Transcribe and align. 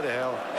história, 0.00 0.08
é 0.08 0.16
ela. 0.16 0.49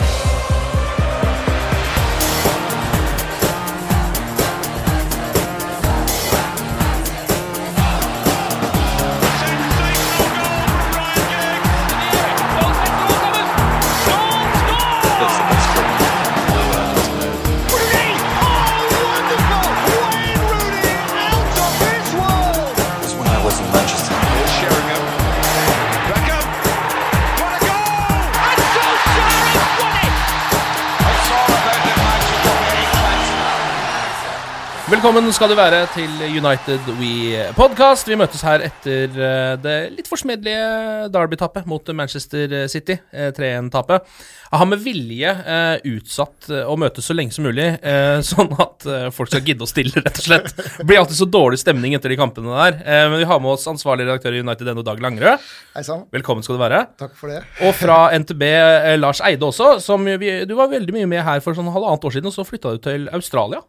Velkommen 34.92 35.30
skal 35.32 35.48
du 35.48 35.54
være 35.56 35.86
til 35.94 36.10
United 36.36 36.88
We 37.00 37.46
Podcast. 37.56 38.10
Vi 38.12 38.18
møtes 38.20 38.42
her 38.44 38.60
etter 38.66 39.14
eh, 39.16 39.54
det 39.64 39.76
litt 39.94 40.10
forsmedelige 40.10 41.08
Derby-tapet 41.14 41.70
mot 41.70 41.88
Manchester 41.96 42.66
City. 42.68 42.98
eh, 43.16 43.30
3-1-tapet. 43.38 44.10
Jeg 44.52 44.60
har 44.60 44.68
med 44.68 44.84
vilje 44.84 45.32
eh, 45.54 45.86
utsatt 45.94 46.50
eh, 46.52 46.68
å 46.68 46.76
møtes 46.82 47.08
så 47.08 47.16
lenge 47.16 47.32
som 47.32 47.48
mulig, 47.48 47.70
eh, 47.80 48.18
sånn 48.34 48.52
at 48.60 48.84
eh, 48.92 49.08
folk 49.16 49.32
skal 49.32 49.48
gidde 49.48 49.64
å 49.64 49.72
stille, 49.72 49.96
rett 50.04 50.20
og 50.20 50.28
slett. 50.28 50.52
Det 50.60 50.90
blir 50.90 51.00
alltid 51.00 51.22
så 51.22 51.30
dårlig 51.40 51.62
stemning 51.64 51.96
etter 51.96 52.12
de 52.12 52.20
kampene 52.20 52.52
der. 52.52 52.82
Eh, 52.84 53.08
men 53.14 53.22
vi 53.24 53.32
har 53.32 53.40
med 53.40 53.56
oss 53.56 53.70
ansvarlig 53.72 54.10
redaktør 54.10 54.36
i 54.36 54.44
United 54.44 54.74
NO, 54.76 54.84
Dag 54.92 55.00
Langerød. 55.08 55.50
Hei 55.78 55.88
sann. 55.88 56.04
Velkommen 56.12 56.44
skal 56.44 56.60
du 56.60 56.66
være. 56.66 56.84
Takk 57.00 57.16
for 57.16 57.32
det. 57.32 57.46
Og 57.64 57.72
fra 57.80 58.02
NTB 58.20 58.44
eh, 58.52 58.98
Lars 59.00 59.24
Eide 59.24 59.48
også, 59.54 59.78
som 59.88 60.04
vi, 60.04 60.42
du 60.44 60.58
var 60.60 60.74
veldig 60.76 61.00
mye 61.00 61.14
med 61.16 61.24
her 61.32 61.40
for 61.48 61.56
sånn 61.56 61.72
halvannet 61.72 62.12
år 62.12 62.18
siden, 62.20 62.28
og 62.34 62.36
så 62.36 62.44
flytta 62.50 62.76
du 62.76 62.90
til 62.92 63.08
Australia. 63.16 63.64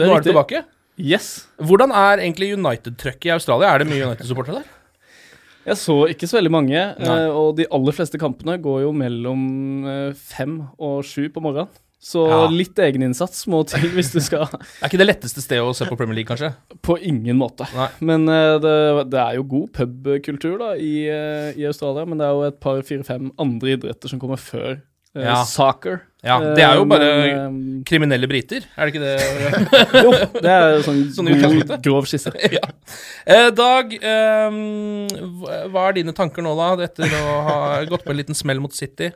Det 0.00 0.06
er 0.06 0.10
Nå 0.10 0.16
er 0.18 0.24
du 0.24 0.30
tilbake. 0.32 0.64
Yes. 1.00 1.28
Hvordan 1.60 1.92
er 1.96 2.20
egentlig 2.24 2.50
United-trøkket 2.56 3.28
i 3.30 3.34
Australia? 3.36 3.70
Er 3.74 3.82
det 3.84 3.88
mye 3.92 4.04
United-supportere 4.08 4.60
der? 4.62 4.76
Jeg 5.68 5.76
så 5.76 5.94
ikke 6.08 6.26
så 6.28 6.38
veldig 6.38 6.50
mange, 6.54 6.80
Nei. 6.98 7.14
eh, 7.20 7.28
og 7.36 7.54
de 7.58 7.66
aller 7.76 7.92
fleste 7.94 8.18
kampene 8.20 8.56
går 8.64 8.82
jo 8.86 8.90
mellom 8.96 9.42
eh, 9.86 10.12
fem 10.16 10.58
og 10.80 11.02
sju 11.04 11.28
på 11.34 11.42
morgenen. 11.44 11.68
Så 12.00 12.22
Ja. 12.30 12.46
litt 12.48 12.78
egeninnsats 12.80 13.42
må 13.52 13.58
til 13.68 13.82
hvis 13.92 14.08
du 14.14 14.20
skal 14.24 14.46
Det 14.48 14.60
er 14.80 14.88
ikke 14.88 15.00
det 15.02 15.06
letteste 15.10 15.42
stedet 15.44 15.60
å 15.68 15.74
se 15.76 15.84
på 15.84 15.98
Premier 16.00 16.16
League, 16.16 16.30
kanskje? 16.32 16.54
På 16.80 16.96
ingen 16.96 17.36
måte. 17.36 17.66
Nei. 17.76 17.88
Men 18.00 18.24
eh, 18.32 18.56
det, 18.64 18.76
det 19.12 19.20
er 19.20 19.36
jo 19.36 19.44
god 19.52 19.68
pubkultur 19.76 20.56
da 20.62 20.70
i, 20.80 20.94
i 21.60 21.66
Australia, 21.68 22.06
men 22.08 22.16
det 22.22 22.24
er 22.24 22.32
jo 22.38 22.46
et 22.48 22.60
par, 22.64 22.80
fire-fem 22.88 23.28
andre 23.38 23.76
idretter 23.76 24.08
som 24.08 24.20
kommer 24.22 24.40
før 24.40 24.80
Ja. 25.12 25.42
soccer. 25.44 26.00
Ja, 26.22 26.34
det 26.54 26.60
er 26.60 26.74
jo 26.76 26.82
Eh, 26.84 26.88
bare 26.90 27.06
men, 27.48 27.54
kriminelle 27.88 28.28
briter, 28.28 28.66
er 28.76 28.86
det 28.86 28.92
ikke 28.92 29.04
det? 29.06 29.14
eh, 29.24 30.02
Jo, 30.04 30.10
det 30.36 30.50
er 30.52 30.66
jo 30.74 30.82
sånn, 30.84 30.98
Sånn 31.16 31.30
god, 31.40 31.70
grov 31.86 32.04
skisse. 32.10 32.32
ja. 32.58 32.60
Eh, 33.24 33.48
Dag, 33.56 33.94
eh, 33.96 34.58
hva- 35.72 35.86
er 35.88 35.96
dine 35.96 36.12
tanker 36.16 36.44
nå, 36.44 36.52
da, 36.58 36.74
etter 36.84 37.08
å 37.22 37.40
ha 37.46 37.56
gått 37.88 38.04
på 38.04 38.12
en 38.12 38.20
liten 38.20 38.36
smell 38.36 38.60
mot 38.60 38.74
City? 38.76 39.08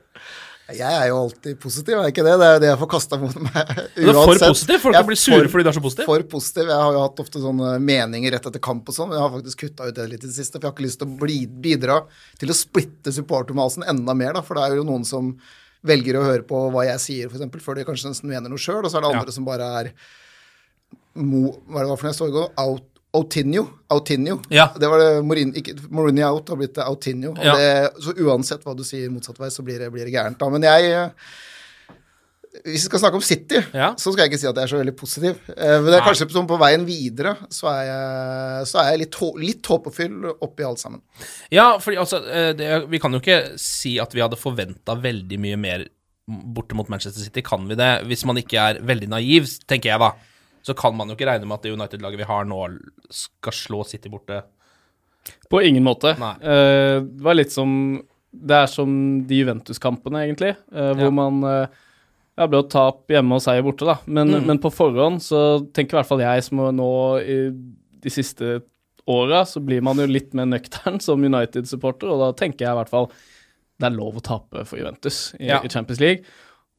Jeg 0.73 0.81
er 0.97 1.11
jo 1.11 1.19
alltid 1.27 1.59
positiv, 1.61 1.99
er 2.01 2.09
ikke 2.09 2.23
det? 2.25 2.39
Det 2.41 2.45
er 2.49 2.55
jo 2.57 2.61
det 2.63 2.69
jeg 2.71 2.79
får 2.81 2.89
kasta 2.95 3.19
mot 3.21 3.35
meg 3.37 3.53
uansett. 3.53 3.91
Du 4.01 4.07
er 4.09 4.17
for 4.17 4.39
positiv? 4.47 4.79
Folk 4.81 4.97
kan 4.97 5.05
bli 5.11 5.19
sure 5.21 5.43
for- 5.43 5.51
fordi 5.53 5.67
du 5.67 5.69
er 5.69 5.77
så 5.77 5.83
positiv? 5.85 6.07
For 6.09 6.25
positiv. 6.33 6.71
Jeg 6.73 6.81
har 6.87 6.97
jo 6.97 7.03
hatt 7.05 7.21
ofte 7.21 7.43
sånne 7.43 7.75
meninger 7.85 8.33
rett 8.33 8.49
etter 8.49 8.63
kamp 8.65 8.89
og 8.89 8.97
sånn, 8.97 9.11
men 9.13 9.19
jeg 9.21 9.27
har 9.27 9.35
faktisk 9.35 9.61
kutta 9.67 9.91
ut 9.91 9.99
det 10.01 10.07
litt 10.15 10.25
i 10.25 10.31
det 10.31 10.39
siste. 10.39 10.57
For 10.57 10.65
jeg 10.65 10.71
har 10.73 10.77
ikke 10.79 10.87
lyst 10.89 11.03
til 11.05 11.13
å 11.13 11.61
bidra 11.69 11.99
til 12.41 12.49
å 12.49 12.57
splitte 12.57 13.13
supportermasen 13.13 13.85
enda 13.93 14.17
mer, 14.17 14.33
da. 14.39 14.41
For 14.47 14.57
det 14.57 14.65
er 14.71 14.79
jo 14.81 14.89
noen 14.89 15.05
som 15.05 15.35
velger 15.85 16.17
å 16.19 16.25
høre 16.25 16.43
på 16.49 16.63
hva 16.73 16.87
jeg 16.89 17.01
sier, 17.05 17.29
f.eks., 17.31 17.63
før 17.65 17.77
de 17.79 17.85
kanskje 17.85 18.11
nesten 18.11 18.31
mener 18.31 18.49
noe 18.53 18.61
sjøl, 18.61 18.83
og 18.85 18.91
så 18.91 18.99
er 18.99 19.05
det 19.07 19.13
Ja. 19.13 19.21
andre 19.21 19.33
som 19.37 19.45
bare 19.45 19.67
er 19.83 19.93
mo, 21.15 21.53
Hva 21.69 21.81
er 21.81 21.85
det 21.85 21.91
var 21.93 21.97
for 22.01 22.07
noe 22.09 22.13
jeg 22.13 22.19
så 22.19 22.29
i 22.29 22.35
går? 22.35 22.51
Out, 22.65 22.91
Outinho. 23.15 23.65
Outinho. 23.95 24.41
Ja. 24.51 24.69
Det 24.75 24.89
var 24.91 24.99
det 24.99 25.11
Mourinho, 25.25 25.55
ikke, 25.61 25.77
Mourinho 25.91 26.27
out 26.33 26.49
har 26.51 26.57
blitt 26.59 26.79
Outinho. 26.83 27.35
Ja. 27.39 27.55
det, 27.55 28.03
så 28.03 28.15
uansett 28.25 28.65
hva 28.67 28.75
du 28.75 28.83
sier 28.83 29.11
motsatt 29.15 29.39
vei, 29.39 29.51
så 29.55 29.63
blir 29.63 29.79
det, 29.79 29.93
blir 29.95 30.05
det 30.09 30.15
gærent. 30.17 30.39
da. 30.41 30.49
Men 30.51 30.63
jeg 30.67 31.13
Hvis 32.63 32.85
vi 32.85 32.89
skal 32.89 33.01
snakke 33.03 33.19
om 33.19 33.25
City, 33.27 33.59
Ja. 33.75 33.95
så 33.99 34.13
skal 34.13 34.23
jeg 34.25 34.31
ikke 34.33 34.39
si 34.39 34.47
at 34.47 34.55
jeg 34.57 34.63
er 34.63 34.71
så 34.71 34.79
veldig 34.79 34.97
positiv. 34.97 35.39
Eh, 35.57 35.81
Men 35.83 35.87
det 35.91 35.95
er 35.99 36.05
kanskje 36.07 36.31
sånn 36.31 36.47
på 36.47 36.59
veien 36.61 36.85
videre, 36.87 37.33
så 37.51 37.67
er 37.73 37.83
jeg, 37.89 38.67
så 38.71 38.79
er 38.81 38.91
jeg 38.93 38.99
litt, 39.01 39.19
litt 39.43 39.63
håpefull 39.67 40.29
oppi 40.41 40.63
alt 40.65 40.79
sammen. 40.79 41.03
Ja, 41.51 41.79
fordi 41.79 41.97
altså 41.99 42.23
eh, 42.31 42.53
det, 42.55 42.89
Vi 42.89 42.99
kan 43.03 43.13
jo 43.13 43.19
ikke 43.21 43.59
si 43.59 43.99
at 43.99 44.15
vi 44.15 44.21
hadde 44.23 44.39
forventa 44.39 44.95
veldig 44.95 45.39
mye 45.43 45.57
mer 45.59 45.85
borte 46.29 46.75
mot 46.79 46.89
Manchester 46.89 47.21
City. 47.27 47.43
Kan 47.43 47.67
vi 47.69 47.75
det? 47.75 48.05
Hvis 48.07 48.25
man 48.25 48.37
ikke 48.37 48.57
er 48.57 48.79
veldig 48.81 49.09
naiv, 49.11 49.51
tenker 49.69 49.91
jeg, 49.91 49.99
da. 50.01 50.13
Så 50.65 50.73
kan 50.79 50.95
man 50.97 51.09
jo 51.11 51.17
ikke 51.19 51.27
regne 51.29 51.45
med 51.45 51.59
at 51.59 51.63
det 51.67 51.75
United-laget 51.75 52.17
vi 52.23 52.25
har 52.31 52.45
nå, 52.49 52.63
skal 53.13 53.53
slå 53.53 53.83
City 53.85 54.09
borte. 54.09 54.45
På 55.51 55.61
ingen 55.61 55.85
måte. 55.85 56.15
Nei. 56.19 56.35
Eh, 56.41 57.01
det 57.03 57.21
var 57.21 57.35
litt 57.35 57.53
som 57.53 58.01
Det 58.35 58.51
er 58.57 58.67
som 58.67 59.23
de 59.27 59.37
Juventus-kampene, 59.45 60.25
egentlig, 60.27 60.57
eh, 60.75 60.93
hvor 60.95 61.05
Ja. 61.07 61.11
man 61.11 61.69
ja, 62.39 62.47
ble 62.51 62.63
å 62.63 62.69
tap 62.71 63.07
hjemme 63.09 63.37
og 63.39 63.43
seier 63.45 63.63
borte, 63.63 63.87
da. 63.87 63.99
Men, 64.07 64.29
Mm. 64.35 64.47
men 64.47 64.59
på 64.59 64.73
forhånd 64.75 65.21
så 65.23 65.61
tenker 65.73 65.95
i 65.95 66.01
hvert 66.03 66.09
fall 66.09 66.21
jeg 66.25 66.43
som 66.45 66.59
nå 66.75 66.91
i 67.23 67.37
de 68.01 68.11
siste 68.11 68.63
åra, 69.07 69.45
så 69.45 69.61
blir 69.65 69.83
man 69.83 69.97
jo 70.01 70.07
litt 70.07 70.33
mer 70.35 70.47
nøktern 70.47 71.01
som 71.01 71.23
United-supporter, 71.23 72.09
og 72.11 72.19
da 72.21 72.33
tenker 72.33 72.65
jeg 72.67 72.73
i 72.75 72.79
hvert 72.81 72.89
fall 72.91 73.11
det 73.79 73.87
er 73.91 73.97
lov 73.97 74.17
å 74.17 74.23
tape 74.23 74.65
for 74.67 74.79
Juventus 74.79 75.35
i, 75.41 75.47
Ja. 75.49 75.61
i 75.63 75.69
Champions 75.69 76.01
League. 76.01 76.25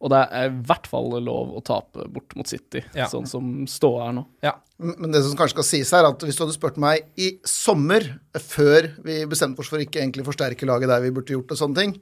Og 0.02 0.10
det 0.12 0.28
er 0.32 0.50
i 0.50 0.62
hvert 0.68 0.88
fall 0.88 1.10
lov 1.24 1.54
å 1.56 1.64
tape 1.64 2.06
bort 2.12 2.36
mot 2.36 2.46
City, 2.48 2.84
Ja. 2.94 3.06
sånn 3.08 3.28
som 3.28 3.66
ståa 3.66 4.10
er 4.10 4.14
nå. 4.14 4.26
Ja. 4.44 4.54
Men 4.80 4.96
men 5.00 5.12
det 5.12 5.24
som 5.24 5.38
kanskje 5.38 5.56
skal 5.56 5.64
sies 5.64 5.92
her, 5.92 6.04
er 6.04 6.10
at 6.10 6.20
hvis 6.20 6.36
du 6.38 6.44
hadde 6.46 6.54
spurt 6.58 6.78
meg 6.78 7.04
i 7.18 7.38
sommer, 7.46 8.20
før 8.36 8.92
vi 9.04 9.26
bestemte 9.26 9.60
oss 9.60 9.70
for 9.70 9.78
ikke 9.80 10.02
egentlig 10.04 10.26
forsterke 10.26 10.66
laget 10.68 10.88
der 10.90 11.02
vi 11.02 11.12
burde 11.12 11.32
gjort 11.32 11.52
og 11.52 11.58
sånne 11.58 11.76
ting, 11.76 12.00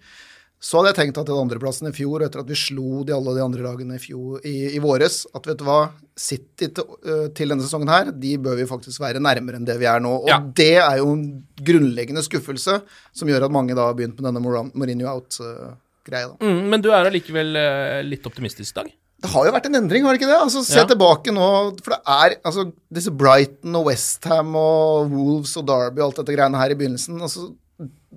så 0.63 0.79
hadde 0.79 0.93
jeg 0.93 0.97
tenkt 1.01 1.17
at 1.19 1.27
den 1.27 1.35
andreplassen 1.41 1.89
i 1.89 1.91
fjor, 1.95 2.23
etter 2.23 2.39
at 2.39 2.47
vi 2.47 2.55
slo 2.55 3.01
de 3.03 3.11
alle 3.11 3.33
de 3.35 3.41
andre 3.43 3.65
lagene 3.65 3.97
i, 3.97 3.99
fjor, 3.99 4.39
i, 4.47 4.53
i 4.77 4.79
våres, 4.79 5.25
at 5.35 5.43
vet 5.49 5.59
du 5.59 5.65
hva, 5.67 5.81
City 6.15 6.69
til, 6.71 6.85
øh, 7.03 7.25
til 7.35 7.49
denne 7.51 7.65
sesongen 7.65 7.89
her, 7.91 8.11
de 8.15 8.35
bør 8.39 8.55
vi 8.61 8.67
faktisk 8.69 9.01
være 9.03 9.19
nærmere 9.19 9.59
enn 9.59 9.65
det 9.67 9.75
vi 9.81 9.89
er 9.89 9.99
nå. 9.99 10.13
Og 10.23 10.29
Ja. 10.31 10.37
det 10.39 10.69
er 10.79 10.97
jo 11.01 11.11
en 11.17 11.25
grunnleggende 11.59 12.23
skuffelse 12.23 12.79
som 13.11 13.27
gjør 13.27 13.47
at 13.49 13.51
mange 13.51 13.75
da 13.75 13.89
har 13.89 13.97
begynt 13.97 14.15
med 14.21 14.29
denne 14.31 14.43
Mourinho 14.71 15.09
out-greia. 15.11 16.31
Mm, 16.39 16.69
men 16.71 16.81
du 16.85 16.91
er 16.93 17.09
allikevel 17.09 17.55
eh, 17.59 18.01
litt 18.07 18.25
optimistisk, 18.29 18.75
i 18.77 18.79
Dag? 18.83 18.93
Det 19.23 19.31
har 19.31 19.45
jo 19.47 19.53
vært 19.55 19.67
en 19.69 19.77
endring, 19.79 20.03
har 20.03 20.15
det 20.15 20.19
ikke 20.21 20.31
det? 20.31 20.39
Altså, 20.43 20.63
Se 20.67 20.79
Ja. 20.81 20.85
tilbake 20.89 21.31
nå, 21.31 21.45
for 21.83 21.95
det 21.95 22.01
er 22.07 22.35
altså, 22.43 22.65
disse 22.91 23.11
Brighton 23.11 23.75
og 23.79 23.85
Westham 23.87 24.55
og 24.59 25.11
Wolves 25.11 25.55
og 25.57 25.65
Derby 25.67 26.01
og 26.03 26.09
alt 26.09 26.17
dette 26.23 26.35
greiene 26.35 26.59
her 26.59 26.71
i 26.71 26.75
begynnelsen 26.75 27.21
altså, 27.21 27.53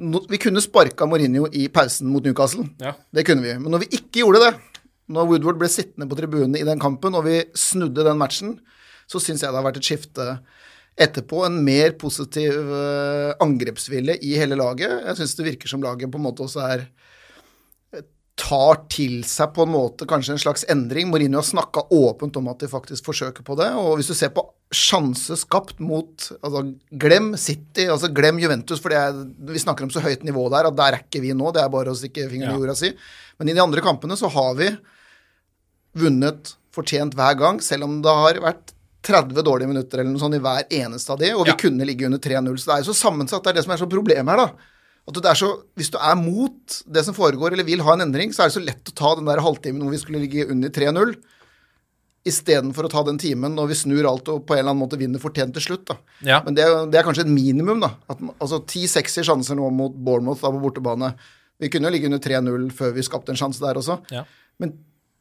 no, 0.00 0.22
Vi 0.28 0.40
kunne 0.42 0.62
sparka 0.64 1.06
Mourinho 1.08 1.48
i 1.52 1.66
pausen 1.72 2.10
mot 2.12 2.24
Newcastle. 2.24 2.66
Ja. 2.82 2.94
Det 3.14 3.26
kunne 3.28 3.44
vi. 3.44 3.54
Men 3.60 3.74
når 3.74 3.84
vi 3.84 3.92
ikke 4.00 4.22
gjorde 4.22 4.42
det, 4.44 4.52
når 5.12 5.28
Woodward 5.30 5.60
ble 5.60 5.70
sittende 5.70 6.08
på 6.10 6.18
tribunene 6.18 6.60
i 6.60 6.66
den 6.66 6.82
kampen, 6.82 7.14
og 7.14 7.26
vi 7.28 7.40
snudde 7.56 8.06
den 8.06 8.18
matchen, 8.18 8.56
så 9.06 9.22
syns 9.22 9.44
jeg 9.44 9.52
det 9.52 9.60
har 9.60 9.66
vært 9.66 9.80
et 9.80 9.86
skifte 9.86 10.26
etterpå. 10.96 11.44
En 11.46 11.60
mer 11.64 11.94
positiv 12.00 12.56
eh, 12.56 13.32
angrepsvilje 13.44 14.18
i 14.26 14.34
hele 14.40 14.58
laget. 14.58 15.04
Jeg 15.06 15.20
syns 15.20 15.36
det 15.38 15.48
virker 15.52 15.70
som 15.70 15.84
laget 15.84 16.10
på 16.10 16.20
en 16.20 16.26
måte 16.26 16.46
også 16.46 16.64
er 16.66 16.86
tar 18.36 18.82
til 18.92 19.22
seg 19.24 19.54
på 19.56 19.64
en 19.64 19.70
måte 19.72 20.04
kanskje 20.08 20.34
en 20.34 20.40
slags 20.42 20.64
endring. 20.68 21.08
Mourinho 21.08 21.40
har 21.40 21.46
snakka 21.48 21.86
åpent 21.96 22.36
om 22.36 22.50
at 22.52 22.60
de 22.60 22.68
faktisk 22.68 23.06
forsøker 23.08 23.42
på 23.46 23.56
det. 23.56 23.70
Og 23.80 23.94
hvis 23.96 24.10
du 24.10 24.14
ser 24.14 24.28
på 24.36 24.44
sjanse 24.76 25.38
skapt 25.40 25.78
mot 25.80 26.26
altså 26.42 26.60
Glem 27.00 27.30
City, 27.40 27.86
altså 27.88 28.10
glem 28.12 28.36
Juventus, 28.42 28.82
for 28.82 28.92
det 28.92 28.98
er, 29.00 29.22
vi 29.54 29.62
snakker 29.62 29.86
om 29.86 29.92
så 29.94 30.02
høyt 30.04 30.26
nivå 30.28 30.44
der 30.52 30.68
at 30.68 30.76
der 30.76 30.98
er 30.98 31.04
ikke 31.06 31.22
vi 31.24 31.32
nå. 31.32 31.48
Det 31.56 31.62
er 31.64 31.72
bare 31.72 31.94
å 31.94 31.96
stikke 31.96 32.28
fingeren 32.28 32.58
i 32.58 32.60
jorda 32.60 32.76
si. 32.76 32.92
Men 33.40 33.48
i 33.48 33.56
de 33.56 33.64
andre 33.64 33.80
kampene 33.84 34.18
så 34.20 34.28
har 34.36 34.52
vi 34.60 34.68
vunnet 35.96 36.54
fortjent 36.76 37.16
hver 37.16 37.38
gang, 37.40 37.60
selv 37.64 37.86
om 37.88 38.00
det 38.04 38.12
har 38.20 38.40
vært 38.44 38.74
30 39.06 39.44
dårlige 39.46 39.70
minutter 39.70 40.02
eller 40.02 40.12
noe 40.12 40.20
sånt 40.20 40.36
i 40.36 40.42
hver 40.44 40.66
eneste 40.82 41.12
av 41.14 41.20
de, 41.22 41.32
og 41.32 41.46
vi 41.46 41.52
Ja. 41.54 41.56
kunne 41.56 41.86
ligge 41.86 42.04
under 42.04 42.18
3-0. 42.18 42.58
Så 42.58 42.66
det 42.66 42.74
er 42.74 42.82
jo 42.84 42.92
så 42.92 43.00
sammensatt. 43.06 43.42
Det 43.44 43.50
er 43.50 43.54
det 43.54 43.64
som 43.64 43.72
er 43.72 43.80
så 43.80 43.88
problemet 43.88 44.28
her, 44.28 44.36
da. 44.36 44.50
At 45.06 45.14
det 45.22 45.30
er 45.30 45.38
så, 45.38 45.48
Hvis 45.78 45.90
du 45.94 45.98
er 46.02 46.16
mot 46.18 46.80
det 46.90 47.04
som 47.06 47.14
foregår, 47.14 47.52
eller 47.54 47.64
vil 47.68 47.80
ha 47.86 47.92
en 47.94 48.00
endring, 48.08 48.32
så 48.34 48.42
er 48.42 48.48
det 48.50 48.56
så 48.56 48.64
lett 48.64 48.90
å 48.90 48.94
ta 48.98 49.14
den 49.14 49.28
der 49.28 49.38
halvtimen 49.44 49.82
hvor 49.84 49.94
vi 49.94 50.00
skulle 50.02 50.18
ligge 50.24 50.48
under 50.50 50.68
3-0, 50.74 51.14
istedenfor 52.26 52.88
å 52.88 52.90
ta 52.90 53.04
den 53.06 53.18
timen 53.22 53.54
når 53.54 53.68
vi 53.70 53.76
snur 53.78 54.06
alt 54.10 54.26
og 54.32 54.40
på 54.48 54.56
en 54.56 54.58
eller 54.64 54.72
annen 54.72 54.82
måte 54.82 54.98
vinner 54.98 55.22
fortjent 55.22 55.54
til 55.54 55.62
slutt. 55.62 55.84
da. 55.92 55.96
Ja. 56.26 56.40
Men 56.42 56.56
det, 56.58 56.64
er- 56.66 56.88
det 56.90 56.98
er 56.98 57.06
kanskje 57.06 57.22
et 57.22 57.30
minimum, 57.30 57.78
da. 57.84 57.92
At, 58.10 58.18
altså 58.42 58.58
ti 58.66 58.82
sexy 58.90 59.22
sjanser 59.22 59.54
nå 59.58 59.68
mot 59.70 59.94
Bournemouth 59.94 60.42
da 60.42 60.50
på 60.50 60.58
bortebane. 60.64 61.12
Vi 61.62 61.70
kunne 61.70 61.86
jo 61.86 61.94
ligge 61.94 62.10
under 62.10 62.18
3-0 62.18 62.66
før 62.74 62.92
vi 62.98 63.04
skapte 63.06 63.30
en 63.32 63.38
sjanse 63.38 63.62
der 63.62 63.78
også. 63.78 64.00
Ja. 64.10 64.24
Men 64.58 64.74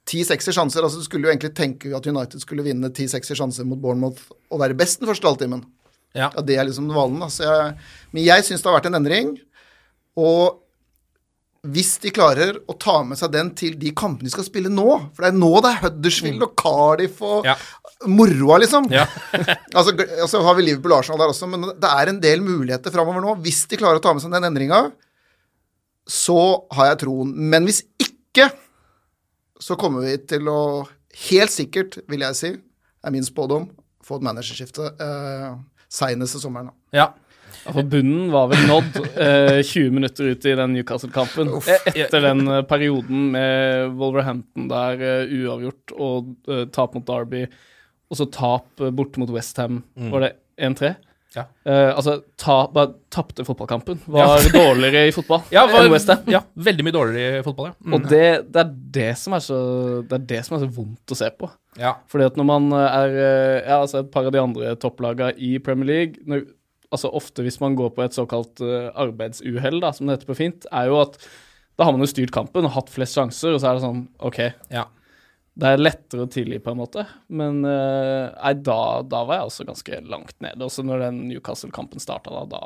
ti 0.09 0.23
sexy 0.25 0.51
sjanser 0.53 0.83
altså 0.85 0.97
Du 1.01 1.05
skulle 1.05 1.25
jo 1.29 1.31
egentlig 1.33 1.53
tenke 1.57 1.93
at 1.95 2.05
United 2.09 2.41
skulle 2.41 2.65
vinne 2.65 2.89
ti 2.93 3.05
sexy 3.11 3.37
sjanser 3.37 3.65
mot 3.69 3.77
Bournemouth 3.81 4.25
og 4.49 4.59
være 4.65 4.73
best 4.77 4.99
den 5.03 5.07
første 5.11 5.29
halvtimen. 5.29 5.61
Ja. 6.15 6.31
Ja, 6.33 6.41
det 6.41 6.57
er 6.57 6.65
liksom 6.65 6.89
valen. 6.89 7.19
da. 7.21 7.29
Så 7.29 7.45
jeg, 7.45 7.77
men 8.15 8.23
jeg 8.25 8.43
syns 8.49 8.63
det 8.65 8.71
har 8.71 8.79
vært 8.79 8.89
en 8.89 8.97
endring. 9.03 9.35
Og 10.19 10.61
hvis 11.65 11.95
de 12.03 12.11
klarer 12.13 12.59
å 12.69 12.75
ta 12.77 12.99
med 13.03 13.17
seg 13.17 13.31
den 13.33 13.47
til 13.57 13.73
de 13.81 13.89
kampene 13.97 14.27
de 14.29 14.33
skal 14.35 14.45
spille 14.45 14.69
nå 14.69 14.83
For 15.15 15.23
det 15.25 15.31
er 15.31 15.37
nå 15.39 15.47
det 15.65 15.71
er 15.71 15.79
Huddersfield 15.81 16.43
og 16.45 16.51
Cardiff 16.61 17.23
og 17.25 17.47
Ja. 17.47 17.55
moroa, 18.05 18.59
liksom. 18.61 18.85
Ja. 18.93 19.07
altså, 19.77 19.95
altså 20.21 20.43
har 20.45 20.55
vi 20.59 20.67
Liverpool 20.67 20.93
Arsenal 20.93 21.23
der 21.23 21.33
også, 21.33 21.49
men 21.49 21.65
det 21.73 21.89
er 21.89 22.11
en 22.11 22.19
del 22.21 22.43
muligheter 22.45 22.93
framover 22.93 23.23
nå. 23.23 23.33
Hvis 23.41 23.63
de 23.71 23.79
klarer 23.81 23.97
å 23.97 24.03
ta 24.03 24.13
med 24.13 24.21
seg 24.21 24.35
den 24.35 24.45
endringa, 24.45 24.83
så 26.05 26.37
har 26.77 26.91
jeg 26.91 27.01
troen. 27.07 27.33
Men 27.33 27.65
hvis 27.65 27.81
ikke, 27.97 28.51
så 29.57 29.77
kommer 29.79 30.05
vi 30.05 30.17
til 30.29 30.51
å 30.51 30.59
Helt 31.29 31.53
sikkert, 31.53 31.93
vil 32.11 32.25
jeg 32.25 32.35
si, 32.35 32.49
er 33.07 33.11
min 33.15 33.23
spådom, 33.23 33.69
få 34.03 34.17
et 34.19 34.25
managerskifte 34.27 34.89
eh, 34.99 35.53
seinest 35.87 36.35
til 36.35 36.41
sommeren. 36.43 36.73
ja. 36.91 37.13
Ja, 37.65 37.73
For 37.75 37.87
bunnen 37.89 38.27
var 38.33 38.49
vel 38.51 38.65
nådd 38.69 38.99
eh, 39.15 39.61
20 39.61 39.95
minutter 39.95 40.31
ut 40.31 40.45
i 40.45 40.55
den 40.59 40.75
Newcastle-kampen. 40.75 41.53
Eh, 41.63 41.87
Etter 42.03 42.27
den 42.27 42.45
eh, 42.47 42.61
perioden 42.67 43.31
med 43.33 43.95
Wolverhampton 43.99 44.69
der 44.71 45.01
uh, 45.01 45.33
uavgjort 45.39 45.95
og 45.95 46.35
uh, 46.51 46.65
tap 46.75 46.95
mot 46.97 47.05
Derby, 47.07 47.45
og 48.11 48.19
så 48.19 48.29
tap 48.31 48.69
uh, 48.83 48.91
borte 48.93 49.21
mot 49.21 49.33
Westham. 49.33 49.83
Var 50.13 50.27
det 50.27 50.31
1-3? 50.69 50.95
Ja. 51.35 51.43
Uh, 51.67 51.91
altså, 51.97 52.13
ta, 52.39 52.61
bare 52.71 52.93
tapte 53.11 53.43
fotballkampen. 53.43 53.99
Var 54.07 54.45
dårligere 54.53 55.09
i 55.09 55.11
fotball 55.11 55.41
Ja, 55.51 55.65
var, 55.67 55.89
ja, 56.31 56.41
veldig 56.55 56.85
mye 56.87 56.95
dårligere 56.95 57.41
i 57.41 57.43
fotball, 57.43 57.73
ja. 57.73 57.75
Mm. 57.83 57.95
Og 57.97 58.05
det, 58.07 58.27
det, 58.55 58.61
er 58.61 58.75
det, 58.99 59.09
som 59.19 59.35
er 59.35 59.43
så, 59.43 59.57
det 60.07 60.15
er 60.15 60.27
det 60.29 60.41
som 60.47 60.55
er 60.55 60.63
så 60.63 60.69
vondt 60.77 61.11
å 61.11 61.19
se 61.19 61.29
på. 61.35 61.49
ja. 61.81 61.97
Fordi 62.11 62.29
at 62.29 62.39
når 62.39 62.47
man 62.47 62.69
er 62.79 63.17
Ja, 63.17 63.81
altså 63.81 64.03
et 64.03 64.13
par 64.13 64.27
av 64.29 64.35
de 64.35 64.41
andre 64.41 64.75
topplagene 64.79 65.35
i 65.35 65.57
Premier 65.63 65.91
League 65.91 66.23
når, 66.29 66.45
Altså 66.93 67.09
ofte 67.17 67.45
hvis 67.45 67.59
man 67.63 67.77
går 67.77 67.93
på 67.95 68.03
et 68.05 68.15
såkalt 68.15 68.61
uh, 68.63 68.91
arbeidsuhell, 69.01 69.79
da, 69.83 69.91
som 69.95 70.07
det 70.07 70.19
heter 70.19 70.29
på 70.29 70.37
fint, 70.37 70.67
er 70.71 70.91
jo 70.91 70.99
at 71.01 71.17
da 71.75 71.87
har 71.87 71.95
man 71.95 72.05
jo 72.05 72.11
styrt 72.11 72.33
kampen 72.35 72.67
og 72.67 72.75
hatt 72.75 72.91
flest 72.93 73.17
sjanser, 73.17 73.55
og 73.55 73.61
så 73.61 73.69
er 73.69 73.77
det 73.77 73.83
sånn 73.83 74.03
OK, 74.23 74.39
ja. 74.71 74.85
det 75.59 75.71
er 75.71 75.81
lettere 75.81 76.23
å 76.23 76.31
tilgi 76.31 76.61
på 76.63 76.71
en 76.71 76.79
måte. 76.79 77.03
Men 77.27 77.59
eh, 77.67 78.29
nei, 78.31 78.53
da, 78.63 78.79
da 79.03 79.25
var 79.27 79.41
jeg 79.41 79.49
også 79.49 79.67
ganske 79.67 79.99
langt 80.07 80.37
nede. 80.45 80.63
Også 80.63 80.85
når 80.87 81.03
den 81.07 81.25
Newcastle-kampen 81.27 82.03
starta, 82.03 82.31
da, 82.31 82.45
da, 82.53 82.61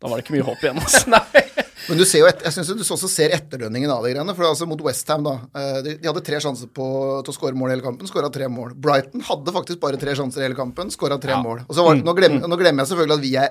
da 0.00 0.08
var 0.08 0.16
det 0.16 0.24
ikke 0.24 0.38
mye 0.38 0.48
håp 0.48 0.64
igjen. 0.64 0.80
Altså. 0.80 1.20
Men 1.88 1.98
du 1.98 2.04
ser 2.06 2.20
jo 2.22 2.26
et, 2.30 2.40
jeg 2.46 2.54
syns 2.54 2.68
du 2.70 2.82
også 2.84 3.08
ser 3.10 3.32
etterdønningen 3.34 3.90
av 3.90 4.04
de 4.06 4.12
greiene. 4.14 4.34
For 4.38 4.46
altså 4.46 4.66
mot 4.70 4.80
Westham, 4.86 5.24
da. 5.26 5.34
eh, 5.58 5.80
De, 5.82 5.96
de 5.98 6.08
hadde 6.08 6.22
tre 6.24 6.38
sjanser 6.40 6.70
på, 6.70 6.86
til 7.26 7.32
å 7.32 7.36
skåre 7.36 7.58
mål 7.58 7.72
i 7.72 7.74
hele 7.74 7.84
kampen, 7.86 8.06
skåra 8.10 8.30
tre 8.32 8.46
mål. 8.48 8.74
Brighton 8.78 9.20
hadde 9.26 9.52
faktisk 9.56 9.80
bare 9.82 9.98
tre 10.00 10.14
sjanser 10.14 10.40
i 10.40 10.46
hele 10.48 10.58
kampen, 10.58 10.90
skåra 10.94 11.18
tre 11.20 11.34
mål. 11.42 11.64
Og 11.68 11.74
så 11.74 11.82
var, 11.84 11.94
Mm. 11.98 12.04
nå, 12.06 12.14
glemmer, 12.16 12.48
nå 12.48 12.56
glemmer 12.60 12.84
jeg 12.84 12.92
selvfølgelig 12.94 13.18
at 13.18 13.24
vi 13.26 13.34
er 13.42 13.50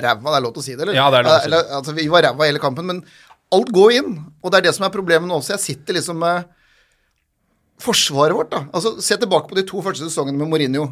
ræva, 0.00 0.30
det 0.30 0.36
er 0.38 0.44
lov 0.46 0.52
til 0.54 0.62
å 0.62 0.64
si 0.64 0.74
det, 0.76 0.82
eller? 0.86 0.94
Ja, 0.96 1.10
det 1.10 1.18
er 1.18 1.26
lov 1.26 1.34
til 1.34 1.38
å 1.38 1.44
si 1.44 1.50
det. 1.50 1.74
Altså, 1.78 1.94
vi 1.98 2.06
var 2.08 2.22
ræva 2.24 2.46
hele 2.48 2.58
kampen, 2.62 2.86
men 2.88 3.02
alt 3.52 3.68
går 3.74 3.92
inn. 3.98 4.14
Og 4.42 4.50
det 4.52 4.58
er 4.62 4.66
det 4.68 4.74
som 4.78 4.86
er 4.86 4.94
problemet 4.94 5.28
nå 5.28 5.36
også. 5.42 5.56
Jeg 5.58 5.64
sitter 5.66 5.98
liksom 5.98 6.16
med 6.22 6.46
forsvaret 7.82 8.34
vårt, 8.34 8.50
da. 8.50 8.62
Altså, 8.74 8.96
Se 9.02 9.16
tilbake 9.20 9.48
på 9.50 9.54
de 9.58 9.62
to 9.68 9.82
første 9.84 10.06
sesongene 10.08 10.38
med 10.40 10.48
Mourinho. 10.50 10.86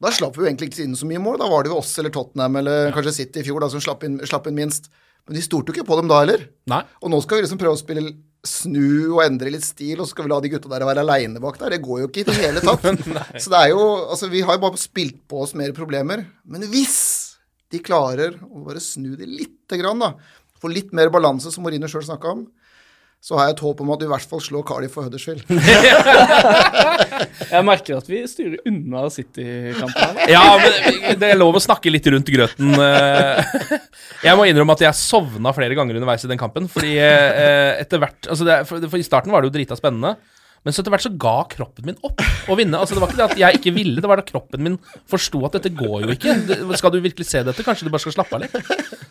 Da 0.00 0.08
slapp 0.14 0.36
vi 0.36 0.44
jo 0.44 0.48
egentlig 0.48 0.70
ikke 0.70 0.84
inn 0.86 0.94
så 0.96 1.04
mye 1.08 1.20
mål. 1.20 1.38
Da 1.42 1.48
var 1.50 1.64
det 1.64 1.70
jo 1.72 1.78
oss 1.80 1.92
eller 2.00 2.12
Tottenham 2.14 2.56
eller 2.56 2.92
kanskje 2.96 3.12
City 3.18 3.40
i 3.42 3.44
fjor 3.44 3.60
da, 3.60 3.68
som 3.68 3.80
slapp 3.84 4.04
inn, 4.04 4.18
slapp 4.24 4.46
inn 4.48 4.56
minst. 4.56 4.88
Men 5.28 5.38
de 5.38 5.44
stolte 5.44 5.70
jo 5.70 5.78
ikke 5.78 5.88
på 5.88 6.00
dem 6.00 6.10
da 6.10 6.22
heller. 6.22 6.48
Nei. 6.70 6.82
Og 7.02 7.12
nå 7.12 7.20
skal 7.24 7.38
vi 7.38 7.46
liksom 7.46 7.60
prøve 7.60 7.78
å 7.78 7.80
spille 7.80 8.12
snu 8.46 9.12
og 9.12 9.22
endre 9.26 9.52
litt 9.52 9.66
stil, 9.66 9.98
og 9.98 10.06
så 10.06 10.14
skal 10.14 10.26
vi 10.26 10.32
la 10.32 10.38
de 10.40 10.50
gutta 10.54 10.70
der 10.72 10.86
være 10.88 11.04
aleine 11.04 11.42
bak 11.42 11.58
der. 11.60 11.74
Det 11.74 11.82
går 11.84 12.02
jo 12.02 12.08
ikke 12.08 12.22
i 12.22 12.28
det 12.30 12.36
hele 12.38 12.62
tatt. 12.64 12.86
så 13.42 13.52
det 13.52 13.58
er 13.60 13.72
jo 13.74 13.82
Altså, 14.06 14.30
vi 14.32 14.44
har 14.46 14.56
jo 14.56 14.64
bare 14.64 14.80
spilt 14.80 15.20
på 15.28 15.42
oss 15.44 15.56
mer 15.58 15.74
problemer. 15.76 16.24
Men 16.48 16.64
hvis 16.72 17.00
de 17.70 17.82
klarer 17.84 18.38
å 18.48 18.64
bare 18.66 18.82
snu 18.82 19.12
det 19.18 19.28
lite 19.28 19.78
grann, 19.78 20.00
da, 20.02 20.14
få 20.60 20.72
litt 20.72 20.94
mer 20.96 21.12
balanse, 21.12 21.52
som 21.52 21.64
Morine 21.66 21.88
sjøl 21.90 22.04
snakka 22.06 22.32
om, 22.34 22.46
så 23.20 23.36
har 23.36 23.50
jeg 23.50 23.58
et 23.58 23.62
håp 23.66 23.80
om 23.84 23.90
at 23.92 24.00
du 24.00 24.06
i 24.06 24.10
hvert 24.10 24.24
fall 24.30 24.40
slår 24.40 24.62
Cardiff 24.64 24.94
for 24.96 25.04
Huddersfield. 25.04 25.42
Jeg 27.50 27.64
merker 27.66 27.98
at 28.00 28.08
vi 28.08 28.22
styrer 28.30 28.60
unna 28.68 29.02
City-kampen 29.12 30.00
her. 30.00 30.30
Ja, 30.32 30.44
men 30.60 31.18
det 31.20 31.28
er 31.28 31.36
lov 31.40 31.58
å 31.58 31.62
snakke 31.62 31.92
litt 31.92 32.06
rundt 32.12 32.30
grøten. 32.32 32.72
eh. 32.80 33.52
Jeg 34.26 34.36
må 34.36 34.44
innrømme 34.48 34.74
at 34.76 34.82
jeg 34.84 34.98
sovna 34.98 35.52
flere 35.56 35.76
ganger 35.76 35.96
underveis 35.96 36.24
i 36.26 36.30
den 36.30 36.40
kampen. 36.40 36.66
Fordi 36.70 36.92
eh, 37.00 37.80
etter 37.80 38.00
hvert 38.02 38.28
altså 38.28 38.44
det, 38.48 38.58
for 38.68 38.98
I 38.98 39.06
starten 39.06 39.32
var 39.32 39.40
det 39.44 39.50
jo 39.50 39.56
drita 39.58 39.76
spennende. 39.78 40.16
Men 40.60 40.74
så 40.76 40.82
etter 40.82 40.92
hvert 40.92 41.04
så 41.06 41.12
ga 41.16 41.36
kroppen 41.48 41.86
min 41.88 41.98
opp 42.04 42.20
å 42.20 42.56
vinne. 42.58 42.76
Altså 42.76 42.96
Det 42.96 43.00
var 43.00 43.12
ikke 43.12 43.20
det 43.20 43.26
at 43.30 43.40
jeg 43.40 43.60
ikke 43.60 43.72
ville, 43.72 44.02
det 44.02 44.10
var 44.10 44.20
da 44.20 44.24
kroppen 44.28 44.64
min 44.66 44.76
forsto 45.08 45.40
at 45.48 45.56
dette 45.56 45.72
går 45.72 46.04
jo 46.04 46.16
ikke. 46.16 46.34
Skal 46.80 46.92
du 46.92 46.98
virkelig 47.00 47.28
se 47.30 47.40
dette? 47.46 47.64
Kanskje 47.64 47.88
du 47.88 47.92
bare 47.92 48.04
skal 48.04 48.18
slappe 48.18 48.36
av 48.36 48.44
litt? 48.44 48.58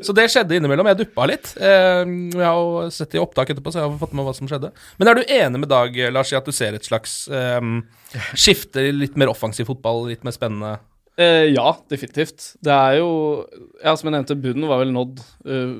Så 0.06 0.13
det 0.16 0.28
skjedde 0.31 0.60
innimellom. 0.60 0.88
Jeg 0.92 1.01
duppa 1.01 1.25
litt. 1.28 1.50
Eh, 1.57 2.04
jeg 2.06 2.46
har 2.46 2.60
jo 2.60 2.86
sett 2.94 3.10
det 3.12 3.19
i 3.19 3.24
opptak 3.24 3.50
etterpå, 3.51 3.74
så 3.74 3.81
jeg 3.81 3.90
har 3.90 3.98
fått 4.00 4.13
med 4.16 4.28
hva 4.28 4.36
som 4.38 4.50
skjedde. 4.51 4.69
Men 5.01 5.12
er 5.12 5.18
du 5.18 5.34
enig 5.40 5.63
med 5.63 5.72
Dag, 5.74 5.98
Lars, 6.13 6.31
i 6.31 6.38
at 6.38 6.46
du 6.46 6.54
ser 6.56 6.78
et 6.78 6.86
slags 6.86 7.24
um, 7.34 7.81
skifte 8.31 8.86
litt 8.94 9.18
mer 9.19 9.34
offensiv 9.34 9.68
fotball, 9.69 10.06
litt 10.12 10.23
mer 10.28 10.38
spennende? 10.38 10.78
Eh, 11.19 11.49
ja, 11.52 11.73
definitivt. 11.92 12.54
Det 12.64 12.71
er 12.71 12.99
jo 13.02 13.09
Ja, 13.83 13.92
som 13.99 14.07
jeg 14.07 14.16
nevnte, 14.16 14.38
bunnen 14.40 14.69
var 14.69 14.80
vel 14.83 14.94
nådd 14.95 15.19
uh, 15.47 15.73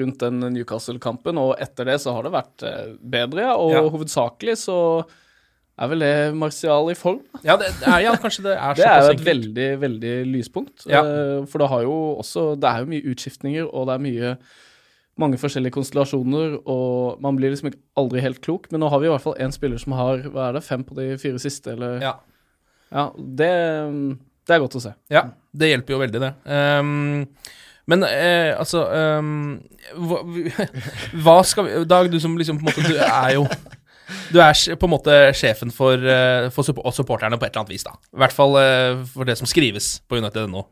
rundt 0.00 0.18
den 0.24 0.40
Newcastle-kampen, 0.56 1.38
og 1.38 1.54
etter 1.62 1.86
det 1.86 2.00
så 2.02 2.14
har 2.16 2.26
det 2.26 2.32
vært 2.34 2.64
uh, 2.66 2.96
bedre. 3.00 3.52
Og 3.54 3.70
Ja. 3.76 3.84
hovedsakelig 3.94 4.56
så 4.64 4.78
er 5.78 5.90
vel 5.92 6.00
det 6.00 6.12
Martial 6.34 6.90
i 6.90 6.94
form. 6.96 7.20
Ja, 7.44 7.56
det 7.60 7.68
er, 7.84 7.98
ja 8.06 8.14
kanskje 8.16 8.46
det 8.48 8.54
er 8.56 8.74
Det 8.78 8.86
er 8.86 9.00
jo 9.02 9.08
et 9.10 9.18
enkelt. 9.18 9.26
veldig, 9.30 9.68
veldig 9.82 10.14
lyspunkt. 10.34 10.86
Ja. 10.88 11.02
Eh, 11.04 11.42
for 11.46 11.58
det 11.62 11.68
har 11.68 11.82
jo 11.84 11.96
også 12.22 12.46
Det 12.58 12.70
er 12.70 12.78
jo 12.80 12.90
mye 12.94 13.10
utskiftninger, 13.12 13.66
og 13.72 13.86
det 13.90 13.94
er 13.98 14.06
mye 14.06 14.36
mange 15.18 15.38
forskjellige 15.40 15.72
konstellasjoner, 15.72 16.58
og 16.68 17.20
man 17.24 17.36
blir 17.38 17.48
liksom 17.54 17.70
aldri 17.96 18.20
helt 18.20 18.40
klok. 18.44 18.66
Men 18.72 18.80
nå 18.82 18.88
har 18.92 19.00
vi 19.00 19.06
i 19.06 19.12
hvert 19.14 19.22
fall 19.24 19.38
én 19.40 19.52
spiller 19.54 19.78
som 19.80 19.94
har 19.96 20.24
hva 20.28 20.48
er 20.50 20.58
det, 20.58 20.64
fem 20.64 20.82
på 20.84 20.96
de 20.98 21.14
fire 21.22 21.38
siste, 21.40 21.72
eller 21.76 22.00
Ja. 22.02 22.14
Ja, 22.92 23.10
det, 23.16 23.52
det 24.46 24.54
er 24.54 24.62
godt 24.62 24.78
å 24.78 24.82
se. 24.82 24.94
ja, 25.12 25.26
det 25.56 25.72
hjelper 25.72 25.96
jo 25.96 26.02
veldig, 26.04 26.22
det. 26.22 26.32
Um, 26.46 27.26
men 27.86 28.02
eh, 28.02 28.50
altså 28.58 28.82
um, 29.18 29.58
hva, 30.08 30.22
hva 31.22 31.36
skal 31.46 31.68
vi 31.68 31.82
Dag, 31.86 32.08
du 32.10 32.18
som 32.22 32.34
liksom 32.38 32.58
på 32.58 32.66
en 32.66 32.72
måte 32.72 32.82
Du 32.82 32.96
er 32.98 33.36
jo 33.36 33.44
Du 34.32 34.40
er 34.42 34.54
på 34.78 34.88
en 34.88 34.92
måte 34.92 35.14
sjefen 35.38 35.70
for, 35.74 35.94
eh, 35.98 36.48
for 36.54 36.66
supporterne 36.66 37.38
på 37.38 37.46
et 37.46 37.52
eller 37.52 37.62
annet 37.64 37.72
vis, 37.74 37.86
da. 37.86 37.94
I 38.14 38.20
hvert 38.22 38.34
fall 38.34 38.58
eh, 38.60 39.00
for 39.10 39.26
det 39.26 39.34
som 39.38 39.48
skrives 39.50 39.96
på 40.06 40.20
United.no. 40.20 40.62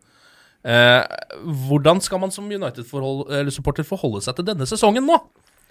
Eh, 0.65 1.03
hvordan 1.67 1.99
skal 2.03 2.23
man 2.23 2.31
som 2.35 2.47
United-supporter 2.47 3.87
forholde 3.87 4.23
seg 4.23 4.39
til 4.39 4.47
denne 4.47 4.69
sesongen 4.71 5.07
nå? 5.07 5.19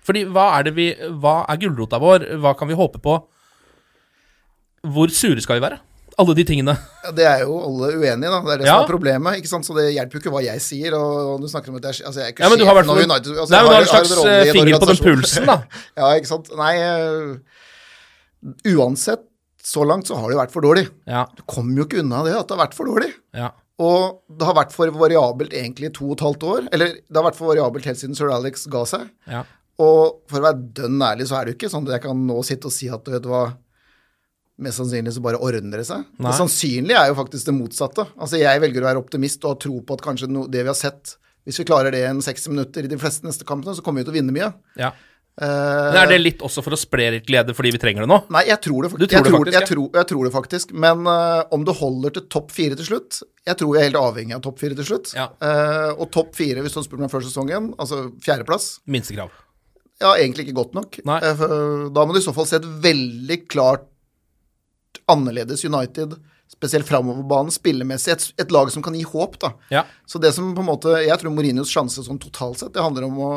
Fordi 0.03 0.25
hva 0.27 0.50
er 0.57 0.67
det 0.67 0.75
vi 0.75 0.89
Hva 1.24 1.45
er 1.48 1.62
gulrota 1.62 2.01
vår? 2.03 2.27
Hva 2.43 2.51
kan 2.60 2.67
vi 2.67 2.77
håpe 2.77 3.00
på? 3.03 3.15
Hvor 4.83 5.15
sure 5.15 5.43
skal 5.43 5.62
vi 5.62 5.63
være? 5.63 5.79
Alle 6.22 6.36
de 6.38 6.43
tingene. 6.46 6.74
Ja, 7.03 7.12
det 7.17 7.25
er 7.25 7.39
jo 7.46 7.55
alle 7.65 7.89
uenige, 7.98 8.29
da. 8.29 8.39
Det 8.46 8.53
er 8.53 8.58
det 8.62 8.67
Ja. 8.67 8.75
som 8.75 8.84
er 8.86 8.91
problemet. 8.91 9.38
ikke 9.39 9.50
sant? 9.50 9.65
Så 9.65 9.74
det 9.77 9.86
hjelper 9.96 10.13
jo 10.13 10.22
ikke 10.22 10.34
hva 10.36 10.43
jeg 10.43 10.62
sier. 10.62 10.93
Og 10.98 11.41
du 11.41 11.48
snakker 11.48 11.70
om 11.74 11.79
at 11.79 11.84
jeg, 11.89 12.05
altså, 12.05 12.20
jeg 12.22 12.27
er 12.27 12.34
ikke 12.36 12.43
Ja, 12.46 12.50
men 12.50 12.60
du 12.60 12.65
har 12.65 12.77
av 12.77 12.89
United. 12.89 13.32
Altså, 13.38 13.51
Nei, 13.51 13.62
men 13.63 13.70
du 13.70 13.75
har 13.75 13.82
en 13.82 13.91
slags 13.93 14.25
eh, 14.25 14.51
finger 14.53 14.79
på 14.79 14.89
den 14.91 15.01
pulsen, 15.08 15.46
da. 15.50 15.58
ja, 15.98 16.12
ikke 16.20 16.29
sant. 16.29 16.50
Nei, 16.60 16.74
uh, 16.84 17.38
uansett, 18.75 19.25
så 19.63 19.84
langt 19.88 20.08
så 20.08 20.15
har 20.20 20.27
det 20.27 20.36
jo 20.36 20.41
vært 20.43 20.53
for 20.53 20.62
dårlig. 20.65 20.88
Ja. 21.08 21.25
Du 21.38 21.43
kommer 21.48 21.77
jo 21.82 21.86
ikke 21.88 22.01
unna 22.03 22.24
det 22.27 22.36
at 22.36 22.48
det 22.50 22.58
har 22.58 22.65
vært 22.67 22.77
for 22.77 22.86
dårlig. 22.91 23.13
ja. 23.34 23.51
Og 23.82 24.20
det 24.29 24.46
har 24.46 24.53
vært 24.53 24.72
for 24.72 24.86
variabelt 24.93 25.50
egentlig 25.58 25.88
i 25.89 25.93
to 25.96 26.05
og 26.05 26.13
et 26.13 26.22
halvt 26.22 26.43
år. 26.46 26.67
Eller 26.77 26.91
det 26.93 27.17
har 27.17 27.25
vært 27.25 27.39
for 27.39 27.50
variabelt 27.50 27.88
helt 27.89 27.98
siden 27.98 28.13
Sir 28.15 28.29
Alex 28.29 28.67
ga 28.70 28.84
seg. 28.86 29.10
ja. 29.27 29.41
Og 29.82 30.20
for 30.29 30.38
å 30.38 30.43
være 30.46 30.67
dønn 30.77 31.01
ærlig, 31.01 31.25
så 31.25 31.39
er 31.39 31.46
det 31.48 31.55
jo 31.55 31.58
ikke 31.58 31.72
sånn 31.74 31.88
at 31.88 31.96
jeg 31.96 32.03
kan 32.03 32.20
nå 32.27 32.36
sitte 32.46 32.70
og 32.70 32.75
si 32.75 32.88
at 32.93 33.08
vet 33.10 33.24
du 33.25 33.29
hva 33.32 33.48
Mest 34.62 34.77
sannsynlig 34.77 35.15
så 35.15 35.22
bare 35.25 35.39
ordner 35.41 35.81
det 35.81 35.88
seg. 35.88 36.03
Nei. 36.22 36.29
Det 36.29 36.38
sannsynlige 36.38 37.00
er 37.00 37.10
jo 37.10 37.17
faktisk 37.17 37.48
det 37.50 37.55
motsatte. 37.57 38.05
Altså 38.22 38.41
Jeg 38.41 38.62
velger 38.62 38.83
å 38.83 38.89
være 38.91 39.01
optimist 39.01 39.48
og 39.48 39.55
ha 39.55 39.62
tro 39.65 39.79
på 39.81 39.98
at 39.98 40.03
kanskje 40.05 40.29
no, 40.29 40.45
det 40.45 40.62
vi 40.62 40.69
har 40.69 40.77
sett 40.77 41.15
Hvis 41.48 41.57
vi 41.60 41.65
klarer 41.67 41.91
det 41.91 42.03
i 42.03 42.12
en 42.12 42.22
60 42.22 42.53
minutter 42.53 42.86
i 42.86 42.91
de 42.91 43.00
fleste 43.01 43.25
neste 43.25 43.48
kampene, 43.48 43.74
så 43.75 43.81
kommer 43.83 44.03
vi 44.03 44.07
til 44.07 44.13
å 44.13 44.19
vinne 44.19 44.36
mye. 44.36 44.51
Ja. 44.79 44.93
Uh, 45.33 45.89
Men 45.89 45.98
er 46.03 46.10
det 46.12 46.19
litt 46.22 46.43
også 46.45 46.62
for 46.62 46.75
å 46.75 46.77
spre 46.77 47.07
litt 47.15 47.25
glede 47.25 47.55
fordi 47.57 47.72
vi 47.74 47.79
trenger 47.81 48.05
det 48.05 48.10
nå? 48.12 48.19
Nei, 48.36 48.43
jeg 48.51 48.62
tror 48.62 48.86
det, 48.86 48.91
tror 48.93 49.01
jeg 49.01 49.10
det 49.10 49.22
tror, 49.25 49.38
faktisk, 49.39 49.55
jeg, 49.57 49.69
tror, 49.72 49.88
jeg 49.98 50.07
tror 50.12 50.27
det 50.27 50.31
faktisk. 50.36 50.74
Men 50.86 51.07
uh, 51.10 51.39
om 51.57 51.63
det 51.65 51.74
holder 51.79 52.13
til 52.13 52.27
topp 52.36 52.53
fire 52.53 52.77
til 52.77 52.88
slutt 52.91 53.24
Jeg 53.50 53.57
tror 53.57 53.74
jeg 53.74 53.81
er 53.81 53.89
helt 53.89 54.01
avhengig 54.03 54.38
av 54.38 54.43
topp 54.45 54.62
fire 54.62 54.77
til 54.77 54.88
slutt. 54.91 55.15
Ja. 55.17 55.31
Uh, 55.41 55.98
og 55.98 56.12
topp 56.13 56.38
fire, 56.38 56.62
hvis 56.62 56.77
du 56.77 56.83
spør 56.86 57.01
meg 57.01 57.12
før 57.12 57.25
sesongen, 57.25 57.72
altså 57.81 58.05
fjerdeplass 58.22 58.75
Minstekrav. 58.86 59.33
Ja, 60.03 60.13
egentlig 60.19 60.45
ikke 60.45 60.60
godt 60.62 60.77
nok. 60.77 61.00
Nei. 61.07 61.17
Da 61.24 62.05
må 62.05 62.13
du 62.13 62.19
i 62.19 62.24
så 62.25 62.33
fall 62.36 62.45
se 62.50 62.57
et 62.60 62.69
veldig 62.83 63.38
klart 63.48 63.89
annerledes 65.12 65.66
United, 65.66 66.16
spesielt 66.52 66.88
framover 66.88 67.26
banen, 67.28 67.52
spillemessig. 67.54 68.14
Et, 68.14 68.28
et 68.46 68.54
lag 68.54 68.70
som 68.72 68.84
kan 68.86 68.96
gi 68.96 69.04
håp, 69.08 69.40
da. 69.42 69.54
Ja. 69.74 69.84
Så 70.06 70.22
det 70.22 70.34
som 70.36 70.54
på 70.56 70.64
en 70.64 70.70
måte 70.70 70.96
Jeg 71.02 71.18
tror 71.22 71.34
Mourinhos 71.34 71.72
sjanse 71.74 72.06
sånn 72.06 72.22
totalt 72.22 72.62
sett, 72.62 72.74
det 72.76 72.84
handler 72.84 73.08
om 73.10 73.20
å 73.24 73.34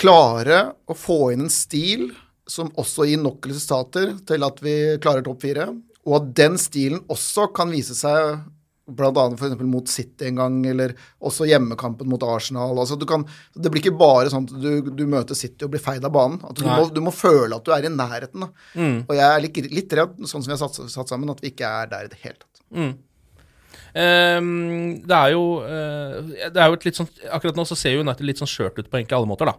klare 0.00 0.62
å 0.88 0.96
få 0.96 1.32
inn 1.34 1.44
en 1.44 1.52
stil 1.52 2.08
som 2.50 2.70
også 2.80 3.06
gir 3.06 3.20
nok 3.20 3.46
resultater 3.50 4.14
til 4.26 4.46
at 4.46 4.62
vi 4.64 4.74
klarer 5.02 5.22
topp 5.26 5.44
fire, 5.44 5.68
og 6.08 6.16
at 6.16 6.30
den 6.38 6.56
stilen 6.58 7.02
også 7.12 7.50
kan 7.54 7.70
vise 7.70 7.94
seg 7.94 8.40
for 8.96 9.46
eksempel 9.46 9.68
mot 9.70 9.88
City 9.88 10.28
en 10.28 10.40
gang, 10.40 10.60
eller 10.72 10.94
også 11.18 11.48
hjemmekampen 11.50 12.08
mot 12.10 12.22
Arsenal. 12.22 12.78
Altså 12.78 12.98
du 13.00 13.06
kan, 13.08 13.26
det 13.54 13.70
blir 13.72 13.84
ikke 13.84 13.98
bare 14.00 14.32
sånn 14.32 14.48
at 14.48 14.56
du, 14.62 14.90
du 14.94 15.04
møter 15.10 15.38
City 15.38 15.66
og 15.66 15.74
blir 15.74 15.84
feid 15.84 16.04
av 16.04 16.14
banen. 16.14 16.40
At 16.46 16.58
du, 16.58 16.66
må, 16.68 16.88
du 16.94 17.02
må 17.04 17.14
føle 17.14 17.56
at 17.56 17.66
du 17.66 17.74
er 17.76 17.86
i 17.86 17.92
nærheten. 17.92 18.46
Da. 18.46 18.50
Mm. 18.74 18.98
Og 19.06 19.14
jeg 19.16 19.28
er 19.28 19.46
litt, 19.46 19.62
litt 19.74 20.00
redd, 20.00 20.18
sånn 20.24 20.42
som 20.42 20.50
vi 20.50 20.56
har 20.56 20.64
satt, 20.64 20.82
satt 20.92 21.12
sammen, 21.12 21.30
at 21.32 21.42
vi 21.44 21.54
ikke 21.54 21.70
er 21.82 21.94
der 21.94 22.10
i 22.10 22.12
det 22.12 22.20
hele 22.24 22.38
tatt. 22.38 22.66
Ehm, 23.94 25.00
det 25.02 25.16
er 25.16 25.32
jo 25.34 25.44
uh, 25.66 26.20
Det 26.22 26.60
er 26.62 26.68
jo 26.70 26.76
et 26.76 26.84
litt 26.86 26.98
sånn 27.00 27.08
Akkurat 27.34 27.56
nå 27.58 27.64
så 27.66 27.74
ser 27.78 27.96
jo 27.96 28.04
United 28.04 28.22
litt 28.22 28.38
sånn 28.38 28.50
skjørt 28.50 28.78
ut 28.78 28.90
på 28.90 29.00
egentlig 29.00 29.16
alle 29.18 29.30
måter, 29.30 29.50
da. 29.50 29.56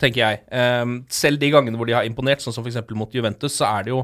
Tenker 0.00 0.20
jeg. 0.22 0.40
Um, 0.52 0.98
selv 1.12 1.40
de 1.40 1.50
gangene 1.52 1.78
hvor 1.80 1.88
de 1.88 1.96
har 1.96 2.04
imponert, 2.08 2.42
sånn 2.44 2.52
som 2.52 2.64
f.eks. 2.64 2.82
mot 2.96 3.12
Juventus, 3.12 3.56
så 3.56 3.68
er 3.70 3.86
det 3.86 3.94
jo 3.94 4.02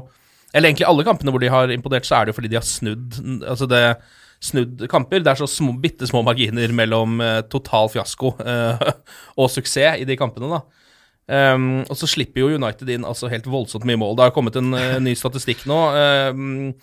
Eller 0.53 0.69
egentlig 0.69 0.87
alle 0.89 1.05
kampene 1.05 1.33
hvor 1.33 1.41
de 1.41 1.51
har 1.53 1.73
imponert, 1.73 2.05
så 2.09 2.17
er 2.17 2.25
det 2.25 2.33
jo 2.33 2.37
fordi 2.39 2.53
de 2.53 2.59
har 2.59 2.67
snudd 2.67 3.17
Altså 3.41 3.69
det 3.69 3.83
snudd 4.43 4.83
kamper. 4.91 5.23
Det 5.23 5.33
er 5.33 5.41
så 5.41 5.49
små, 5.49 5.75
bitte 5.83 6.07
små 6.09 6.23
marginer 6.25 6.73
mellom 6.75 7.21
eh, 7.23 7.41
total 7.51 7.91
fiasko 7.93 8.35
eh, 8.43 8.83
og 9.39 9.51
suksess 9.53 10.03
i 10.03 10.07
de 10.09 10.19
kampene, 10.19 10.51
da. 10.57 10.63
Um, 11.23 11.85
og 11.87 11.95
så 11.95 12.07
slipper 12.11 12.41
jo 12.41 12.57
United 12.59 12.89
inn 12.91 13.05
altså 13.07 13.29
helt 13.31 13.45
voldsomt 13.47 13.85
mye 13.87 13.95
mål. 13.95 14.17
Det 14.19 14.25
har 14.25 14.33
kommet 14.35 14.57
en 14.59 14.75
uh, 14.75 14.99
ny 14.99 15.13
statistikk 15.15 15.63
nå. 15.71 15.77
Um, 16.35 16.73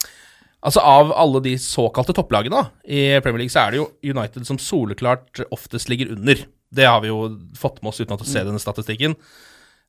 Altså 0.60 0.82
Av 0.84 1.10
alle 1.16 1.40
de 1.44 1.54
såkalte 1.60 2.12
topplagene 2.16 2.52
da, 2.52 2.66
i 2.84 3.20
Premier 3.24 3.46
League, 3.46 3.52
så 3.52 3.62
er 3.62 3.72
det 3.72 3.78
jo 3.80 3.86
United 4.04 4.44
som 4.48 4.58
soleklart 4.60 5.40
oftest 5.48 5.88
ligger 5.88 6.12
under. 6.12 6.42
Det 6.70 6.86
har 6.86 7.00
vi 7.00 7.08
jo 7.08 7.30
fått 7.58 7.80
med 7.80 7.94
oss 7.94 8.02
uten 8.02 8.12
å 8.12 8.28
se 8.28 8.42
denne 8.44 8.60
statistikken. 8.60 9.16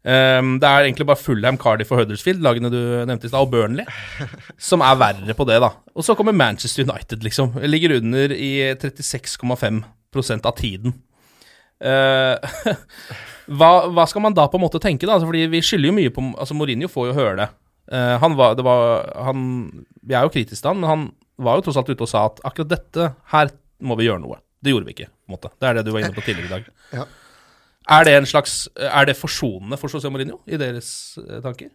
Ehm, 0.02 0.56
det 0.62 0.66
er 0.66 0.88
egentlig 0.88 1.06
bare 1.06 1.22
Fulham, 1.22 1.60
Cardiff 1.62 1.92
og 1.94 2.02
Huddersfield, 2.02 2.42
lagene 2.42 2.72
du 2.74 2.80
nevnte 3.06 3.28
i 3.28 3.32
stad, 3.32 3.44
og 3.44 3.52
Burnley, 3.54 3.86
som 4.70 4.82
er 4.86 4.98
verre 4.98 5.36
på 5.38 5.46
det, 5.50 5.60
da. 5.62 5.72
Og 5.94 6.06
så 6.06 6.16
kommer 6.18 6.36
Manchester 6.36 6.88
United, 6.88 7.22
liksom. 7.26 7.54
Ligger 7.70 8.00
under 8.00 8.34
i 8.34 8.52
36,5% 8.82 10.50
av 10.50 10.58
tiden. 10.58 10.98
Uh, 11.82 12.38
hva, 13.58 13.72
hva 13.90 14.06
skal 14.10 14.22
man 14.26 14.36
da 14.38 14.46
på 14.50 14.60
en 14.60 14.66
måte 14.66 14.82
tenke, 14.82 15.06
da? 15.08 15.18
Altså, 15.18 15.30
fordi 15.30 15.48
vi 15.50 15.64
skylder 15.66 15.90
jo 15.90 15.98
mye 15.98 16.12
på 16.14 16.22
Altså, 16.36 16.54
Mourinho 16.58 16.90
får 16.92 17.10
jo 17.10 17.18
høre 17.18 17.38
det. 17.40 17.48
Uh, 17.92 18.18
han 18.22 18.38
var, 18.38 18.54
det 18.58 18.66
var 18.66 19.08
han, 19.26 19.40
Vi 20.06 20.14
er 20.14 20.28
jo 20.28 20.34
kritiske 20.34 20.62
til 20.62 20.70
han, 20.70 20.82
men 20.84 20.90
han 20.90 21.08
var 21.42 21.58
jo 21.58 21.66
tross 21.66 21.80
alt 21.82 21.90
ute 21.90 22.06
og 22.06 22.10
sa 22.10 22.28
at 22.30 22.38
akkurat 22.46 22.70
dette 22.76 23.08
her 23.34 23.50
må 23.82 23.98
vi 23.98 24.06
gjøre 24.06 24.22
noe. 24.22 24.38
Det 24.62 24.74
gjorde 24.74 24.86
vi 24.86 24.94
ikke, 24.94 25.10
på 25.10 25.32
en 25.32 25.36
måte. 25.40 25.50
Det 25.58 25.68
er 25.68 25.80
det 25.80 25.88
du 25.88 25.94
var 25.94 26.04
inne 26.04 26.14
på 26.14 26.22
tidligere 26.22 26.46
i 26.46 26.54
dag. 26.54 26.68
Ja. 26.94 27.08
Er 27.92 28.08
det 28.08 28.14
en 28.22 28.26
slags 28.30 28.70
Er 28.80 29.06
det 29.10 29.18
forsonende 29.20 29.78
for 29.82 29.92
José 29.92 30.10
Mourinho 30.12 30.40
i 30.48 30.58
deres 30.62 30.92
eh, 31.28 31.42
tanker? 31.44 31.70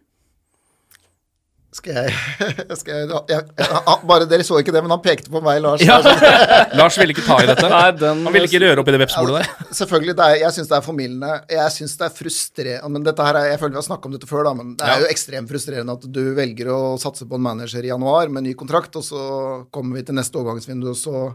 Skal 1.77 1.93
jeg, 1.93 2.13
skal 2.79 2.93
jeg, 3.03 3.09
jeg, 3.29 3.41
jeg 3.59 3.95
Bare 4.07 4.25
dere 4.25 4.45
så 4.47 4.55
ikke 4.63 4.71
det, 4.73 4.79
men 4.85 4.93
han 4.95 5.01
pekte 5.03 5.29
på 5.29 5.41
meg, 5.43 5.59
Lars. 5.61 5.83
Ja. 5.83 5.97
Lars 6.79 6.95
ville 6.97 7.11
ikke 7.13 7.25
ta 7.27 7.35
i 7.43 7.49
dette. 7.49 7.67
Nei, 7.69 7.89
den 7.99 8.23
Han 8.25 8.33
ville 8.33 8.47
ikke 8.49 8.61
røre 8.63 8.81
opp 8.81 8.87
i 8.89 8.95
det 8.95 9.01
vepsbolet 9.03 9.35
der. 9.35 9.49
Ja, 9.51 9.67
selvfølgelig, 9.81 10.15
det 10.17 10.25
er, 10.31 10.37
jeg 10.45 10.55
syns 10.55 10.71
det 10.71 10.77
er 10.79 10.85
formildende. 10.87 11.33
Jeg 11.53 11.73
syns 11.75 11.97
det 11.99 12.07
er 12.07 12.15
frustrerende 12.15 12.93
Men 12.95 13.05
dette 13.05 13.27
her 13.27 13.39
er, 13.41 13.49
Jeg 13.51 13.59
føler 13.61 13.75
vi 13.75 13.81
har 13.81 13.87
snakka 13.91 14.09
om 14.09 14.15
dette 14.15 14.29
før, 14.31 14.47
da, 14.47 14.53
men 14.57 14.71
det 14.79 14.87
er 14.87 14.93
Ja. 14.95 15.03
jo 15.03 15.11
ekstremt 15.11 15.51
frustrerende 15.51 15.97
at 15.99 16.07
du 16.17 16.21
velger 16.39 16.71
å 16.73 16.79
satse 17.03 17.27
på 17.29 17.37
en 17.37 17.45
manager 17.51 17.83
i 17.85 17.91
januar 17.91 18.31
med 18.33 18.47
ny 18.47 18.55
kontrakt, 18.57 18.95
og 18.97 19.05
så 19.05 19.21
kommer 19.69 19.99
vi 19.99 20.07
til 20.07 20.17
neste 20.17 20.39
overgangsvindu, 20.39 20.87
og 20.95 20.97
så 20.97 21.27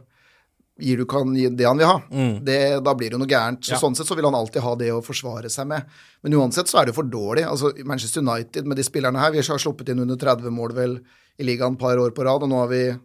gir 0.81 0.97
du 0.97 1.05
kan 1.05 1.27
han 1.29 1.57
det 1.57 1.67
han 1.67 1.79
vil 1.79 1.87
ha. 1.87 1.99
Det, 2.43 2.59
da 2.85 2.95
blir 2.95 3.11
det 3.13 3.19
noe 3.21 3.29
gærent. 3.29 3.61
Så 3.63 3.73
Mm. 3.73 3.77
Ja. 3.77 3.81
Sånn 3.81 3.97
sett 3.97 4.07
så 4.07 4.17
vil 4.17 4.25
han 4.25 4.35
alltid 4.35 4.63
ha 4.63 4.75
det 4.75 4.91
å 4.93 5.03
forsvare 5.05 5.51
seg 5.51 5.67
med. 5.69 5.85
Men 6.23 6.35
uansett 6.35 6.67
så 6.69 6.81
er 6.81 6.87
det 6.87 6.95
for 6.95 7.05
dårlig. 7.05 7.45
Altså 7.47 7.73
Manchester 7.85 8.21
United 8.23 8.67
med 8.67 8.77
de 8.77 8.83
spillerne 8.83 9.19
her, 9.21 9.31
vi 9.31 9.39
har 9.39 9.59
sluppet 9.59 9.89
inn 9.93 10.01
under 10.01 10.17
30 10.17 10.51
mål 10.51 10.73
vel 10.73 11.01
i 11.39 11.45
ligaen 11.45 11.75
et 11.75 11.79
par 11.79 11.97
år 11.97 12.11
på 12.11 12.25
rad, 12.25 12.43
og 12.43 12.49
nå 12.49 12.57
har 12.59 12.69
vi 12.69 12.99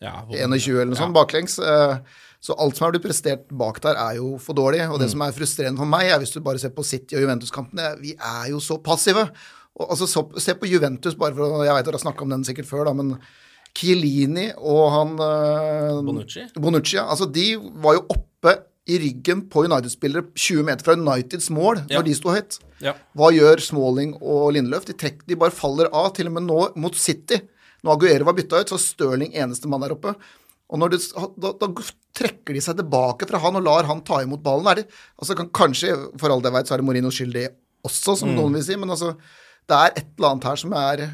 Ja, 0.00 0.22
21 0.30 0.76
eller 0.80 0.92
noe 0.92 0.96
sånt 1.00 1.14
baklengs. 1.14 1.58
Eh, 1.58 1.98
Så 2.40 2.54
alt 2.54 2.76
som 2.76 2.86
er 2.86 2.92
blitt 2.92 3.02
prestert 3.02 3.48
bak 3.50 3.80
der, 3.80 3.96
er 3.98 4.14
jo 4.20 4.38
for 4.38 4.54
dårlig. 4.54 4.84
Og 4.92 5.00
det 5.00 5.10
som 5.10 5.20
er 5.22 5.32
frustrerende 5.32 5.78
for 5.78 5.86
meg, 5.86 6.06
er 6.06 6.20
hvis 6.20 6.30
du 6.30 6.40
bare 6.40 6.58
ser 6.58 6.70
på 6.70 6.84
City 6.86 7.16
og 7.16 7.22
Juventus-kampene, 7.24 7.98
vi 7.98 8.14
er 8.14 8.50
jo 8.52 8.60
så 8.60 8.78
passive. 8.78 9.24
Og, 9.74 9.90
altså, 9.90 10.06
så, 10.06 10.22
se 10.38 10.54
på 10.54 10.68
Juventus, 10.70 11.14
bare 11.18 11.34
for 11.34 11.64
Jeg 11.64 11.74
vet 11.74 11.84
dere 11.84 11.98
har 11.98 12.12
snakka 12.12 12.22
om 12.22 12.30
den 12.30 12.44
sikkert 12.44 12.66
før, 12.70 12.84
da, 12.84 12.92
men 12.92 13.18
Chiellini 13.78 14.48
og 14.58 14.80
han 14.94 15.12
eh, 15.22 16.00
Bonucci? 16.06 16.46
Bonucci, 16.58 16.96
ja. 16.98 17.04
Altså, 17.12 17.28
de 17.30 17.52
var 17.82 17.98
jo 17.98 18.06
oppe 18.16 18.56
i 18.88 18.96
ryggen 19.02 19.42
på 19.52 19.66
United-spillere 19.66 20.30
20 20.32 20.64
meter 20.64 20.86
fra 20.86 20.96
Uniteds 20.96 21.50
mål 21.52 21.82
Ja. 21.90 21.98
når 21.98 22.06
de 22.08 22.14
sto 22.16 22.32
høyt. 22.32 22.56
Ja. 22.82 22.94
Hva 23.18 23.28
gjør 23.36 23.60
Smalling 23.60 24.14
og 24.22 24.50
Lindløf? 24.56 24.86
De, 24.88 24.96
trekk, 24.96 25.22
de 25.28 25.36
bare 25.38 25.52
faller 25.54 25.90
av, 25.92 26.10
til 26.16 26.30
og 26.30 26.36
med 26.38 26.46
nå 26.48 26.58
mot 26.80 26.96
City. 26.96 27.42
Når 27.84 27.94
Aguero 27.98 28.26
var 28.26 28.36
bytta 28.38 28.62
ut, 28.62 28.72
så 28.72 28.78
er 28.78 28.84
Stirling 28.86 29.36
eneste 29.36 29.68
mann 29.70 29.84
der 29.84 29.92
oppe. 29.94 30.14
Og 30.68 30.82
det, 30.92 30.98
da, 31.40 31.52
da 31.60 31.68
trekker 32.18 32.56
de 32.56 32.60
seg 32.64 32.76
tilbake 32.80 33.28
fra 33.28 33.40
han 33.44 33.56
og 33.60 33.64
lar 33.64 33.86
han 33.88 34.02
ta 34.04 34.18
imot 34.24 34.42
ballen. 34.44 34.66
Er 34.72 34.80
det, 34.82 34.88
altså 35.20 35.36
kan, 35.38 35.48
kanskje, 35.54 35.92
for 36.20 36.32
alt 36.34 36.48
jeg 36.48 36.56
vet, 36.56 36.68
så 36.68 36.74
er 36.76 36.82
det 36.82 36.88
Morinos 36.88 37.16
skyld 37.20 37.36
det 37.36 37.46
også, 37.86 38.16
som 38.20 38.32
noen 38.34 38.56
vil 38.58 38.64
si, 38.66 38.76
men 38.76 38.90
altså, 38.90 39.12
det 39.68 39.76
er 39.78 39.94
et 40.00 40.08
eller 40.18 40.32
annet 40.34 40.48
her 40.48 40.58
som 40.60 40.74
er 40.76 41.04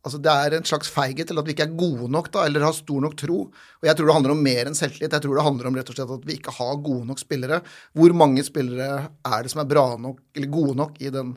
Altså 0.00 0.16
Det 0.24 0.32
er 0.32 0.54
en 0.56 0.64
slags 0.64 0.88
feighet 0.88 1.28
til 1.28 1.36
at 1.38 1.44
vi 1.44 1.52
ikke 1.52 1.66
er 1.68 1.74
gode 1.76 2.06
nok 2.08 2.30
da, 2.32 2.46
eller 2.48 2.62
har 2.64 2.72
stor 2.72 3.02
nok 3.04 3.18
tro. 3.20 3.42
Og 3.52 3.84
Jeg 3.84 3.96
tror 3.98 4.06
det 4.08 4.14
handler 4.16 4.32
om 4.32 4.42
mer 4.46 4.70
enn 4.70 4.78
selvtillit. 4.78 5.12
Jeg 5.12 5.24
tror 5.26 5.36
det 5.36 5.44
handler 5.44 5.68
om 5.68 5.76
rett 5.76 5.92
og 5.92 5.98
slett 5.98 6.14
at 6.16 6.24
vi 6.28 6.38
ikke 6.38 6.54
har 6.56 6.78
gode 6.86 7.04
nok 7.10 7.20
spillere. 7.20 7.60
Hvor 7.92 8.14
mange 8.16 8.44
spillere 8.46 8.88
er 9.10 9.42
det 9.44 9.52
som 9.52 9.60
er 9.60 9.68
bra 9.68 9.84
nok, 10.00 10.22
eller 10.36 10.48
gode 10.56 10.74
nok 10.80 10.96
i 11.04 11.12
den 11.12 11.34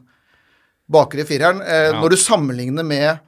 bakre 0.92 1.26
fireren? 1.28 1.60
Eh, 1.62 1.92
Når 2.00 2.16
du 2.16 2.18
sammenligner 2.20 2.88
med 2.88 3.20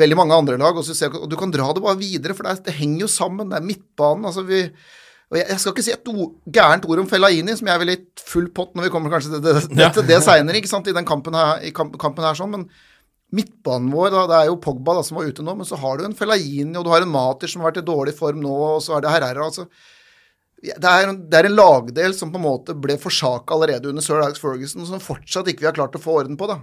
veldig 0.00 0.16
mange 0.16 0.34
andre 0.38 0.56
lag, 0.60 0.76
og, 0.78 0.84
så 0.86 0.94
ser, 0.96 1.12
og 1.18 1.28
du 1.28 1.36
kan 1.36 1.50
dra 1.52 1.72
det 1.74 1.82
bare 1.84 1.98
videre, 2.00 2.34
for 2.36 2.46
det, 2.46 2.54
er, 2.54 2.62
det 2.70 2.78
henger 2.78 3.04
jo 3.04 3.10
sammen. 3.10 3.50
Det 3.50 3.58
er 3.58 3.66
midtbanen. 3.66 4.24
altså 4.30 4.46
vi 4.46 4.64
og 5.30 5.36
jeg, 5.38 5.46
jeg 5.46 5.60
skal 5.62 5.74
ikke 5.76 5.82
si 5.86 5.92
et 5.94 6.08
ord, 6.10 6.30
gærent 6.50 6.86
ord 6.90 6.98
om 7.04 7.06
Fellaini, 7.06 7.54
som 7.54 7.68
jeg 7.70 7.78
ville 7.78 7.94
gitt 7.94 8.22
full 8.26 8.48
pott 8.50 8.72
når 8.74 8.88
vi 8.88 8.90
kommer 8.90 9.12
kanskje 9.12 9.30
til 9.36 9.42
det, 9.44 9.52
det, 9.68 9.76
Ja. 9.78 9.90
det, 9.94 10.02
det 10.08 10.16
seinere, 10.26 10.58
ikke 10.58 10.70
sant, 10.72 10.88
i 10.90 10.94
den 10.96 11.06
kampen 11.06 11.36
her, 11.38 11.60
i 11.62 11.70
kampen 11.70 12.24
her 12.26 12.34
sånn, 12.34 12.50
men 12.50 12.64
midtbanen 13.36 13.92
vår, 13.94 14.10
da, 14.14 14.24
det 14.30 14.36
er 14.40 14.48
jo 14.50 14.56
Pogba 14.64 14.96
da, 14.98 15.02
som 15.06 15.16
var 15.20 15.28
ute 15.30 15.44
nå, 15.46 15.54
men 15.60 15.66
så 15.68 15.78
har 15.78 15.98
du 16.00 16.04
en 16.08 16.16
Fellaini, 16.18 16.74
og 16.76 16.84
du 16.84 16.90
har 16.90 17.04
en 17.04 17.12
Mater 17.14 17.48
som 17.50 17.62
har 17.62 17.70
vært 17.70 17.82
i 17.84 17.86
dårlig 17.86 18.14
form 18.18 18.40
nå, 18.42 18.54
og 18.76 18.80
så 18.82 18.96
er 18.96 19.04
det 19.06 19.12
Herrera. 19.14 19.46
altså 19.50 19.68
det 20.60 20.84
er, 20.84 21.06
en- 21.08 21.22
det 21.30 21.38
er 21.38 21.46
en 21.48 21.54
lagdel 21.56 22.12
som 22.12 22.28
på 22.32 22.36
en 22.36 22.44
måte 22.44 22.74
ble 22.76 22.98
forsaka 23.00 23.54
allerede 23.56 23.88
under 23.88 24.02
sir 24.04 24.18
Alex 24.20 24.38
Ferguson, 24.42 24.84
som 24.84 25.00
fortsatt 25.00 25.48
ikke 25.48 25.62
vi 25.64 25.68
har 25.70 25.76
klart 25.78 25.94
å 25.96 26.02
få 26.02 26.18
orden 26.20 26.36
på. 26.36 26.50
da. 26.50 26.58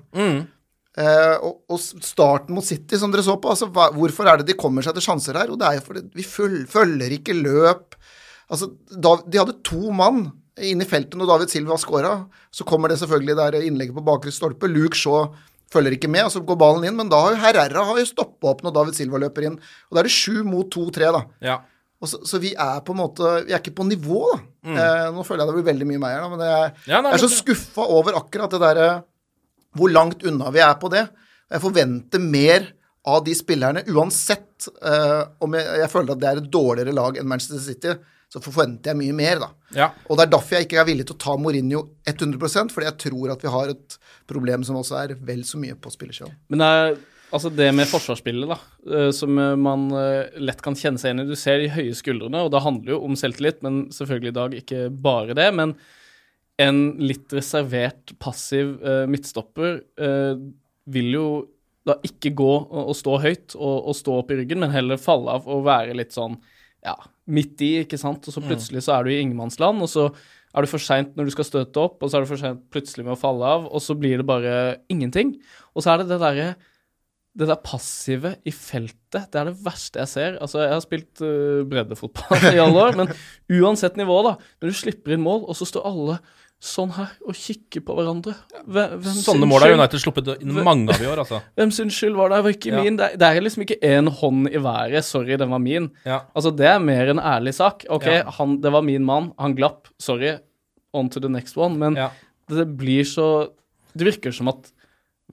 Eh, 0.98 1.36
og, 1.46 1.64
og 1.70 1.80
starten 1.82 2.54
mot 2.54 2.66
City, 2.66 2.98
som 2.98 3.12
dere 3.14 3.24
så 3.26 3.36
på, 3.42 3.50
altså, 3.54 3.68
hva, 3.74 3.88
hvorfor 3.94 4.30
er 4.30 4.38
det 4.42 4.48
de 4.52 4.58
kommer 4.58 4.86
seg 4.86 4.94
til 4.98 5.06
sjanser 5.08 5.38
her? 5.38 5.50
Og 5.54 5.58
det 5.62 5.66
er 5.70 5.80
jo 5.80 5.86
fordi 5.88 6.04
vi 6.18 6.26
føl, 6.26 6.60
følger 6.70 7.14
ikke 7.18 7.36
løp. 7.42 7.98
Altså, 8.54 8.70
da, 8.94 9.16
De 9.26 9.42
hadde 9.42 9.58
to 9.66 9.90
mann 9.94 10.28
inne 10.62 10.86
i 10.86 10.90
feltet 10.90 11.18
når 11.18 11.30
David 11.34 11.54
Silva 11.54 11.78
scora. 11.82 12.14
Så 12.54 12.66
kommer 12.70 12.90
det 12.94 12.98
selvfølgelig 13.02 13.36
der 13.38 13.58
innlegget 13.64 13.98
på 13.98 14.06
bakre 14.06 14.34
stolpe. 14.34 14.70
Luke 14.70 14.98
Shaw 14.98 15.32
følger 15.74 15.96
ikke 15.98 16.10
med, 16.12 16.28
og 16.28 16.34
så 16.34 16.42
går 16.48 16.60
ballen 16.60 16.86
inn. 16.88 16.96
Men 17.00 17.10
da 17.12 17.20
har 17.24 17.34
jo 17.36 17.42
Herrera 17.42 17.84
har 17.90 18.00
jo 18.02 18.06
stoppa 18.08 18.52
opp 18.54 18.64
når 18.66 18.76
David 18.78 18.98
Silva 18.98 19.20
løper 19.24 19.50
inn. 19.50 19.58
Og 19.90 19.98
da 19.98 20.04
er 20.04 20.08
det 20.10 20.14
sju 20.16 20.44
mot 20.48 20.70
to-tre, 20.74 21.10
da. 21.16 21.24
Ja. 21.44 21.58
Og 21.98 22.12
så, 22.12 22.20
så 22.30 22.38
vi 22.42 22.52
er 22.54 22.82
på 22.86 22.94
en 22.94 23.00
måte 23.00 23.30
Vi 23.48 23.56
er 23.56 23.62
ikke 23.62 23.74
på 23.80 23.86
nivå, 23.88 24.20
da. 24.30 24.40
Eh, 24.68 25.06
nå 25.16 25.24
føler 25.26 25.42
jeg 25.44 25.50
det 25.50 25.56
blir 25.58 25.70
veldig 25.72 25.88
mye 25.90 26.02
meg 26.04 26.18
her, 26.18 26.26
men 26.30 26.44
jeg, 26.46 26.74
Mm. 26.78 26.90
Ja, 26.92 27.00
nei, 27.02 27.14
jeg 27.14 27.18
er 27.18 27.24
så 27.24 27.30
skuffa 27.34 27.86
over 27.98 28.18
akkurat 28.20 28.52
det 28.54 28.60
derre 28.62 28.90
Hvor 29.78 29.90
langt 29.94 30.26
unna 30.28 30.52
vi 30.54 30.62
er 30.62 30.76
på 30.82 30.92
det. 30.94 31.08
Jeg 31.52 31.64
forventer 31.64 32.22
mer 32.22 32.68
av 33.08 33.22
de 33.24 33.34
spillerne, 33.38 33.86
uansett 33.96 34.68
eh, 34.84 35.22
om 35.40 35.54
jeg, 35.56 35.66
jeg 35.80 35.90
føler 35.94 36.12
at 36.12 36.20
det 36.22 36.30
er 36.30 36.42
et 36.42 36.50
dårligere 36.52 36.96
lag 36.96 37.18
enn 37.18 37.30
Manchester 37.30 37.62
City. 37.64 37.94
Så 38.28 38.42
forventer 38.44 38.92
jeg 38.92 39.00
mye 39.00 39.16
mer, 39.16 39.40
da. 39.40 39.50
Ja. 39.76 39.90
Og 40.08 40.18
det 40.18 40.26
er 40.26 40.32
derfor 40.34 40.58
jeg 40.58 40.68
ikke 40.68 40.80
er 40.82 40.88
villig 40.90 41.06
til 41.08 41.16
å 41.16 41.22
ta 41.24 41.36
Mourinho 41.40 41.84
100% 42.08 42.74
fordi 42.76 42.90
jeg 42.90 43.00
tror 43.06 43.32
at 43.34 43.44
vi 43.46 43.54
har 43.54 43.72
et 43.72 44.00
problem 44.28 44.66
som 44.68 44.80
også 44.80 44.98
er 45.00 45.14
vel 45.30 45.46
så 45.48 45.60
mye 45.62 45.78
på 45.80 45.92
spillersida. 45.94 46.34
Men 46.52 46.64
det 46.64 46.68
er 46.68 46.98
altså 47.36 47.52
det 47.52 47.68
med 47.76 47.90
forsvarsspillet, 47.90 48.52
da, 48.52 48.58
eh, 48.92 49.10
som 49.16 49.40
eh, 49.42 49.56
man 49.60 49.88
eh, 49.96 50.40
lett 50.44 50.62
kan 50.64 50.78
kjenne 50.78 51.02
seg 51.02 51.14
inn 51.14 51.24
i. 51.24 51.28
Du 51.30 51.36
ser 51.40 51.62
de 51.62 51.72
høye 51.72 51.96
skuldrene, 51.98 52.44
og 52.46 52.52
det 52.54 52.64
handler 52.64 52.96
jo 52.96 53.02
om 53.08 53.18
selvtillit, 53.20 53.62
men 53.66 53.86
selvfølgelig 53.96 54.34
i 54.34 54.38
dag 54.40 54.58
ikke 54.62 54.84
bare 55.04 55.38
det. 55.38 55.48
Men 55.56 55.76
en 56.62 56.82
litt 57.04 57.34
reservert, 57.38 58.16
passiv 58.18 58.80
midtstopper 59.12 59.76
vil 60.90 61.10
jo 61.14 61.28
da 61.86 61.94
ikke 62.04 62.32
gå 62.36 62.50
og, 62.50 62.80
og 62.82 62.96
stå 62.98 63.20
høyt 63.22 63.54
og, 63.54 63.76
og 63.92 63.96
stå 63.96 64.16
opp 64.24 64.34
i 64.34 64.40
ryggen, 64.40 64.64
men 64.64 64.74
heller 64.74 64.98
falle 65.00 65.38
av 65.38 65.46
og 65.46 65.68
være 65.68 65.94
litt 66.00 66.16
sånn 66.16 66.40
ja, 66.82 66.96
midt 67.28 67.62
i, 67.66 67.72
ikke 67.84 68.00
sant. 68.00 68.26
Og 68.28 68.36
så 68.36 68.44
plutselig 68.44 68.84
så 68.86 68.96
er 68.98 69.06
du 69.06 69.12
i 69.14 69.20
ingenmannsland, 69.22 69.84
og 69.84 69.92
så 69.92 70.08
er 70.58 70.64
du 70.64 70.72
for 70.72 70.82
seint 70.82 71.14
når 71.18 71.28
du 71.28 71.36
skal 71.36 71.48
støte 71.48 71.84
opp, 71.84 72.00
og 72.02 72.10
så 72.10 72.18
er 72.18 72.26
du 72.26 72.32
for 72.32 72.42
seint 72.42 72.64
plutselig 72.74 73.06
med 73.06 73.16
å 73.16 73.20
falle 73.20 73.52
av, 73.58 73.68
og 73.68 73.84
så 73.84 73.98
blir 74.00 74.22
det 74.22 74.28
bare 74.28 74.56
ingenting. 74.94 75.36
Og 75.76 75.86
så 75.86 75.94
er 75.94 76.02
det 76.02 76.12
det 76.14 76.22
derre 76.24 76.50
det 77.38 77.48
der 77.52 77.60
passive 77.62 78.32
i 78.50 78.52
feltet, 78.56 79.28
det 79.32 79.38
er 79.38 79.52
det 79.52 79.58
verste 79.66 80.02
jeg 80.02 80.10
ser. 80.10 80.38
Altså, 80.42 80.64
jeg 80.64 80.74
har 80.74 80.82
spilt 80.82 81.22
uh, 81.22 81.62
breddefotball 81.70 82.48
i 82.50 82.58
alle 82.64 82.82
år, 82.88 82.98
men 82.98 83.12
uansett 83.62 83.96
nivå, 84.00 84.16
da. 84.26 84.32
Når 84.62 84.74
du 84.74 84.78
slipper 84.80 85.14
inn 85.14 85.22
mål, 85.24 85.44
og 85.46 85.58
så 85.60 85.68
står 85.70 85.86
alle 85.86 86.18
sånn 86.58 86.90
her 86.96 87.12
og 87.30 87.36
kikker 87.38 87.84
på 87.86 87.94
hverandre. 87.94 88.32
Hvem, 88.66 88.96
hvem 89.04 89.18
Sånne 89.22 89.46
mål 89.46 89.62
har 89.68 89.76
United 89.76 90.02
sluppet 90.02 90.32
inn 90.42 90.56
mange 90.66 90.90
av 90.96 91.04
i 91.04 91.10
år, 91.12 91.22
altså. 91.22 91.38
hvem 91.60 91.74
sin 91.76 91.92
skyld 91.94 92.18
var 92.18 92.32
det? 92.34 92.40
Det 92.40 92.46
var 92.48 92.56
ikke 92.56 92.72
Ja. 92.74 92.80
min. 92.82 92.98
Det 92.98 93.06
er, 93.12 93.20
det 93.22 93.28
er 93.30 93.46
liksom 93.46 93.66
ikke 93.68 93.78
én 93.86 94.10
hånd 94.24 94.50
i 94.50 94.62
været. 94.66 95.06
Sorry, 95.06 95.38
den 95.38 95.54
var 95.54 95.62
min. 95.62 95.92
Ja. 96.08 96.24
Altså, 96.34 96.50
det 96.58 96.66
er 96.72 96.82
mer 96.82 97.14
en 97.14 97.22
ærlig 97.22 97.54
sak. 97.60 97.86
OK, 97.94 98.08
Ja. 98.10 98.24
han, 98.40 98.58
det 98.66 98.72
var 98.74 98.82
min 98.90 99.06
mann. 99.06 99.30
Han 99.38 99.54
glapp. 99.60 99.86
Sorry. 100.02 100.34
On 100.98 101.10
to 101.14 101.22
the 101.22 101.30
next 101.30 101.54
one. 101.62 101.78
Men 101.78 101.94
Ja. 102.02 102.10
det 102.50 102.66
blir 102.80 103.06
så 103.06 103.52
Det 103.98 104.06
virker 104.10 104.34
som 104.34 104.48
at 104.50 104.72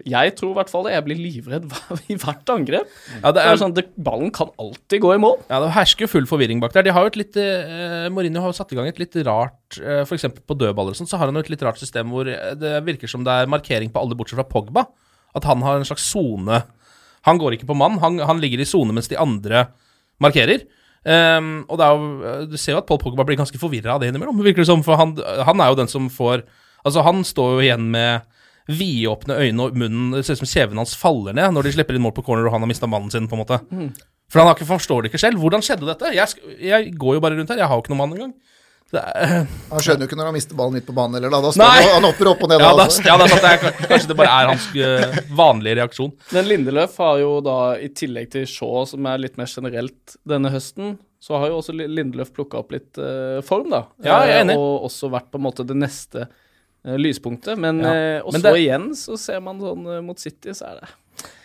Jeg 0.02 0.32
tror 0.34 0.50
i 0.50 0.56
hvert 0.56 0.70
fall 0.72 0.88
det. 0.88 0.96
Jeg 0.96 1.04
blir 1.06 1.18
livredd 1.22 1.68
i 2.12 2.16
hvert 2.18 2.50
angrep. 2.50 2.88
Ja, 3.20 3.30
det 3.34 3.44
er, 3.44 3.58
sånn, 3.60 3.76
det, 3.76 3.84
Ballen 3.94 4.32
kan 4.34 4.50
alltid 4.58 5.04
gå 5.04 5.12
i 5.14 5.20
mål. 5.22 5.36
ja, 5.46 5.60
det 5.62 5.70
hersker 5.76 6.10
full 6.10 6.26
forvirring 6.26 6.58
bak 6.62 6.74
der. 6.74 6.86
De 6.88 6.94
har 6.96 7.06
jo 7.06 7.12
et 7.12 7.18
litt, 7.20 7.38
eh, 7.38 8.08
Mourinho 8.10 8.42
har 8.42 8.50
jo 8.50 8.58
satt 8.58 8.74
i 8.74 8.78
gang 8.78 8.90
et 8.90 8.98
litt 8.98 9.14
rart 9.22 9.78
eh, 9.78 10.02
eksempel 10.02 10.42
på 10.42 10.58
dødballer 10.58 10.96
og 10.96 10.98
sånn, 10.98 11.10
så 11.10 11.20
har 11.20 11.30
han 11.30 11.38
jo 11.38 11.44
et 11.46 11.52
litt 11.54 11.62
rart 11.62 11.78
system 11.78 12.10
hvor 12.10 12.26
eh, 12.26 12.56
det 12.58 12.80
virker 12.88 13.10
som 13.10 13.22
det 13.26 13.36
er 13.38 13.50
markering 13.50 13.94
på 13.94 14.02
alle 14.02 14.18
bortsett 14.18 14.40
fra 14.42 14.48
Pogba. 14.50 14.88
At 15.38 15.46
han 15.46 15.62
har 15.66 15.78
en 15.78 15.86
slags 15.86 16.04
sone 16.06 16.60
Han 17.26 17.38
går 17.40 17.56
ikke 17.56 17.66
på 17.66 17.74
mann, 17.78 17.96
han, 18.02 18.20
han 18.22 18.42
ligger 18.42 18.60
i 18.60 18.66
sone 18.68 18.94
mens 18.94 19.08
de 19.10 19.16
andre 19.18 19.68
markerer. 20.22 20.66
Um, 21.04 21.64
og 21.68 21.78
det 21.80 21.86
er 21.86 21.94
jo, 21.94 22.34
du 22.52 22.58
ser 22.60 22.74
jo 22.74 22.82
at 22.82 22.86
Paul 22.88 23.00
Pogba 23.00 23.24
blir 23.24 23.38
ganske 23.40 23.58
forvirra 23.60 23.94
av 23.94 24.02
det 24.02 24.10
innimellom, 24.10 24.42
virker 24.44 24.60
det 24.60 24.68
som. 24.68 24.84
For 24.84 25.00
han, 25.00 25.14
han 25.48 25.62
er 25.62 25.72
jo 25.72 25.78
den 25.80 25.90
som 25.90 26.10
får 26.12 26.44
Altså, 26.84 27.00
han 27.00 27.22
står 27.24 27.54
jo 27.54 27.60
igjen 27.64 27.86
med 27.94 28.26
vidåpne 28.70 29.36
øyne 29.44 29.66
og 29.66 29.76
munnen 29.76 30.14
Det 30.16 30.22
ser 30.24 30.38
ut 30.38 30.44
som 30.44 30.48
kjeven 30.48 30.80
hans 30.80 30.94
faller 30.96 31.36
ned 31.36 31.52
når 31.52 31.68
de 31.68 31.74
slipper 31.76 31.98
inn 31.98 32.04
mål 32.04 32.14
på 32.16 32.24
corner 32.24 32.48
og 32.48 32.54
han 32.56 32.64
har 32.64 32.70
mista 32.70 32.88
mannen 32.88 33.12
sin, 33.12 33.28
på 33.28 33.36
en 33.36 33.44
måte. 33.44 33.60
For 34.32 34.40
han 34.40 34.48
har 34.48 34.56
ikke, 34.56 34.70
forstår 34.72 35.04
det 35.04 35.12
ikke 35.12 35.20
selv. 35.20 35.42
Hvordan 35.42 35.62
skjedde 35.64 35.88
dette? 35.90 36.14
Jeg, 36.16 36.56
jeg 36.64 36.94
går 36.98 37.18
jo 37.18 37.24
bare 37.24 37.36
rundt 37.38 37.52
her, 37.52 37.60
jeg 37.60 37.70
har 37.70 37.78
jo 37.78 37.84
ikke 37.84 37.92
noen 37.92 38.02
mann 38.02 38.16
engang. 38.16 38.34
Det 38.94 39.00
er, 39.00 39.46
Han 39.70 39.82
skjønner 39.82 40.04
jo 40.04 40.10
ikke 40.10 40.18
når 40.18 40.28
han 40.28 40.36
mister 40.36 40.58
ballen 40.58 40.76
midt 40.76 40.86
på 40.86 40.94
banen 40.94 41.18
heller, 41.18 41.32
da. 41.32 41.40
da 41.42 41.50
står 41.54 41.64
Nei. 41.64 41.80
han, 41.80 41.94
han 41.96 42.06
opper 42.10 42.30
opp 42.30 42.44
og 42.44 42.50
ned 42.52 42.62
ja, 42.62 42.68
da. 42.68 42.76
da, 42.76 42.84
altså. 42.84 43.06
ja, 43.06 43.16
det 43.18 43.24
er 43.24 43.32
sant. 43.32 43.46
Det 43.46 43.50
er, 43.50 43.88
kanskje 43.90 44.10
det 44.10 44.16
bare 44.20 44.34
er 44.34 44.50
hans 44.52 44.68
uh, 44.76 45.16
vanlige 45.40 45.78
reaksjon. 45.80 46.12
Men 46.36 46.48
Lindeløf 46.50 47.00
har 47.02 47.18
jo 47.22 47.32
da, 47.44 47.56
i 47.80 47.90
tillegg 47.96 48.30
til 48.34 48.46
Shaw, 48.50 48.84
som 48.90 49.10
er 49.10 49.24
litt 49.24 49.40
mer 49.40 49.50
generelt 49.50 50.16
denne 50.34 50.52
høsten, 50.54 50.96
så 51.24 51.40
har 51.40 51.50
jo 51.50 51.58
også 51.62 51.74
Lindeløf 51.74 52.34
plukka 52.36 52.60
opp 52.60 52.74
litt 52.74 53.00
uh, 53.00 53.40
form, 53.46 53.72
da. 53.72 53.86
Ja, 54.04 54.20
jeg 54.28 54.36
er 54.36 54.44
enig. 54.44 54.58
Eh, 54.58 54.62
og 54.62 54.88
også 54.90 55.10
vært 55.12 55.30
på 55.32 55.40
en 55.40 55.46
måte 55.48 55.66
det 55.66 55.78
neste 55.80 56.28
lyspunktet. 56.84 57.56
Men, 57.58 57.80
Ja. 57.80 57.94
eh, 57.94 58.20
og 58.24 58.32
så 58.34 58.54
igjen 58.56 58.90
så 58.94 59.16
ser 59.18 59.40
man 59.40 59.60
sånn 59.60 59.86
eh, 59.96 60.00
mot 60.04 60.18
City, 60.18 60.50
så 60.52 60.70
er 60.72 60.80
det 60.80 60.88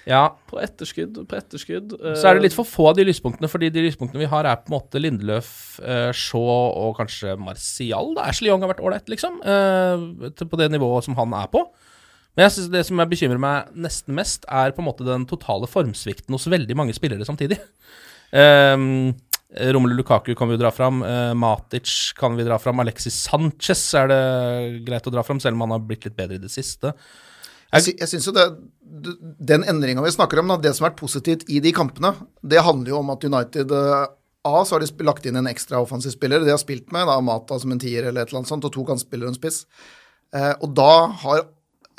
Ja, 0.08 0.30
på 0.50 0.58
etterskudd 0.60 1.14
på 1.30 1.36
etterskudd. 1.38 1.94
eh, 2.04 2.16
Så 2.18 2.28
er 2.30 2.34
det 2.36 2.44
litt 2.48 2.54
for 2.58 2.66
få 2.66 2.88
av 2.90 2.96
de 2.98 3.06
lyspunktene, 3.06 3.48
fordi 3.48 3.70
de 3.72 3.84
lyspunktene 3.86 4.20
vi 4.20 4.26
har, 4.26 4.44
er 4.46 4.56
på 4.58 4.72
en 4.72 4.80
måte 4.80 5.00
Lindeløf, 5.00 5.80
Shaw 6.14 6.74
og 6.76 6.98
kanskje 6.98 7.38
Martial. 7.38 8.16
Da. 8.16 8.24
Ashley 8.24 8.50
Young 8.50 8.62
har 8.62 8.74
vært 8.74 8.82
ålreit, 8.84 9.06
liksom. 9.08 9.40
eh, 9.46 10.30
på 10.46 10.58
det 10.58 10.72
nivået 10.72 11.04
som 11.04 11.16
han 11.16 11.32
er 11.34 11.48
på. 11.48 11.64
Men 12.36 12.46
jeg 12.50 12.52
synes 12.52 12.72
det 12.72 12.86
som 12.86 12.98
jeg 13.00 13.10
bekymrer 13.10 13.40
meg 13.40 13.66
nesten 13.76 14.16
mest, 14.16 14.46
er 14.48 14.72
på 14.72 14.80
en 14.80 14.86
måte 14.88 15.06
den 15.06 15.26
totale 15.26 15.68
formsvikten 15.68 16.32
hos 16.32 16.46
veldig 16.48 16.76
mange 16.76 16.94
spillere 16.94 17.26
samtidig. 17.26 17.60
Um, 18.32 19.16
Romelu 19.50 19.96
Lukaku 19.98 20.36
kan 20.38 20.50
vi 20.52 20.58
dra 20.58 20.70
fram. 20.72 21.02
eh, 21.04 21.34
Matic 21.34 22.14
kan 22.18 22.36
vi 22.38 22.44
dra 22.46 22.60
fram. 22.60 22.80
Alexis 22.80 23.16
Sanchez 23.26 23.82
er 23.98 24.08
det 24.08 24.86
greit 24.86 25.08
å 25.08 25.14
dra 25.14 25.24
fram, 25.24 25.40
selv 25.40 25.58
om 25.58 25.62
han 25.66 25.72
har 25.72 25.80
blitt 25.80 26.06
litt 26.06 26.16
bedre 26.16 26.38
i 26.38 26.44
det 26.44 26.52
siste. 26.54 26.94
Jeg, 27.74 27.96
jeg 28.00 28.10
synes 28.10 28.26
jo 28.26 28.34
det, 28.34 28.46
Den 29.40 29.64
endringa 29.70 30.02
vi 30.02 30.14
snakker 30.14 30.42
om, 30.42 30.56
det 30.62 30.74
som 30.74 30.86
har 30.86 30.92
vært 30.92 31.02
positivt 31.02 31.50
i 31.50 31.60
de 31.62 31.74
kampene, 31.74 32.16
det 32.42 32.66
handler 32.66 32.94
jo 32.94 33.02
om 33.02 33.12
at 33.14 33.26
United 33.26 33.72
eh, 33.72 34.08
A, 34.48 34.64
så 34.64 34.78
har 34.78 34.86
de 34.86 35.06
lagt 35.06 35.26
inn 35.28 35.36
en 35.36 35.50
ekstra 35.50 35.82
offensiv 35.84 36.14
spiller. 36.16 36.40
De 36.46 36.54
har 36.54 36.62
spilt 36.62 36.94
med 36.96 37.10
da, 37.10 37.20
Mata 37.22 37.58
som 37.60 37.74
en 37.74 37.82
tier 37.82 38.06
eller 38.06 38.24
et 38.24 38.30
eller 38.30 38.42
annet 38.42 38.54
sånt, 38.54 38.66
og 38.66 38.74
to 38.74 38.86
kantspillere 38.88 39.28
og 39.28 39.34
en 39.34 39.40
spiss. 39.42 39.66
Eh, 40.36 40.54
og 40.62 40.72
da 40.78 40.94
har 41.26 41.44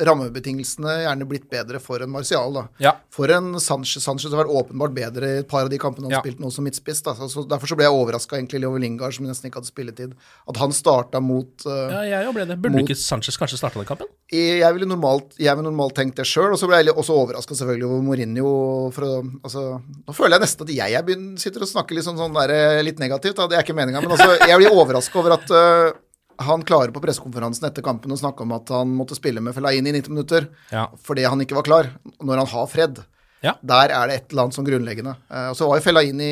rammebetingelsene 0.06 0.94
gjerne 1.04 1.26
blitt 1.28 1.48
bedre 1.50 1.80
for 1.82 2.02
en 2.02 2.10
Martial. 2.10 2.52
da. 2.54 2.64
Ja. 2.82 2.92
For 3.12 3.30
en 3.34 3.52
Sanchez, 3.60 4.02
Sanchez 4.04 4.32
har 4.32 4.44
vært 4.44 4.54
åpenbart 4.62 4.94
bedre 4.96 5.26
i 5.26 5.38
et 5.42 5.48
par 5.48 5.62
av 5.66 5.70
de 5.70 5.78
kampene 5.78 6.06
han 6.08 6.10
Ja. 6.10 6.20
har 6.20 6.24
spilt 6.26 6.40
nå 6.40 6.50
som 6.52 6.64
midtspiss. 6.64 7.02
da. 7.02 7.14
Så, 7.14 7.28
så 7.30 7.46
Derfor 7.48 7.66
så 7.66 7.76
ble 7.76 7.84
jeg 7.88 7.92
overraska 7.96 8.36
egentlig 8.38 8.64
over 8.66 8.78
Lingard, 8.80 9.14
som 9.14 9.26
nesten 9.26 9.50
ikke 9.50 9.60
hadde 9.60 9.70
spilletid. 9.72 10.14
At 10.48 10.56
han 10.56 10.70
starta 10.72 11.20
mot 11.20 11.66
uh, 11.66 11.90
Ja, 12.04 12.22
jeg 12.24 12.34
ble 12.34 12.46
det. 12.46 12.58
Burde 12.60 12.76
Mot- 12.78 12.88
ikke 12.88 12.96
Sanchez 12.98 13.36
kanskje 13.36 13.58
starta 13.58 13.78
den 13.80 13.86
kampen? 13.86 14.06
jeg 14.30 14.72
ville 14.74 14.86
normalt, 14.86 15.32
jeg 15.42 15.56
ville 15.58 15.66
normalt 15.72 15.94
tenkt 15.98 16.14
det 16.14 16.24
sjøl, 16.24 16.52
og 16.52 16.58
så 16.60 16.68
ble 16.70 16.78
jeg 16.84 16.94
også 16.94 17.16
overraska 17.18 17.50
selvfølgelig 17.58 17.88
over 17.88 18.02
Mourinho. 18.06 18.92
For 18.94 19.02
å, 19.02 19.14
altså, 19.42 19.82
nå 20.06 20.14
føler 20.14 20.36
jeg 20.38 20.44
nesten 20.46 20.62
at 20.68 20.74
jeg 20.76 20.94
er 20.94 21.02
begynner, 21.02 21.38
sitter 21.42 21.64
og 21.66 21.68
snakker 21.72 21.94
litt 21.98 22.04
sånn, 22.06 22.16
sånn 22.20 22.32
der, 22.38 22.82
litt 22.86 23.00
negativt. 23.02 23.34
Da. 23.40 23.48
Det 23.50 23.58
er 23.58 23.64
ikke 23.66 23.74
meninga. 23.74 24.00
Men 24.00 24.14
altså, 24.14 24.36
jeg 24.46 24.56
blir 24.62 24.70
overraska 24.70 25.18
over 25.18 25.34
at 25.34 25.50
øh, 25.50 25.92
han 26.40 26.62
klarer 26.66 26.92
på 26.94 27.02
pressekonferansen 27.04 27.66
etter 27.68 27.84
kampen 27.84 28.12
å 28.14 28.18
snakke 28.18 28.42
om 28.46 28.52
at 28.56 28.68
han 28.74 28.92
måtte 28.96 29.16
spille 29.18 29.42
med 29.44 29.54
Fellaini 29.56 29.90
i 29.92 29.96
90 30.00 30.12
minutter 30.14 30.48
Ja. 30.72 30.86
fordi 31.04 31.24
han 31.28 31.40
ikke 31.44 31.58
var 31.58 31.66
klar, 31.66 31.90
når 32.20 32.42
han 32.44 32.46
har 32.54 32.66
Fred. 32.72 33.02
Ja. 33.42 33.54
Der 33.64 33.88
er 33.96 34.08
det 34.10 34.14
et 34.18 34.32
eller 34.32 34.42
annet 34.44 34.56
sånn 34.58 34.66
grunnleggende. 34.68 35.14
Eh, 35.32 35.46
og 35.48 35.56
så 35.56 35.64
var 35.68 35.78
jo 35.78 35.84
Fellaini 35.86 36.30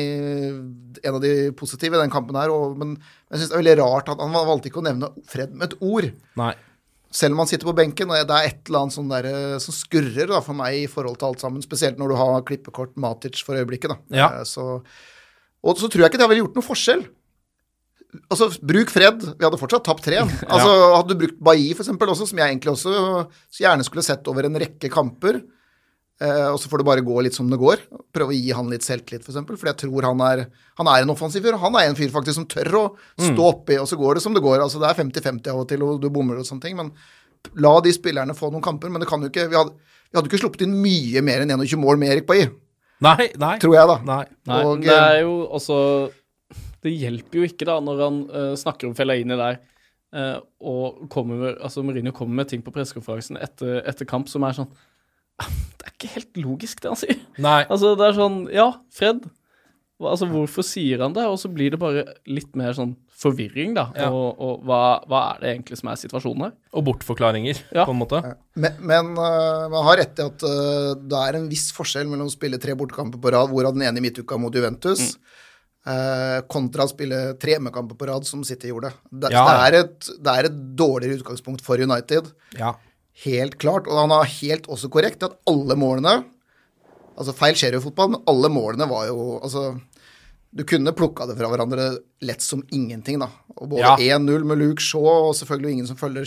en 1.03 1.15
av 1.15 1.21
de 1.23 1.51
positive 1.57 1.97
i 1.97 2.01
den 2.03 2.11
kampen 2.13 2.37
her, 2.37 2.51
og, 2.53 2.75
men 2.77 2.95
jeg 3.31 3.39
syns 3.41 3.49
det 3.51 3.57
er 3.57 3.63
veldig 3.63 3.77
rart 3.81 4.09
at 4.13 4.19
han 4.21 4.35
valgte 4.35 4.69
ikke 4.69 4.81
å 4.83 4.87
nevne 4.89 5.09
Fred 5.29 5.53
med 5.57 5.71
et 5.71 5.77
ord 5.81 6.09
Nei. 6.37 6.51
selv 7.09 7.33
om 7.33 7.41
han 7.43 7.49
sitter 7.49 7.65
på 7.69 7.75
benken, 7.79 8.11
og 8.13 8.27
det 8.29 8.35
er 8.37 8.49
et 8.51 8.61
eller 8.69 8.83
annet 8.85 8.93
sånn 8.97 9.09
der, 9.09 9.25
eh, 9.29 9.57
som 9.63 9.73
skurrer 9.73 10.29
da, 10.29 10.41
for 10.45 10.53
meg 10.57 10.83
i 10.83 10.89
forhold 10.91 11.17
til 11.21 11.31
alt 11.31 11.41
sammen. 11.41 11.65
Spesielt 11.65 11.97
når 12.01 12.13
du 12.13 12.19
har 12.21 12.45
klippekort 12.45 12.93
Matic 13.01 13.41
for 13.45 13.57
øyeblikket. 13.57 13.89
Da. 13.95 13.97
Ja. 14.13 14.27
Eh, 14.41 14.45
Så, 14.45 14.67
og 15.65 15.77
så 15.81 15.89
tror 15.89 16.05
jeg 16.05 16.11
ikke 16.13 16.21
det 16.21 16.27
har 16.27 16.33
vel 16.35 16.43
gjort 16.45 16.55
noe 16.61 16.63
forskjell. 16.69 17.07
Altså, 18.29 18.47
Bruk 18.65 18.89
Fred. 18.89 19.21
Vi 19.37 19.45
hadde 19.45 19.59
fortsatt 19.61 19.85
tapt 19.85 20.03
tre. 20.07 20.17
Altså, 20.53 20.71
Hadde 20.95 21.13
du 21.13 21.19
brukt 21.21 21.39
Bailly 21.45 21.75
for 21.75 21.85
eksempel, 21.85 22.09
også, 22.09 22.25
som 22.31 22.41
jeg 22.41 22.55
egentlig 22.55 22.71
også 22.73 22.93
så 23.29 23.63
gjerne 23.65 23.85
skulle 23.85 24.05
sett 24.05 24.27
over 24.31 24.47
en 24.47 24.57
rekke 24.63 24.89
kamper, 24.89 25.37
eh, 26.23 26.47
og 26.49 26.57
så 26.61 26.71
får 26.71 26.81
det 26.81 26.87
bare 26.89 27.03
gå 27.05 27.21
litt 27.27 27.37
som 27.37 27.51
det 27.51 27.59
går. 27.61 27.83
Prøve 28.15 28.33
å 28.33 28.37
gi 28.39 28.49
han 28.57 28.71
litt 28.73 28.87
selvtillit, 28.87 29.21
f.eks. 29.21 29.29
For, 29.29 29.35
eksempel, 29.35 29.59
for 29.61 29.69
jeg 29.69 29.77
tror 29.83 30.07
han 30.09 30.23
er, 30.25 30.41
han 30.81 30.89
er 30.89 31.05
en 31.05 31.13
offensiv 31.13 31.45
fyr. 31.45 31.59
Han 31.61 31.77
er 31.77 31.91
en 31.91 31.99
fyr 31.99 32.09
faktisk 32.15 32.39
som 32.39 32.47
tør 32.49 32.79
å 32.79 32.83
stå 33.21 33.45
oppi, 33.51 33.77
og 33.77 33.85
så 33.91 33.99
går 33.99 34.17
det 34.17 34.25
som 34.25 34.33
det 34.33 34.41
går. 34.47 34.63
Altså, 34.65 34.81
det 34.81 34.89
er 34.89 34.99
50-50 35.03 35.53
av 35.53 35.61
og 35.61 35.69
til, 35.69 35.85
og 35.85 36.01
du 36.01 36.09
bommer 36.13 36.41
og 36.41 36.49
sånne 36.49 36.65
ting. 36.65 36.79
men 36.79 36.89
La 37.61 37.75
de 37.79 37.93
spillerne 37.95 38.33
få 38.35 38.49
noen 38.51 38.65
kamper, 38.65 38.89
men 38.91 38.99
det 38.99 39.07
kan 39.07 39.21
jo 39.23 39.29
ikke 39.29 39.45
Vi 39.47 39.55
hadde, 39.55 39.71
vi 40.09 40.17
hadde 40.17 40.27
ikke 40.27 40.41
sluppet 40.41 40.65
inn 40.65 40.73
mye 40.81 41.21
mer 41.23 41.45
enn 41.45 41.53
21 41.55 41.79
mål 41.79 42.01
med 42.01 42.11
Erik 42.11 42.25
Bailly, 42.27 42.49
Nei, 43.05 43.29
nei. 43.39 43.53
tror 43.63 43.77
jeg, 43.77 43.87
da. 43.87 43.95
nei. 44.03 44.23
Nei, 44.49 44.57
Og, 44.67 44.81
det 44.83 44.91
er 44.97 45.21
jo 45.21 45.35
også 45.55 45.77
Det 46.85 46.93
hjelper 46.95 47.41
jo 47.41 47.47
ikke, 47.49 47.67
da, 47.67 47.79
når 47.83 48.03
han 48.05 48.19
uh, 48.31 48.53
snakker 48.59 48.89
om 48.89 48.95
Fellaini 48.97 49.35
der, 49.39 49.59
uh, 50.15 50.37
og 50.61 51.01
kommer 51.11 51.41
med, 51.41 51.57
altså 51.65 51.83
Mourinho 51.85 52.13
kommer 52.15 52.41
med 52.41 52.51
ting 52.51 52.63
på 52.65 52.73
pressekonferansen 52.75 53.39
etter, 53.41 53.81
etter 53.89 54.07
kamp 54.09 54.31
som 54.31 54.47
er 54.47 54.55
sånn 54.61 54.71
Det 55.79 55.85
er 55.87 55.91
ikke 55.93 56.13
helt 56.15 56.39
logisk, 56.43 56.81
det 56.83 56.89
han 56.91 56.99
sier. 56.99 57.19
nei. 57.39 57.61
Altså, 57.67 57.93
det 57.99 58.07
er 58.09 58.17
sånn 58.17 58.41
Ja, 58.55 58.71
Fred. 58.95 59.27
Altså, 59.99 60.29
hvorfor 60.31 60.63
sier 60.63 61.01
han 61.03 61.11
det? 61.15 61.25
Og 61.27 61.35
så 61.41 61.49
blir 61.51 61.73
det 61.73 61.79
bare 61.81 62.05
litt 62.31 62.53
mer 62.55 62.71
sånn 62.75 62.93
forvirring, 63.19 63.73
da. 63.75 63.89
Ja. 63.99 64.07
Og, 64.15 64.37
og 64.39 64.61
hva, 64.67 64.77
hva 65.11 65.23
er 65.33 65.41
det 65.41 65.49
egentlig 65.51 65.79
som 65.81 65.89
er 65.91 65.99
situasjonen 65.99 66.45
her? 66.45 66.53
Og 66.79 66.85
bortforklaringer, 66.87 67.59
Ja. 67.75 67.83
på 67.83 67.91
en 67.91 67.99
måte. 67.99 68.21
Men, 68.55 68.77
men 68.79 69.09
uh, 69.19 69.67
man 69.71 69.83
har 69.89 69.99
rett 69.99 70.21
i 70.21 70.27
at 70.29 70.45
uh, 70.47 70.93
det 70.95 71.19
er 71.19 71.39
en 71.41 71.49
viss 71.51 71.67
forskjell 71.75 72.07
mellom 72.07 72.31
å 72.31 72.35
spille 72.35 72.59
tre 72.63 72.77
bortekamper 72.79 73.19
på 73.19 73.33
rad, 73.35 73.51
hvorav 73.51 73.75
den 73.75 73.83
ene 73.89 73.99
i 73.99 74.05
midtuka 74.07 74.39
mot 74.39 74.55
Juventus, 74.55 75.17
øh, 75.17 75.48
kontra 76.51 76.85
å 76.85 76.91
spille 76.91 77.19
tre 77.41 77.55
hjemmekamper 77.55 77.97
på 77.97 78.07
rad, 78.09 78.25
som 78.27 78.43
City 78.47 78.69
gjorde. 78.71 78.91
Det, 79.09 79.31
Ja. 79.33 79.45
det, 79.47 79.55
er 79.67 79.77
et, 79.83 80.09
det 80.21 80.33
er 80.35 80.49
et 80.49 80.57
dårligere 80.77 81.19
utgangspunkt 81.21 81.63
for 81.65 81.81
United. 81.81 82.29
Ja. 82.59 82.75
Helt 83.25 83.57
klart. 83.59 83.87
Og 83.89 83.97
han 83.97 84.11
har 84.13 84.29
helt 84.39 84.67
også 84.71 84.89
korrekt 84.93 85.23
at 85.27 85.39
alle 85.49 85.75
målene 85.79 86.19
Altså, 87.19 87.33
feil 87.35 87.51
skjer 87.59 87.73
jo 87.75 87.79
i 87.81 87.83
fotball, 87.83 88.13
men 88.13 88.21
alle 88.31 88.47
målene 88.47 88.85
var 88.87 89.09
jo 89.09 89.39
Altså 89.43 89.73
Du 90.51 90.63
kunne 90.65 90.91
plukka 90.97 91.27
det 91.29 91.35
fra 91.37 91.47
hverandre 91.51 91.83
lett 92.25 92.41
som 92.41 92.63
ingenting, 92.73 93.19
da. 93.21 93.27
Og 93.59 93.69
både 93.69 93.83
Ja. 93.83 94.17
1-0 94.17 94.43
med 94.43 94.57
Luke 94.57 94.81
Shaw, 94.81 95.29
og 95.29 95.35
selvfølgelig 95.35 95.71
ingen 95.71 95.87
som 95.87 95.95
følger 95.95 96.25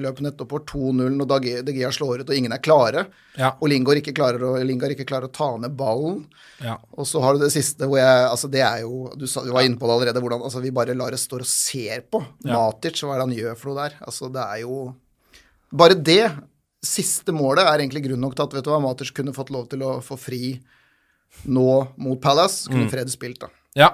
løpet 0.00 0.20
nettopp, 0.20 0.52
og 0.52 0.66
2-0 0.66 1.16
når 1.16 1.64
De 1.64 1.72
Gea 1.72 1.88
slår 1.88 2.20
ut, 2.20 2.28
og 2.28 2.36
ingen 2.36 2.52
er 2.52 2.58
klare. 2.58 3.06
Ja. 3.38 3.54
Og 3.62 3.70
Lingard 3.70 3.96
ikke 3.96 4.12
ikke 4.12 5.06
klarer 5.08 5.24
å 5.24 5.32
ta 5.32 5.56
ned 5.56 5.74
ballen. 5.74 6.26
Ja. 6.60 6.76
Og 6.92 7.06
så 7.06 7.22
har 7.22 7.32
du 7.32 7.40
det 7.40 7.52
siste 7.52 7.88
hvor 7.88 7.96
jeg 7.96 8.28
Altså, 8.28 8.50
det 8.50 8.60
er 8.60 8.82
jo 8.82 9.10
Du, 9.16 9.26
sa, 9.26 9.42
du 9.42 9.50
var 9.50 9.62
inne 9.62 9.78
på 9.78 9.86
det 9.88 9.96
allerede, 9.96 10.20
hvordan 10.20 10.42
altså, 10.42 10.60
vi 10.60 10.70
bare 10.70 10.94
lar 10.94 11.10
det 11.10 11.18
stå 11.18 11.40
og 11.40 11.46
ser 11.46 12.02
på. 12.02 12.22
Matic, 12.44 13.00
hva 13.00 13.14
er 13.16 13.22
det 13.22 13.26
han 13.26 13.38
gjør 13.38 13.56
for 13.56 13.72
noe 13.72 13.88
der? 13.88 13.96
Altså, 14.04 14.30
det 14.32 14.42
er 14.42 14.60
jo 14.60 14.94
Bare 15.72 15.94
det 15.96 16.30
siste 16.84 17.32
målet 17.32 17.64
er 17.64 17.78
egentlig 17.80 18.04
grunn 18.04 18.20
nok 18.20 18.36
til 18.36 18.44
at 18.44 18.52
vet 18.52 18.64
du 18.64 18.70
hva, 18.70 18.82
Matic 18.82 19.14
kunne 19.14 19.32
fått 19.32 19.50
lov 19.50 19.70
til 19.70 19.80
å 19.86 20.02
få 20.04 20.18
fri 20.18 20.60
nå 21.48 21.88
mot 21.96 22.20
Palace. 22.20 22.68
Kunne 22.68 22.90
Fred 22.90 23.08
spilt, 23.08 23.40
da. 23.40 23.48
Ja. 23.78 23.90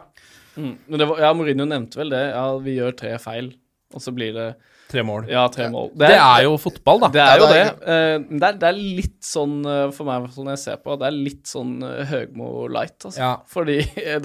Mm. 0.59 0.73
Men 0.87 0.99
det 0.99 1.07
var, 1.07 1.21
ja, 1.23 1.33
Mourinho 1.39 1.65
nevnte 1.71 2.01
vel 2.01 2.11
det. 2.11 2.25
Ja, 2.35 2.47
vi 2.59 2.73
gjør 2.81 2.97
tre 2.99 3.13
feil, 3.23 3.53
og 3.95 4.03
så 4.03 4.11
blir 4.17 4.33
det 4.35 4.49
Tre 4.89 5.03
mål. 5.05 5.27
ja, 5.29 5.43
tre 5.53 5.67
mål. 5.71 5.91
Det 6.01 6.09
er 6.17 6.43
jo 6.47 6.55
fotball, 6.59 7.03
da. 7.05 7.09
Det 7.13 7.21
er 7.23 7.39
jo 7.43 7.47
det. 7.47 7.53
det 7.53 7.65
er- 7.93 8.15
Eh, 8.17 8.39
det, 8.41 8.49
er, 8.49 8.69
er 8.71 8.79
litt 8.79 9.21
sånn 9.23 9.59
eh, 9.69 9.91
for 9.93 10.09
meg, 10.09 10.31
sånn 10.33 10.49
jeg 10.49 10.59
ser 10.63 10.77
på, 10.83 10.97
det 10.99 11.07
er 11.11 11.17
litt 11.19 11.45
sånn 11.47 11.75
eh, 11.85 12.05
Høgmo 12.09 12.67
light, 12.73 12.97
altså. 13.05 13.21
Ja. 13.21 13.35
Fordi 13.47 13.77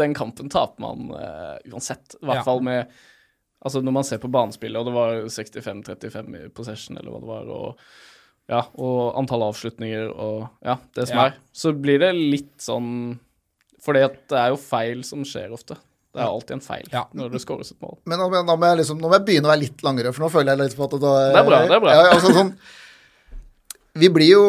den 0.02 0.14
kampen 0.16 0.50
taper 0.50 0.80
man 0.82 1.12
uh, 1.12 1.58
uansett. 1.70 2.16
I 2.22 2.26
hvert 2.26 2.42
Ja. 2.42 2.44
fall 2.48 2.62
med 2.62 2.88
Altså 3.64 3.80
når 3.80 3.94
man 3.96 4.04
ser 4.04 4.18
på 4.20 4.28
banespillet, 4.28 4.76
og 4.76 4.86
det 4.90 4.94
var 4.94 5.22
65-35 5.32 6.34
i 6.36 6.48
possession, 6.52 6.98
eller 7.00 7.12
hva 7.14 7.20
det 7.22 7.30
var, 7.30 7.46
og 7.48 7.78
ja, 8.52 8.58
og 8.76 9.14
antall 9.22 9.46
avslutninger 9.46 10.10
og 10.12 10.50
ja, 10.66 10.76
det 10.98 11.06
som 11.08 11.18
Ja. 11.22 11.26
er, 11.30 11.38
så 11.56 11.72
blir 11.72 12.00
det 12.02 12.10
litt 12.18 12.58
sånn 12.60 13.20
Fordi 13.84 14.04
at 14.06 14.16
det 14.32 14.40
er 14.40 14.54
jo 14.54 14.60
feil 14.62 15.02
som 15.08 15.26
skjer 15.28 15.52
ofte. 15.56 15.76
Det 16.14 16.22
er 16.22 16.30
alltid 16.30 16.54
en 16.60 16.62
feil 16.62 16.86
Ja. 16.94 17.08
når 17.18 17.32
det 17.34 17.42
skåres 17.42 17.72
et 17.74 17.80
mål. 17.82 17.98
Men 18.06 18.22
nå, 18.22 18.28
må 18.30 18.68
jeg 18.70 18.84
liksom, 18.84 19.00
nå 19.02 19.10
må 19.10 19.18
jeg 19.18 19.26
begynne 19.32 19.50
å 19.50 19.54
være 19.54 19.64
litt 19.64 19.82
langere, 19.86 20.14
for 20.14 20.26
nå 20.26 20.30
føler 20.34 20.54
jeg 20.54 20.62
litt 20.70 20.78
på 20.78 20.86
at 20.86 20.94
da, 21.02 21.14
Det 21.34 21.40
er 21.42 21.48
bra, 21.48 21.62
det 21.66 21.78
er 21.78 21.82
bra. 21.82 21.96
Ja, 21.98 22.04
altså, 22.14 22.34
sånn, 22.38 22.52
vi 23.98 24.10
blir 24.14 24.30
jo 24.30 24.44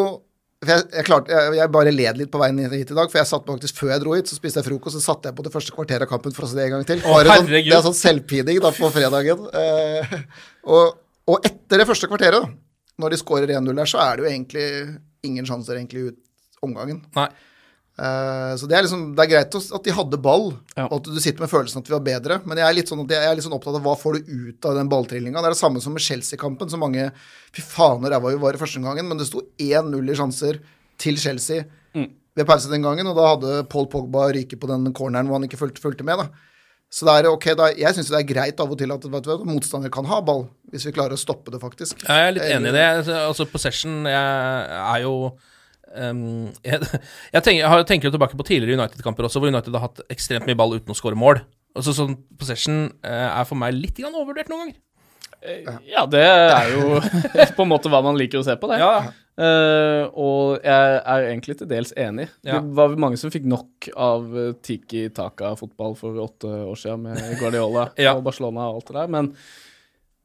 for 0.65 0.73
jeg, 0.73 0.85
jeg, 0.97 1.05
klarte, 1.05 1.33
jeg, 1.33 1.55
jeg 1.59 1.73
bare 1.75 1.93
led 1.93 2.19
litt 2.21 2.31
på 2.33 2.41
veien 2.41 2.61
hit 2.73 2.93
i 2.93 2.97
dag, 2.97 3.11
for 3.13 3.21
jeg 3.21 3.29
satt 3.29 3.49
faktisk 3.49 3.81
før 3.81 3.91
jeg 3.95 4.03
dro 4.05 4.15
hit, 4.17 4.31
så 4.31 4.39
spiste 4.39 4.61
jeg 4.63 4.69
frokost, 4.69 4.97
så 4.97 5.03
satte 5.13 5.29
jeg 5.31 5.37
på 5.37 5.45
det 5.45 5.53
første 5.53 5.75
kvarteret 5.77 6.07
av 6.07 6.11
kampen 6.11 6.33
for 6.37 6.47
å 6.47 6.51
se 6.51 6.57
det 6.59 6.67
en 6.69 6.77
gang 6.79 6.87
til. 6.89 7.03
Å, 7.05 7.17
sånn, 7.29 7.51
det 7.53 7.63
er 7.69 7.85
sånn 7.85 7.97
selvpining 7.99 8.61
da 8.65 8.71
på 8.77 8.89
fredagen. 8.95 9.45
Eh, 9.61 10.15
og, 10.73 10.95
og 11.29 11.49
etter 11.49 11.83
det 11.83 11.89
første 11.89 12.09
kvarteret, 12.09 12.49
når 13.01 13.13
de 13.15 13.21
skårer 13.21 13.53
1-0 13.59 13.73
der, 13.77 13.91
så 13.91 14.01
er 14.07 14.17
det 14.17 14.25
jo 14.25 14.31
egentlig 14.31 14.67
ingen 15.27 15.49
sjanser 15.49 15.77
egentlig 15.81 16.11
ut 16.13 16.65
omgangen. 16.65 17.03
Nei. 17.19 17.29
Eh, 17.95 18.53
så 18.59 18.67
det 18.67 18.75
er 18.75 18.83
liksom 18.83 19.03
Det 19.15 19.23
er 19.23 19.31
greit 19.31 19.55
at 19.55 19.85
de 19.87 19.93
hadde 19.95 20.19
ball, 20.19 20.49
Ja. 20.77 20.89
og 20.89 20.97
at 20.99 21.05
du 21.15 21.21
sitter 21.23 21.45
med 21.45 21.51
følelsen 21.53 21.79
at 21.79 21.87
vi 21.87 21.95
var 21.95 22.03
bedre, 22.03 22.41
men 22.45 22.59
jeg 22.59 22.67
er 22.67 22.75
litt 22.75 22.89
sånn, 22.91 23.05
at 23.05 23.13
jeg 23.15 23.23
er 23.29 23.37
litt 23.39 23.45
sånn 23.47 23.55
opptatt 23.55 23.77
av 23.79 23.85
hva 23.87 23.95
får 23.97 24.19
du 24.19 24.33
ut 24.51 24.67
av 24.67 24.75
den 24.75 24.89
balltrillinga. 24.91 25.39
Det 25.39 25.47
er 25.47 25.55
det 25.55 25.61
samme 25.63 25.81
som 25.81 25.95
med 25.95 26.03
Chelsea-kampen, 26.03 26.69
så 26.71 26.77
mange 26.81 27.13
Fy 27.55 27.63
faen, 27.63 28.03
ræva 28.03 28.33
vi 28.35 28.41
var 28.43 28.55
i 28.55 28.59
første 28.59 28.81
omgangen, 28.83 29.07
men 29.07 29.19
det 29.19 29.29
sto 29.29 29.43
1-0 29.63 30.11
i 30.11 30.17
sjanser 30.19 30.59
til 30.99 31.17
Chelsea 31.17 31.63
ved 32.35 32.47
pause 32.49 32.67
den 32.69 32.83
gangen, 32.83 33.07
og 33.07 33.15
da 33.15 33.29
hadde 33.37 33.69
Paul 33.71 33.87
Pogba 33.87 34.25
ryket 34.35 34.59
på 34.59 34.67
den 34.67 34.91
corneren 34.93 35.29
hvor 35.31 35.39
han 35.39 35.45
ikke 35.47 35.57
fulgte, 35.61 35.79
fulgte 35.81 36.03
med, 36.03 36.19
da. 36.19 36.27
Så 36.91 37.07
det 37.07 37.13
er 37.25 37.31
ok, 37.31 37.47
da, 37.55 37.69
jeg 37.79 37.95
syns 37.95 38.11
det 38.11 38.19
er 38.19 38.27
greit 38.27 38.59
av 38.59 38.71
og 38.71 38.79
til 38.79 38.91
at 38.91 39.07
vet 39.07 39.27
motstander 39.47 39.89
kan 39.95 40.05
ha 40.11 40.19
ball, 40.21 40.49
hvis 40.73 40.87
vi 40.87 40.93
klarer 40.95 41.15
å 41.15 41.19
stoppe 41.19 41.51
det, 41.55 41.61
faktisk. 41.63 42.03
Jeg 42.03 42.11
er 42.11 42.35
litt 42.35 42.51
enig 42.51 42.71
i 42.71 42.75
det. 42.75 43.07
Altså, 43.15 43.47
Possession 43.47 44.03
jeg 44.03 44.67
er 44.83 45.01
jo 45.07 45.15
um, 45.97 46.23
jeg, 46.65 46.81
jeg, 46.83 47.43
tenker, 47.43 47.61
jeg 47.63 47.71
har- 47.73 47.85
tenker 47.89 48.15
tilbake 48.15 48.37
på 48.39 48.47
tidligere 48.49 48.79
United-kamper 48.81 49.27
også, 49.29 49.41
hvor 49.43 49.51
United 49.53 49.75
har 49.79 49.87
hatt 49.89 50.01
ekstremt 50.13 50.47
mye 50.49 50.59
ball 50.59 50.77
uten 50.77 50.95
å 50.95 50.99
skåre 50.99 51.19
mål. 51.19 51.43
Altså, 51.75 51.95
sånn 51.97 52.17
Possession 52.39 52.89
uh, 53.05 53.41
er 53.41 53.45
for 53.49 53.59
meg 53.59 53.75
litt 53.75 53.97
grann 53.99 54.15
overvurdert 54.15 54.51
noen 54.53 54.67
ganger. 54.69 54.81
Ja, 55.85 56.07
det 56.09 56.23
er 56.25 56.71
jo 56.73 57.01
på 57.59 57.65
en 57.67 57.69
måte 57.69 57.91
hva 57.93 57.99
man 58.07 58.17
liker 58.17 58.41
å 58.41 58.45
se 58.47 58.55
på, 58.57 58.71
det. 58.71 58.79
Ja. 58.81 59.11
Uh, 59.35 60.07
og 60.15 60.63
jeg 60.65 60.95
er 61.03 61.27
egentlig 61.27 61.57
til 61.59 61.69
dels 61.69 61.91
enig. 62.01 62.29
Ja. 62.47 62.61
Det 62.63 62.73
var 62.79 62.95
mange 63.03 63.19
som 63.21 63.33
fikk 63.35 63.45
nok 63.51 63.89
av 63.93 64.31
eh, 64.41 64.53
tiki-taka-fotball 64.65 65.97
for 65.99 66.17
åtte 66.23 66.49
år 66.71 66.79
siden 66.81 67.03
med 67.09 67.39
Guardiola 67.41 67.89
Ja. 68.01 68.15
og 68.17 68.25
Barcelona 68.25 68.69
og 68.71 68.79
alt 68.81 68.93
det 68.93 68.97
der, 69.03 69.11
men 69.19 69.33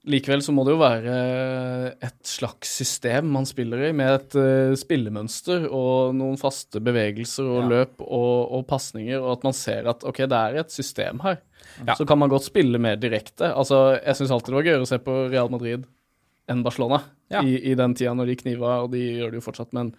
likevel 0.08 0.40
så 0.46 0.54
må 0.56 0.64
det 0.64 0.72
jo 0.76 0.80
være 0.80 1.16
et 2.06 2.20
slags 2.26 2.72
system 2.80 3.28
man 3.34 3.46
spiller 3.46 3.82
i, 3.90 3.92
med 3.92 4.14
et 4.16 4.38
uh, 4.40 4.76
spillemønster 4.80 5.66
og 5.68 6.16
noen 6.16 6.38
faste 6.40 6.80
bevegelser 6.84 7.44
og 7.50 7.60
Ja. 7.66 7.68
løp 7.74 8.02
og, 8.06 8.52
og 8.56 8.64
pasninger, 8.70 9.20
og 9.20 9.34
at 9.38 9.44
man 9.50 9.54
ser 9.58 9.90
at 9.92 10.04
ok, 10.08 10.22
det 10.32 10.40
er 10.40 10.60
et 10.64 10.72
system 10.72 11.20
her. 11.26 11.42
Ja. 11.86 11.96
Så 12.00 12.08
kan 12.08 12.18
man 12.20 12.30
godt 12.32 12.48
spille 12.48 12.80
mer 12.82 12.96
direkte. 12.96 13.52
Altså, 13.54 14.00
jeg 14.00 14.16
syns 14.16 14.32
alltid 14.32 14.54
det 14.54 14.60
var 14.62 14.70
gøyere 14.70 14.88
å 14.88 14.90
se 14.90 15.00
på 15.04 15.18
Real 15.30 15.52
Madrid 15.52 15.84
enn 16.50 16.64
Barcelona 16.66 17.04
Ja. 17.30 17.44
i, 17.46 17.60
i 17.72 17.76
den 17.78 17.94
tida 17.94 18.16
når 18.18 18.32
de 18.32 18.36
kniva, 18.40 18.80
og 18.86 18.92
de 18.96 19.04
gjør 19.20 19.32
det 19.36 19.42
jo 19.42 19.48
fortsatt, 19.52 19.74
men 19.78 19.94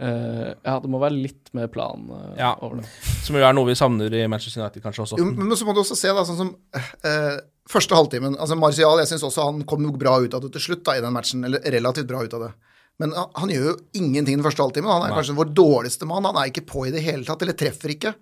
Uh, 0.00 0.54
ja, 0.64 0.78
det 0.80 0.88
må 0.88 0.96
være 0.96 1.12
litt 1.12 1.50
mer 1.52 1.66
plan 1.68 2.06
uh, 2.08 2.30
Ja. 2.38 2.54
over 2.64 2.78
det. 2.80 2.86
Som 3.20 3.36
jo 3.36 3.42
er 3.44 3.52
noe 3.52 3.66
vi 3.68 3.74
savner 3.76 4.14
i 4.16 4.22
Manchester 4.32 4.62
United 4.62 4.80
kanskje 4.80 5.02
også. 5.04 5.18
Jo, 5.20 5.26
men 5.36 5.52
så 5.60 5.66
må 5.68 5.74
du 5.76 5.82
også 5.82 5.96
se, 5.98 6.08
da, 6.16 6.22
sånn 6.24 6.38
som 6.38 6.52
eh, 7.04 7.36
første 7.70 7.96
halvtimen 7.96 8.36
altså 8.36 8.58
Martial, 8.58 9.00
jeg 9.02 9.12
syns 9.12 9.24
også 9.28 9.46
han 9.46 9.62
kom 9.68 9.86
bra 9.98 10.18
ut 10.22 10.34
av 10.36 10.42
det 10.44 10.52
til 10.56 10.66
slutt 10.68 10.84
da, 10.86 10.98
i 10.98 11.04
den 11.04 11.14
matchen. 11.14 11.46
Eller 11.46 11.64
relativt 11.76 12.10
bra 12.10 12.24
ut 12.26 12.36
av 12.36 12.46
det. 12.48 12.52
Men 13.00 13.14
han, 13.16 13.30
han 13.38 13.52
gjør 13.54 13.70
jo 13.70 13.78
ingenting 13.96 14.36
den 14.36 14.44
første 14.44 14.64
halvtimen. 14.64 14.92
Han 14.92 15.06
er 15.06 15.14
Nei. 15.14 15.18
kanskje 15.20 15.38
vår 15.38 15.54
dårligste 15.56 16.08
mann. 16.08 16.28
Han 16.28 16.38
er 16.40 16.50
ikke 16.52 16.66
på 16.68 16.84
i 16.88 16.94
det 16.94 17.04
hele 17.04 17.24
tatt, 17.26 17.42
eller 17.44 17.56
treffer 17.56 17.94
ikke. 17.94 18.14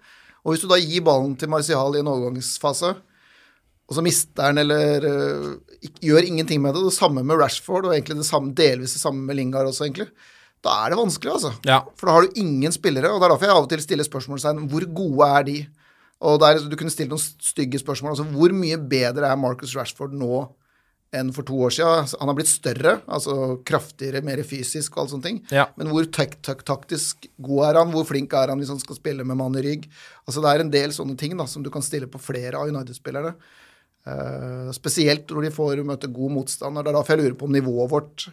Og 0.44 0.54
hvis 0.54 0.62
du 0.62 0.70
da 0.70 0.78
gir 0.80 1.04
ballen 1.06 1.34
til 1.38 1.50
Martial 1.50 1.96
i 1.96 2.02
en 2.02 2.10
overgangsfase, 2.12 2.94
og 3.88 3.96
så 3.96 4.04
mister 4.04 4.50
han 4.50 4.60
eller 4.60 5.04
uh, 5.08 5.52
gjør 6.04 6.26
ingenting 6.28 6.60
med 6.60 6.76
det, 6.76 6.84
det 6.84 6.96
samme 6.96 7.24
med 7.24 7.40
Rashford, 7.40 7.88
og 7.88 7.94
egentlig 7.94 8.18
det 8.20 8.28
samme, 8.28 8.52
delvis 8.56 8.94
det 8.98 9.02
samme 9.02 9.24
med 9.24 9.38
Lingard 9.38 9.70
også, 9.70 9.86
egentlig, 9.86 10.10
da 10.64 10.74
er 10.82 10.92
det 10.92 10.98
vanskelig, 11.00 11.32
altså. 11.38 11.52
Ja. 11.66 11.80
For 11.96 12.08
da 12.08 12.16
har 12.16 12.26
du 12.26 12.40
ingen 12.42 12.74
spillere, 12.74 13.10
og 13.10 13.20
det 13.20 13.28
er 13.28 13.32
derfor 13.32 13.48
jeg 13.48 13.56
av 13.56 13.64
og 13.64 13.70
til 13.72 13.82
stiller 13.84 14.06
spørsmålstegn 14.06 14.66
hvor 14.70 14.86
gode 15.00 15.28
er 15.38 15.46
de? 15.48 15.58
Og 16.20 16.40
der, 16.42 16.58
Du 16.66 16.76
kunne 16.76 16.90
stilt 16.90 17.12
noen 17.12 17.22
stygge 17.22 17.78
spørsmål. 17.78 18.16
altså 18.16 18.26
Hvor 18.26 18.54
mye 18.54 18.78
bedre 18.78 19.28
er 19.28 19.36
Marcus 19.36 19.76
Rashford 19.76 20.16
nå 20.18 20.48
enn 21.14 21.30
for 21.32 21.46
to 21.46 21.54
år 21.54 21.70
siden? 21.72 22.02
Altså, 22.02 22.18
Han 22.20 22.28
har 22.28 22.34
blitt 22.34 22.50
større, 22.50 23.00
altså 23.06 23.62
kraftigere, 23.64 24.24
mer 24.24 24.42
fysisk 24.42 24.96
og 24.96 25.02
alle 25.02 25.12
sånne 25.14 25.28
ting. 25.28 25.38
Ja. 25.54 25.68
Men 25.76 25.88
hvor 25.88 26.04
tak 26.10 26.42
tak 26.42 26.64
taktisk 26.64 27.28
god 27.40 27.64
er 27.68 27.78
han? 27.80 27.92
Hvor 27.94 28.04
flink 28.04 28.32
er 28.32 28.48
han 28.48 28.58
hvis 28.58 28.68
han 28.74 28.82
skal 28.82 28.96
spille 28.98 29.24
med 29.24 29.38
mann 29.38 29.56
i 29.56 29.62
rygg? 29.62 29.88
Altså 30.26 30.42
Det 30.42 30.50
er 30.50 30.60
en 30.60 30.74
del 30.74 30.90
sånne 30.90 31.16
ting 31.16 31.36
da, 31.36 31.46
som 31.46 31.62
du 31.62 31.70
kan 31.70 31.82
stille 31.82 32.10
på 32.10 32.18
flere 32.18 32.58
av 32.58 32.68
United-spillere. 32.68 33.34
Uh, 34.08 34.72
spesielt 34.72 35.28
når 35.28 35.48
de 35.48 35.50
får 35.52 35.84
møte 35.84 36.08
god 36.08 36.32
motstander. 36.32 36.82
Det 36.82 36.90
er 36.90 36.96
derfor 36.96 37.14
jeg 37.14 37.24
lurer 37.24 37.38
på 37.38 37.46
om 37.46 37.52
nivået 37.52 37.90
vårt 37.90 38.28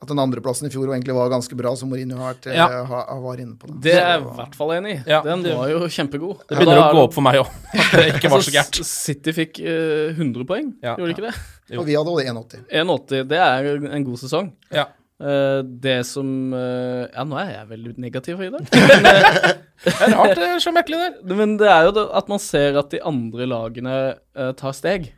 At 0.00 0.06
den 0.12 0.20
andreplassen 0.22 0.68
i 0.68 0.70
fjor 0.70 0.92
egentlig 0.94 1.14
var 1.16 1.28
ganske 1.32 1.56
bra, 1.58 1.72
som 1.74 1.88
Mourinho 1.90 2.16
har 2.20 2.34
vært, 2.34 2.46
eh, 2.46 2.54
Ja. 2.54 2.84
ha- 2.86 3.18
var 3.20 3.36
inne 3.42 3.56
på. 3.58 3.66
Da. 3.66 3.74
Det 3.82 3.94
er 3.98 4.06
jeg 4.12 4.20
i 4.22 4.34
hvert 4.36 4.54
fall 4.54 4.70
enig 4.76 4.92
i. 4.94 4.98
Ja, 5.10 5.20
den 5.22 5.42
var 5.42 5.68
jo 5.72 5.80
kjempegod. 5.90 6.44
Det 6.46 6.56
begynner 6.58 6.82
å 6.84 6.92
gå 6.94 7.02
opp 7.08 7.14
for 7.14 7.20
meg 7.26 7.40
òg, 7.40 7.48
at 7.74 7.90
det 7.98 8.04
ikke 8.14 8.30
var 8.30 8.40
så 8.46 8.52
gærent. 8.58 8.78
City 8.86 9.32
fikk 9.32 9.58
uh, 9.58 10.12
100 10.14 10.44
poeng, 10.46 10.74
Ja. 10.82 10.94
gjorde 10.94 11.10
de 11.10 11.14
ikke 11.16 11.26
det? 11.30 11.34
Jo. 11.74 11.80
Og 11.80 11.86
vi 11.86 11.96
hadde 11.98 12.14
1,80. 12.30 12.62
1,80, 12.70 13.28
det 13.28 13.38
er 13.42 13.92
en 13.98 14.04
god 14.04 14.18
sesong. 14.22 14.52
Ja. 14.70 14.86
Uh, 15.20 15.62
det 15.66 16.06
som 16.06 16.52
uh, 16.54 17.08
Ja, 17.12 17.24
nå 17.26 17.34
er 17.42 17.50
jeg 17.56 17.68
veldig 17.72 17.98
negativ 17.98 18.40
i 18.40 18.50
dag. 18.54 18.68
Det 19.78 19.92
er 19.94 20.10
rart, 20.14 20.34
det 20.34 20.46
er 20.46 20.58
så 20.62 20.72
merkelig 20.74 20.98
der. 20.98 21.34
Men 21.38 21.56
det 21.56 21.68
er 21.70 21.84
jo 21.86 21.92
det 21.94 22.04
at 22.18 22.28
man 22.30 22.38
ser 22.42 22.78
at 22.80 22.90
de 22.90 22.98
andre 23.06 23.46
lagene 23.46 23.92
eh, 24.34 24.52
tar 24.58 24.72
steg. 24.74 25.12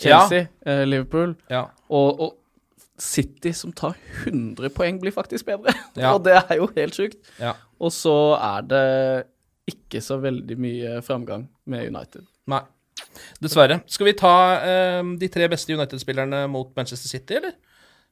Chelsea, 0.00 0.46
eh, 0.64 0.84
Liverpool 0.88 1.34
Ja. 1.50 1.66
og, 1.90 2.20
og 2.20 2.34
City 2.98 3.52
som 3.54 3.72
tar 3.76 3.96
100 4.24 4.70
poeng, 4.74 4.98
blir 5.02 5.14
faktisk 5.14 5.46
bedre. 5.48 5.74
Ja. 5.98 6.12
og 6.14 6.24
det 6.26 6.36
er 6.38 6.58
jo 6.58 6.68
helt 6.76 6.96
sjukt. 6.96 7.18
Ja. 7.40 7.54
Og 7.82 7.92
så 7.94 8.14
er 8.38 8.66
det 8.70 8.84
ikke 9.68 10.00
så 10.04 10.18
veldig 10.22 10.56
mye 10.60 10.98
framgang 11.04 11.46
med 11.68 11.88
United. 11.90 12.26
Nei. 12.48 12.62
Dessverre. 13.42 13.80
Skal 13.90 14.08
vi 14.10 14.16
ta 14.18 14.34
eh, 14.64 15.00
de 15.20 15.28
tre 15.30 15.48
beste 15.50 15.74
United-spillerne 15.74 16.46
mot 16.50 16.70
Manchester 16.78 17.10
City, 17.10 17.38
eller? 17.38 17.56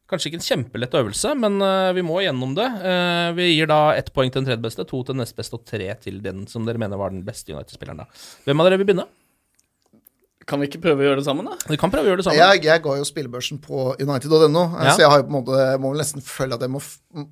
Kanskje 0.07 0.31
ikke 0.31 0.39
en 0.39 0.47
kjempelett 0.47 0.93
øvelse, 0.95 1.33
men 1.35 1.59
eh, 1.67 1.93
vi 1.97 2.05
må 2.07 2.21
gjennom 2.23 2.53
det. 2.55 2.67
Eh, 2.91 3.31
vi 3.39 3.49
gir 3.57 3.71
da 3.71 3.81
ett 3.99 4.13
poeng 4.15 4.31
til 4.31 4.43
den 4.43 4.51
tredje 4.53 4.63
beste, 4.63 4.87
to 4.87 5.01
til 5.03 5.17
den 5.17 5.25
nest 5.25 5.35
beste 5.39 5.59
og 5.59 5.65
tre 5.67 5.89
til 6.03 6.21
den 6.23 6.45
som 6.51 6.67
dere 6.69 6.79
mener 6.79 7.01
var 7.01 7.11
den 7.15 7.25
beste 7.27 7.55
United-spilleren. 7.57 8.05
Hvem 8.47 8.63
av 8.63 8.69
dere 8.69 8.79
vil 8.79 8.87
begynne? 8.91 9.09
Kan 10.47 10.61
vi 10.63 10.69
ikke 10.69 10.79
prøve 10.79 11.03
å 11.03 11.07
gjøre 11.09 11.19
det 11.19 11.25
sammen, 11.27 11.45
da? 11.51 11.57
Vi 11.67 11.75
kan 11.77 11.91
prøve 11.91 12.07
å 12.07 12.11
gjøre 12.13 12.21
det 12.23 12.25
sammen. 12.29 12.39
Jeg, 12.39 12.61
jeg 12.69 12.83
ga 12.85 12.93
jo 13.01 13.03
spillebørsen 13.09 13.59
på 13.65 13.97
United.no, 13.99 14.61
Ja. 14.79 14.93
så 14.95 15.01
jeg 15.03 15.11
har 15.11 15.19
jo 15.19 15.25
på 15.27 15.33
en 15.33 15.39
måte, 15.41 15.57
må 15.83 15.91
vel 15.91 15.99
nesten 15.99 16.23
følge 16.23 16.55
at 16.55 16.61
jeg 16.63 16.71
må 16.71 16.81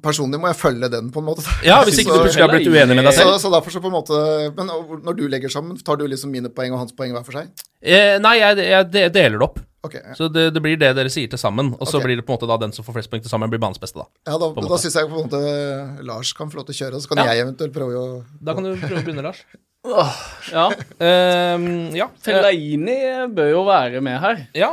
Personlig 0.03 0.39
må 0.41 0.49
jeg 0.49 0.57
følge 0.57 0.89
den, 0.91 1.11
på 1.13 1.21
en 1.21 1.27
måte. 1.29 1.45
Ja, 1.63 1.83
hvis 1.85 1.99
ikke 2.01 2.11
Så- 2.11 2.17
du 2.17 2.25
plutselig 2.25 2.43
har 2.47 2.49
blitt 2.57 2.67
uenig 2.73 2.97
med 2.97 3.05
deg 3.05 3.13
selv. 3.15 3.37
så 3.39 3.51
derfor 3.53 3.71
så 3.71 3.81
på 3.85 3.87
en 3.87 3.93
måte 3.93 4.55
Men 4.57 4.67
når 5.05 5.17
du 5.17 5.29
legger 5.29 5.49
sammen, 5.53 5.77
tar 5.85 5.97
du 5.97 6.07
liksom 6.09 6.31
mine 6.33 6.49
poeng 6.49 6.73
og 6.73 6.79
hans 6.79 6.93
poeng 6.93 7.13
hver 7.13 7.23
for 7.25 7.33
seg? 7.39 7.49
Eh, 7.83 8.19
nei, 8.19 8.39
jeg, 8.39 8.57
jeg 8.65 8.91
de- 8.91 9.09
deler 9.11 9.39
det 9.39 9.43
opp. 9.43 9.61
Ok, 9.85 9.95
ja. 10.01 10.15
Så 10.17 10.33
det, 10.33 10.55
det 10.55 10.63
blir 10.65 10.79
det 10.81 10.95
dere 10.97 11.11
sier 11.13 11.29
til 11.29 11.37
sammen, 11.39 11.75
og 11.79 11.87
så 11.87 12.01
blir 12.03 12.17
det 12.17 12.25
på 12.25 12.33
en 12.33 12.39
måte 12.41 12.49
da 12.49 12.57
den 12.57 12.73
som 12.73 12.83
får 12.87 12.95
flest 12.97 13.11
poeng 13.13 13.21
til 13.23 13.29
sammen, 13.31 13.51
blir 13.53 13.61
banens 13.61 13.79
beste, 13.79 14.01
da. 14.01 14.07
Ja, 14.27 14.39
da, 14.41 14.49
da 14.57 14.79
syns 14.81 14.95
jeg 14.97 15.07
på 15.13 15.21
en 15.21 15.29
måte 15.29 16.03
Lars 16.09 16.33
kan 16.33 16.49
få 16.51 16.57
lov 16.57 16.67
til 16.67 16.75
å 16.75 16.79
kjøre, 16.81 16.95
og 16.97 17.03
så 17.05 17.09
kan 17.13 17.19
Ja. 17.21 17.35
jeg 17.35 17.45
eventuelt 17.47 17.73
prøve 17.77 17.93
å 17.95 18.25
Da 18.43 18.55
kan 18.55 18.65
du 18.65 18.75
prøve 18.81 19.03
å 19.03 19.05
begynne, 19.05 19.23
Lars. 19.23 19.45
Ja. 19.85 20.71
Um, 20.99 21.67
ja. 21.97 22.09
Fellaini 22.25 22.97
bør 23.37 23.51
jo 23.51 23.63
være 23.69 24.01
med 24.05 24.19
her. 24.23 24.43
Ja. 24.57 24.71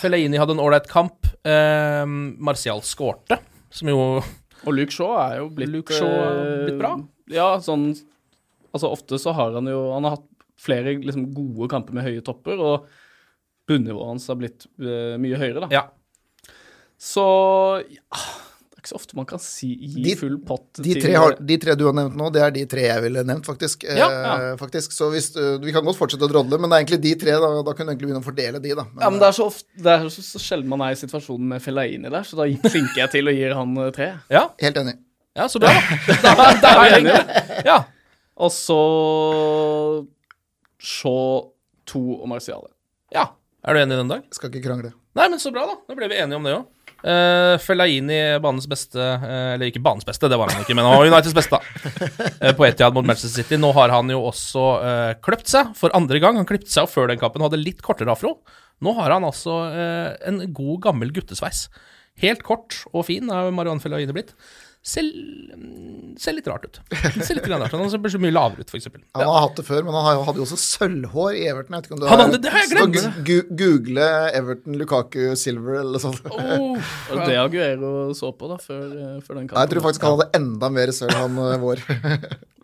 Fellaini 0.00 0.40
hadde 0.40 0.56
en 0.56 0.62
ålreit 0.62 0.88
kamp. 0.90 1.28
Um, 1.46 2.34
Martial 2.42 2.82
skårte, 2.84 3.38
som 3.70 3.88
jo 3.88 3.98
Og 4.18 4.74
Luke 4.74 4.92
Shaw 4.92 5.14
er 5.22 5.36
jo 5.38 5.44
blitt 5.54 5.70
Luke 5.70 5.94
Shaw 5.94 6.10
er 6.10 6.64
blitt 6.66 6.80
bra. 6.80 6.96
Ja, 7.30 7.46
sånn 7.62 7.92
Altså, 8.74 8.90
ofte 8.90 9.20
så 9.22 9.32
har 9.36 9.54
han 9.54 9.70
jo 9.70 9.78
Han 9.94 10.04
har 10.04 10.18
hatt 10.18 10.26
flere 10.58 10.96
liksom 10.98 11.28
gode 11.32 11.70
kamper 11.70 11.94
med 11.94 12.04
høye 12.08 12.24
topper, 12.26 12.58
og 12.58 12.88
bunnivået 13.70 14.10
hans 14.10 14.26
har 14.28 14.40
blitt 14.40 14.66
uh, 14.82 15.14
mye 15.22 15.38
høyere, 15.38 15.62
da. 15.62 15.68
Ja. 15.70 15.84
Så 16.98 17.22
ja, 17.86 18.24
ikke 18.88 18.94
så 18.94 18.96
ofte 18.98 19.16
man 19.18 19.26
kan 19.28 19.38
si 19.42 19.68
gi 19.76 20.02
De- 20.02 20.14
full 20.16 20.38
pott 20.48 20.78
De 20.80 20.94
til 20.94 21.02
tre, 21.04 21.12
har, 21.20 21.34
de 21.36 21.56
tre 21.60 21.74
du 21.76 21.84
har 21.84 21.92
nevnt 21.98 22.16
nå, 22.16 22.30
det 22.32 22.40
er 22.46 22.50
de 22.56 22.64
tre 22.66 22.86
jeg 22.86 23.02
ville 23.04 23.24
nevnt, 23.28 23.44
faktisk. 23.44 23.84
Ja, 23.84 24.08
Eh, 24.08 24.56
faktisk. 24.56 24.92
Så 24.96 25.10
hvis, 25.12 25.30
du- 25.34 25.58
vi 25.64 25.72
kan 25.72 25.84
godt 25.84 25.98
fortsette 25.98 26.24
å 26.24 26.30
drodle, 26.32 26.58
men 26.58 26.70
det 26.70 26.76
er 26.78 26.84
egentlig 26.86 27.00
de 27.04 27.14
tre. 27.20 27.32
Da, 27.36 27.50
da 27.62 27.72
kunne 27.76 27.90
du 27.90 27.92
egentlig 27.92 28.08
begynne 28.08 28.22
å 28.24 28.28
fordele 28.28 28.62
de, 28.64 28.74
da. 28.74 28.84
Men, 28.94 29.02
Ja, 29.04 29.10
men 29.10 29.18
det 29.20 29.28
er 29.28 29.36
så, 29.36 29.46
ofte, 29.52 29.68
det 29.76 29.92
er 29.92 30.08
så, 30.08 30.22
så 30.24 30.38
sjelden 30.40 30.68
man 30.72 30.80
er 30.88 30.96
i 30.96 31.00
situasjonen 31.00 31.46
med 31.54 31.62
Fellaini 31.62 32.08
der, 32.10 32.22
så 32.24 32.36
da 32.40 32.48
klinker 32.68 33.02
jeg 33.04 33.10
til 33.12 33.28
og 33.28 33.34
gir 33.36 33.54
han 33.54 33.76
eh, 33.84 33.90
tre. 33.92 34.08
Ja, 34.30 34.44
eh, 34.48 34.64
Helt 34.64 34.76
enig. 34.80 34.96
ja 35.36 35.46
så 35.52 35.60
bra, 35.60 35.74
da. 36.24 36.34
da, 36.34 36.48
da 36.64 36.72
er 36.72 36.80
vi 36.80 37.00
enige. 37.02 37.64
Ja. 37.68 37.78
Og 38.38 38.50
så 38.54 38.78
Shaw 40.78 41.50
to 41.88 42.00
og 42.22 42.28
Marciale. 42.30 42.70
ja. 43.14 43.26
Er 43.66 43.74
du 43.74 43.80
enig 43.82 43.96
i 43.96 43.98
den, 43.98 44.08
Dag? 44.08 44.22
Skal 44.32 44.48
ikke 44.52 44.62
krangle. 44.68 44.92
Nei, 45.18 45.24
men 45.28 45.40
så 45.42 45.50
bra, 45.52 45.64
da. 45.66 45.74
Da 45.90 45.94
ble 45.98 46.06
vi 46.08 46.14
enige 46.22 46.36
om 46.38 46.44
det 46.46 46.52
òg. 46.54 46.66
Uh, 46.98 47.54
Fellaini, 47.62 48.16
banens 48.42 48.66
beste 48.66 48.98
uh, 48.98 49.52
Eller 49.54 49.68
ikke 49.68 49.82
banens 49.84 50.06
beste, 50.06 50.26
det 50.26 50.34
var 50.40 50.50
han 50.50 50.64
ikke, 50.64 50.74
men 50.74 50.82
han 50.82 50.96
var 50.98 51.06
Uniteds 51.06 51.36
beste. 51.36 51.60
Eh, 52.38 52.52
på 52.54 52.64
Etiad 52.66 52.94
mot 52.94 53.06
Manchester 53.06 53.42
City. 53.42 53.56
Nå 53.58 53.72
har 53.74 53.90
han 53.90 54.10
jo 54.12 54.20
også 54.28 54.64
uh, 54.78 55.12
kløpt 55.24 55.50
seg 55.50 55.72
for 55.78 55.94
andre 55.96 56.20
gang. 56.22 56.36
Han 56.38 56.46
klipte 56.46 56.70
seg 56.70 56.86
jo 56.86 56.92
før 56.92 57.10
den 57.10 57.18
kampen 57.18 57.42
og 57.42 57.48
hadde 57.48 57.62
litt 57.62 57.82
kortere 57.84 58.12
afro. 58.12 58.36
Nå 58.84 58.94
har 58.98 59.10
han 59.14 59.26
altså 59.26 59.56
eh, 59.72 60.12
en 60.28 60.42
god, 60.54 60.76
gammel 60.86 61.10
guttesveis. 61.14 61.66
Helt 62.22 62.44
kort 62.46 62.80
og 62.92 63.06
fin 63.08 63.30
er 63.30 63.50
Marianne 63.54 63.82
Fellaini 63.82 64.14
blitt. 64.14 64.34
Ser, 64.88 65.02
mm, 65.04 66.14
ser 66.22 66.32
litt 66.36 66.46
rart 66.48 66.64
ut. 66.64 66.78
Ser 67.26 67.36
litt 67.36 67.48
rart 67.50 67.66
ut. 67.66 67.74
Han 67.76 67.90
ser 67.92 68.00
så 68.14 68.20
mye 68.22 68.32
lavere 68.32 68.62
ut, 68.64 68.70
f.eks. 68.72 68.86
Han 69.18 69.26
har 69.26 69.40
hatt 69.44 69.58
det 69.58 69.64
før, 69.66 69.82
men 69.84 69.92
han 69.96 70.22
hadde 70.24 70.40
jo 70.40 70.46
også 70.46 70.56
sølvhår 70.62 71.36
i 71.36 71.42
Everton. 71.50 71.74
Jeg 71.76 71.82
vet 71.82 71.88
ikke 71.90 71.96
om 71.98 72.00
du 72.00 72.06
Han 72.08 72.22
hadde 72.22 72.40
det, 72.44 72.52
har 72.54 72.64
jeg 72.64 72.70
glemt. 72.72 73.18
gu- 73.28 73.50
Google 73.58 74.06
Everton 74.38 74.78
Lukaku 74.80 75.34
Silver 75.36 75.80
eller 75.82 76.00
sånt. 76.02 76.22
Oh, 76.30 76.78
det 77.26 77.36
Aguero 77.42 78.14
så 78.16 78.30
på 78.38 78.48
da, 78.54 78.56
før, 78.62 78.86
eh, 78.86 79.18
før 79.26 79.40
den 79.42 79.48
kampen. 79.50 79.58
Nei, 79.58 79.66
jeg 79.66 79.74
tror 79.74 79.86
faktisk 79.90 80.06
han 80.08 80.16
hadde 80.16 80.30
enda 80.40 80.70
mer 80.78 80.94
sølv, 80.96 81.18
han 81.20 81.42
eh, 81.48 81.58
vår. 81.66 81.84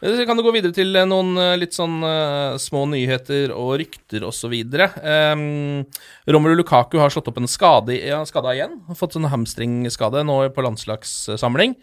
Så 0.00 0.26
kan 0.28 0.36
du 0.36 0.44
gå 0.44 0.52
videre 0.52 0.74
til 0.76 0.92
eh, 0.98 1.06
noen 1.08 1.36
eh, 1.40 1.54
litt 1.56 1.76
sånn 1.76 2.02
uh, 2.04 2.56
små 2.60 2.84
nyheter 2.92 3.52
og 3.54 3.78
rykter 3.80 4.26
osv. 4.28 4.52
Um, 4.52 5.86
Romelu 6.28 6.58
Lukaku 6.58 6.98
har 7.00 7.12
slått 7.12 7.30
opp 7.32 7.40
en 7.40 7.48
skade, 7.48 7.96
ja, 7.96 8.20
skada 8.28 8.52
igjen. 8.52 8.76
Har 8.90 8.98
fått 8.98 9.16
sånn 9.16 9.28
hamstringskade 9.32 10.24
nå 10.28 10.42
på 10.52 10.66
landslagssamling. 10.66 11.78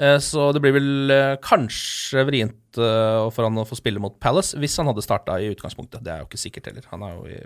Uh, 0.00 0.16
så 0.24 0.48
det 0.56 0.62
blir 0.64 0.78
vel 0.78 1.12
uh, 1.12 1.34
kanskje 1.44 2.24
vrient 2.30 2.56
for 2.70 3.42
han 3.42 3.56
å 3.58 3.64
få 3.66 3.74
spille 3.74 3.98
mot 3.98 4.14
Palace, 4.22 4.54
hvis 4.62 4.76
han 4.78 4.86
hadde 4.86 5.02
starta 5.02 5.40
i 5.42 5.48
utgangspunktet. 5.50 6.04
Det 6.06 6.12
er 6.14 6.20
jo 6.20 6.28
ikke 6.28 6.38
sikkert 6.38 6.68
heller. 6.70 6.84
Han 6.92 7.02
er 7.02 7.16
jo 7.16 7.24
i 7.26 7.40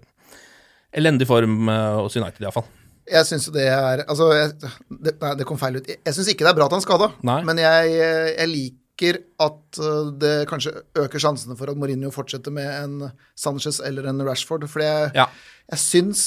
elendig 1.01 1.25
form 1.31 1.71
hos 1.73 2.19
United, 2.21 2.43
iallfall. 2.45 2.67
Jeg 3.09 3.25
syns 3.25 3.49
jo 3.49 3.55
det 3.57 3.65
er 3.73 4.03
Altså, 4.05 4.29
jeg, 4.37 4.53
det, 4.93 5.15
nei, 5.23 5.33
det 5.41 5.47
kom 5.49 5.57
feil 5.61 5.81
ut. 5.81 5.89
Jeg, 5.89 6.03
jeg 6.05 6.17
syns 6.19 6.29
ikke 6.35 6.45
det 6.45 6.53
er 6.53 6.59
bra 6.61 6.69
at 6.69 6.77
han 6.77 6.85
skada, 6.85 7.09
men 7.25 7.63
jeg, 7.65 7.97
jeg 7.97 8.51
liker 8.53 8.84
at 9.03 9.79
uh, 9.83 10.11
det 10.15 10.47
kanskje 10.47 10.71
øker 10.95 11.19
sjansene 11.19 11.57
for 11.59 11.71
at 11.71 11.77
Mourinho 11.77 12.11
fortsetter 12.15 12.53
med 12.55 12.69
en 12.69 13.11
Sanchez 13.35 13.81
eller 13.85 14.07
en 14.07 14.23
Rashford. 14.23 14.69
For 14.71 14.81
jeg, 14.85 15.11
Ja. 15.15 15.27
jeg 15.73 15.79
syns 15.83 16.23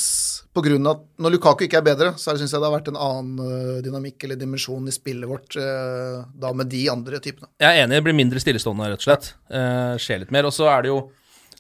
på 0.54 0.64
grunn 0.66 0.86
av 0.88 0.98
at 0.98 1.04
Når 1.20 1.32
Lukaku 1.32 1.64
ikke 1.66 1.78
er 1.78 1.86
bedre, 1.86 2.14
så 2.18 2.36
syns 2.38 2.52
jeg 2.52 2.60
det 2.60 2.68
har 2.68 2.76
vært 2.80 2.90
en 2.90 2.98
annen 2.98 3.40
uh, 3.40 3.82
dynamikk 3.82 4.24
eller 4.24 4.36
dimensjon 4.36 4.88
i 4.88 4.92
spillet 4.92 5.30
vårt 5.30 5.56
uh, 5.56 6.26
da 6.36 6.52
med 6.54 6.68
de 6.68 6.90
andre 6.90 7.20
typene. 7.24 7.48
Jeg 7.60 7.70
er 7.72 7.86
enig, 7.86 7.96
det 7.96 8.04
blir 8.04 8.18
mindre 8.18 8.40
stillestående, 8.44 8.92
rett 8.92 9.00
og 9.00 9.08
slett. 9.08 9.32
Eh, 9.50 9.96
skjer 10.02 10.26
litt 10.26 10.32
mer. 10.36 10.46
Og 10.50 10.54
så 10.54 10.68
er 10.68 10.84
det 10.84 10.92
jo 10.92 11.00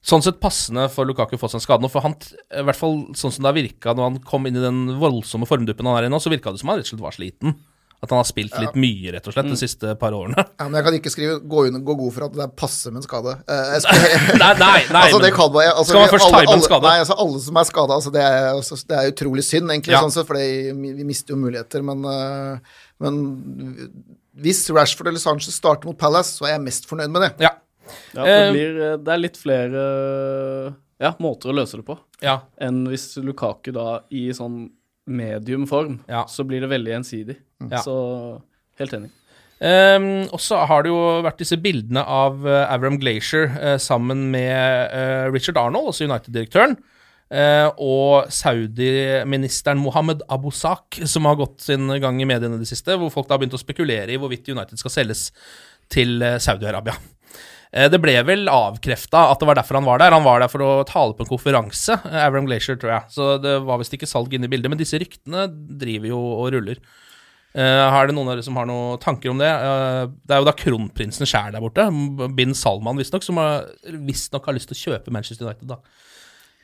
sånn 0.08 0.24
sett 0.24 0.39
passende 0.39 0.89
for 0.91 1.08
Lukaku 1.08 1.36
å 1.36 1.39
få 1.39 1.50
seg 1.50 1.60
en 1.62 1.65
skade 1.65 1.84
nå, 1.84 1.89
for 1.91 2.04
han, 2.06 2.13
i 2.52 2.63
hvert 2.67 2.80
fall 2.80 3.00
sånn 3.17 3.34
som 3.34 3.43
det 3.43 3.50
har 3.50 3.58
virka 3.58 3.96
når 3.96 4.12
han 4.12 4.20
kom 4.24 4.46
inn 4.48 4.60
i 4.60 4.63
den 4.63 5.00
voldsomme 5.02 5.48
formduppen 5.50 5.88
han 5.89 5.98
er 6.00 6.08
i 6.08 6.12
nå, 6.12 6.20
så 6.20 6.32
virka 6.32 6.52
det 6.54 6.62
som 6.62 6.72
han 6.72 6.80
rett 6.80 6.88
og 6.88 6.93
slett 6.93 7.04
var 7.04 7.15
sliten. 7.17 7.58
At 7.98 8.12
han 8.14 8.20
har 8.20 8.28
spilt 8.30 8.54
litt 8.62 8.76
mye, 8.78 9.10
rett 9.16 9.26
og 9.26 9.34
slett, 9.34 9.48
de 9.50 9.56
siste 9.58 9.96
par 9.98 10.14
årene. 10.14 10.38
Ja, 10.38 10.68
men 10.68 10.78
jeg 10.78 10.86
kan 10.86 10.98
ikke 11.00 11.12
skrive, 11.14 11.38
gå, 11.50 11.64
under, 11.72 11.82
gå 11.82 11.96
god 11.98 12.14
for 12.14 12.26
at 12.28 12.36
det 12.36 12.44
er 12.46 12.52
passe 12.62 12.92
med 12.92 13.02
en 13.02 13.06
skade. 13.08 13.34
Eh, 13.50 13.72
skal, 13.84 14.04
nei, 14.38 14.52
nei, 14.60 14.70
nei. 14.94 15.02
altså, 15.08 15.22
det 15.24 15.32
kan 15.34 15.50
man, 15.56 15.70
altså, 15.72 15.88
Skal 15.90 16.04
man 16.04 16.12
først 16.14 16.28
alle, 16.28 16.42
time 16.46 16.58
en 16.60 16.66
skade? 16.68 16.86
Nei, 16.86 17.00
altså 17.02 17.18
alle 17.26 17.42
som 17.48 17.58
er 17.62 17.70
skada, 17.72 17.98
altså, 17.98 18.14
det, 18.14 18.26
er, 18.28 18.50
altså, 18.52 18.78
det 18.92 19.00
er 19.00 19.14
utrolig 19.16 19.48
synd, 19.48 19.74
egentlig, 19.74 19.96
Ja. 19.98 20.04
sånn 20.06 20.14
sett, 20.14 20.30
for 20.30 20.38
vi, 20.38 20.92
vi 21.00 21.08
mister 21.10 21.34
jo 21.34 21.40
muligheter. 21.42 21.86
Men, 21.90 22.06
eh, 22.12 22.84
men 23.02 23.22
hvis 24.46 24.62
Rashford 24.70 25.10
eller 25.10 25.24
Sanchez 25.24 25.58
starter 25.58 25.90
mot 25.90 25.98
Palace, 25.98 26.38
så 26.38 26.46
er 26.46 26.58
jeg 26.60 26.68
mest 26.68 26.86
fornøyd 26.90 27.10
med 27.14 27.26
det. 27.26 27.32
Ja. 27.48 27.56
Ja, 28.14 28.24
det, 28.24 28.38
Eh, 28.38 28.52
blir, 28.52 28.80
det 29.00 29.14
er 29.14 29.20
litt 29.22 29.38
flere 29.40 29.82
ja, 31.00 31.14
måter 31.24 31.52
å 31.52 31.56
løse 31.56 31.78
det 31.80 31.86
på 31.88 31.96
ja. 32.24 32.40
enn 32.60 32.82
hvis 32.90 33.14
Lukaku 33.24 33.72
da 33.76 34.02
i 34.12 34.28
sånn 34.36 34.66
medium 35.08 35.65
form, 35.67 36.00
Ja. 36.10 36.26
så 36.28 36.43
blir 36.48 36.62
det 36.62 36.70
veldig 36.70 36.93
ensidig. 37.00 37.38
Ja. 37.72 37.82
Så 37.82 38.41
helt 38.80 38.93
enig. 38.93 39.10
Um, 39.58 40.28
og 40.30 40.38
så 40.43 40.60
har 40.70 40.84
det 40.86 40.91
jo 40.91 41.00
vært 41.26 41.39
disse 41.41 41.58
bildene 41.58 42.04
av 42.06 42.43
uh, 42.46 42.67
Avram 42.70 43.00
Glacier 43.02 43.48
uh, 43.58 43.78
sammen 43.82 44.28
med 44.30 44.91
uh, 44.93 45.32
Richard 45.34 45.58
Arnold, 45.58 45.89
også 45.89 46.06
United-direktøren, 46.06 46.78
og 47.84 48.30
Saudi-ministeren 48.32 49.82
Mohammed 49.84 50.22
Abusak, 50.32 50.96
som 51.12 51.26
har 51.28 51.36
gått 51.36 51.65
sin 51.65 51.89
gang 52.00 52.22
i 52.24 52.28
mediene 52.30 52.56
i 52.56 52.62
det 52.62 52.70
siste, 52.70 52.96
hvor 52.96 53.12
folk 53.12 53.28
da 53.28 53.36
har 53.36 53.41
begynt 53.41 53.58
å 53.58 53.60
spekulere 53.60 54.13
i 54.13 54.20
hvorvidt 54.22 54.48
United 54.48 54.80
skal 54.80 54.93
selges 54.93 55.26
til 55.91 56.24
Saudi-Arabia. 56.39 56.96
Eh, 57.74 57.90
Det 57.90 58.00
ble 58.02 58.16
vel 58.24 58.48
avkrefta 58.48 59.26
at 59.32 59.40
det 59.40 59.48
var 59.50 59.56
derfor 59.60 59.76
han 59.80 59.86
var 59.88 60.00
der. 60.00 60.12
Han 60.16 60.24
var 60.24 60.40
der 60.40 60.48
for 60.52 60.60
å 60.64 60.86
tale 60.88 61.14
på 61.18 61.26
en 61.26 61.32
konferanse, 61.32 61.98
eh, 62.06 62.26
Avram 62.26 62.46
Glacier, 62.48 62.78
tror 62.80 62.94
jeg. 62.94 63.04
Så 63.12 63.42
det 63.42 63.58
var 63.66 63.78
visst 63.82 63.94
ikke 63.94 64.08
salg 64.10 64.32
inne 64.34 64.46
i 64.46 64.52
bildet. 64.54 64.70
Men 64.70 64.80
disse 64.80 65.00
ryktene 65.00 65.48
driver 65.52 66.08
jo 66.14 66.22
og 66.42 66.52
ruller. 66.54 66.78
Eh, 67.58 67.64
er 67.64 68.08
det 68.08 68.14
noen 68.14 68.30
av 68.30 68.36
dere 68.38 68.44
som 68.46 68.56
har 68.56 68.68
noen 68.70 69.00
tanker 69.02 69.32
om 69.32 69.38
det? 69.42 69.50
Eh, 69.50 70.08
det 70.28 70.36
er 70.36 70.42
jo 70.44 70.46
da 70.50 70.54
kronprinsen 70.54 71.26
sjæl 71.26 71.52
der 71.56 71.64
borte, 71.64 71.88
bin 72.36 72.54
Salman 72.54 72.98
visstnok, 73.00 73.24
som 73.26 73.40
visstnok 74.06 74.46
har 74.46 74.54
lyst 74.54 74.70
til 74.70 74.78
å 74.78 74.84
kjøpe 74.86 75.12
Manchester 75.12 75.48
United. 75.48 75.68
da. 75.68 75.80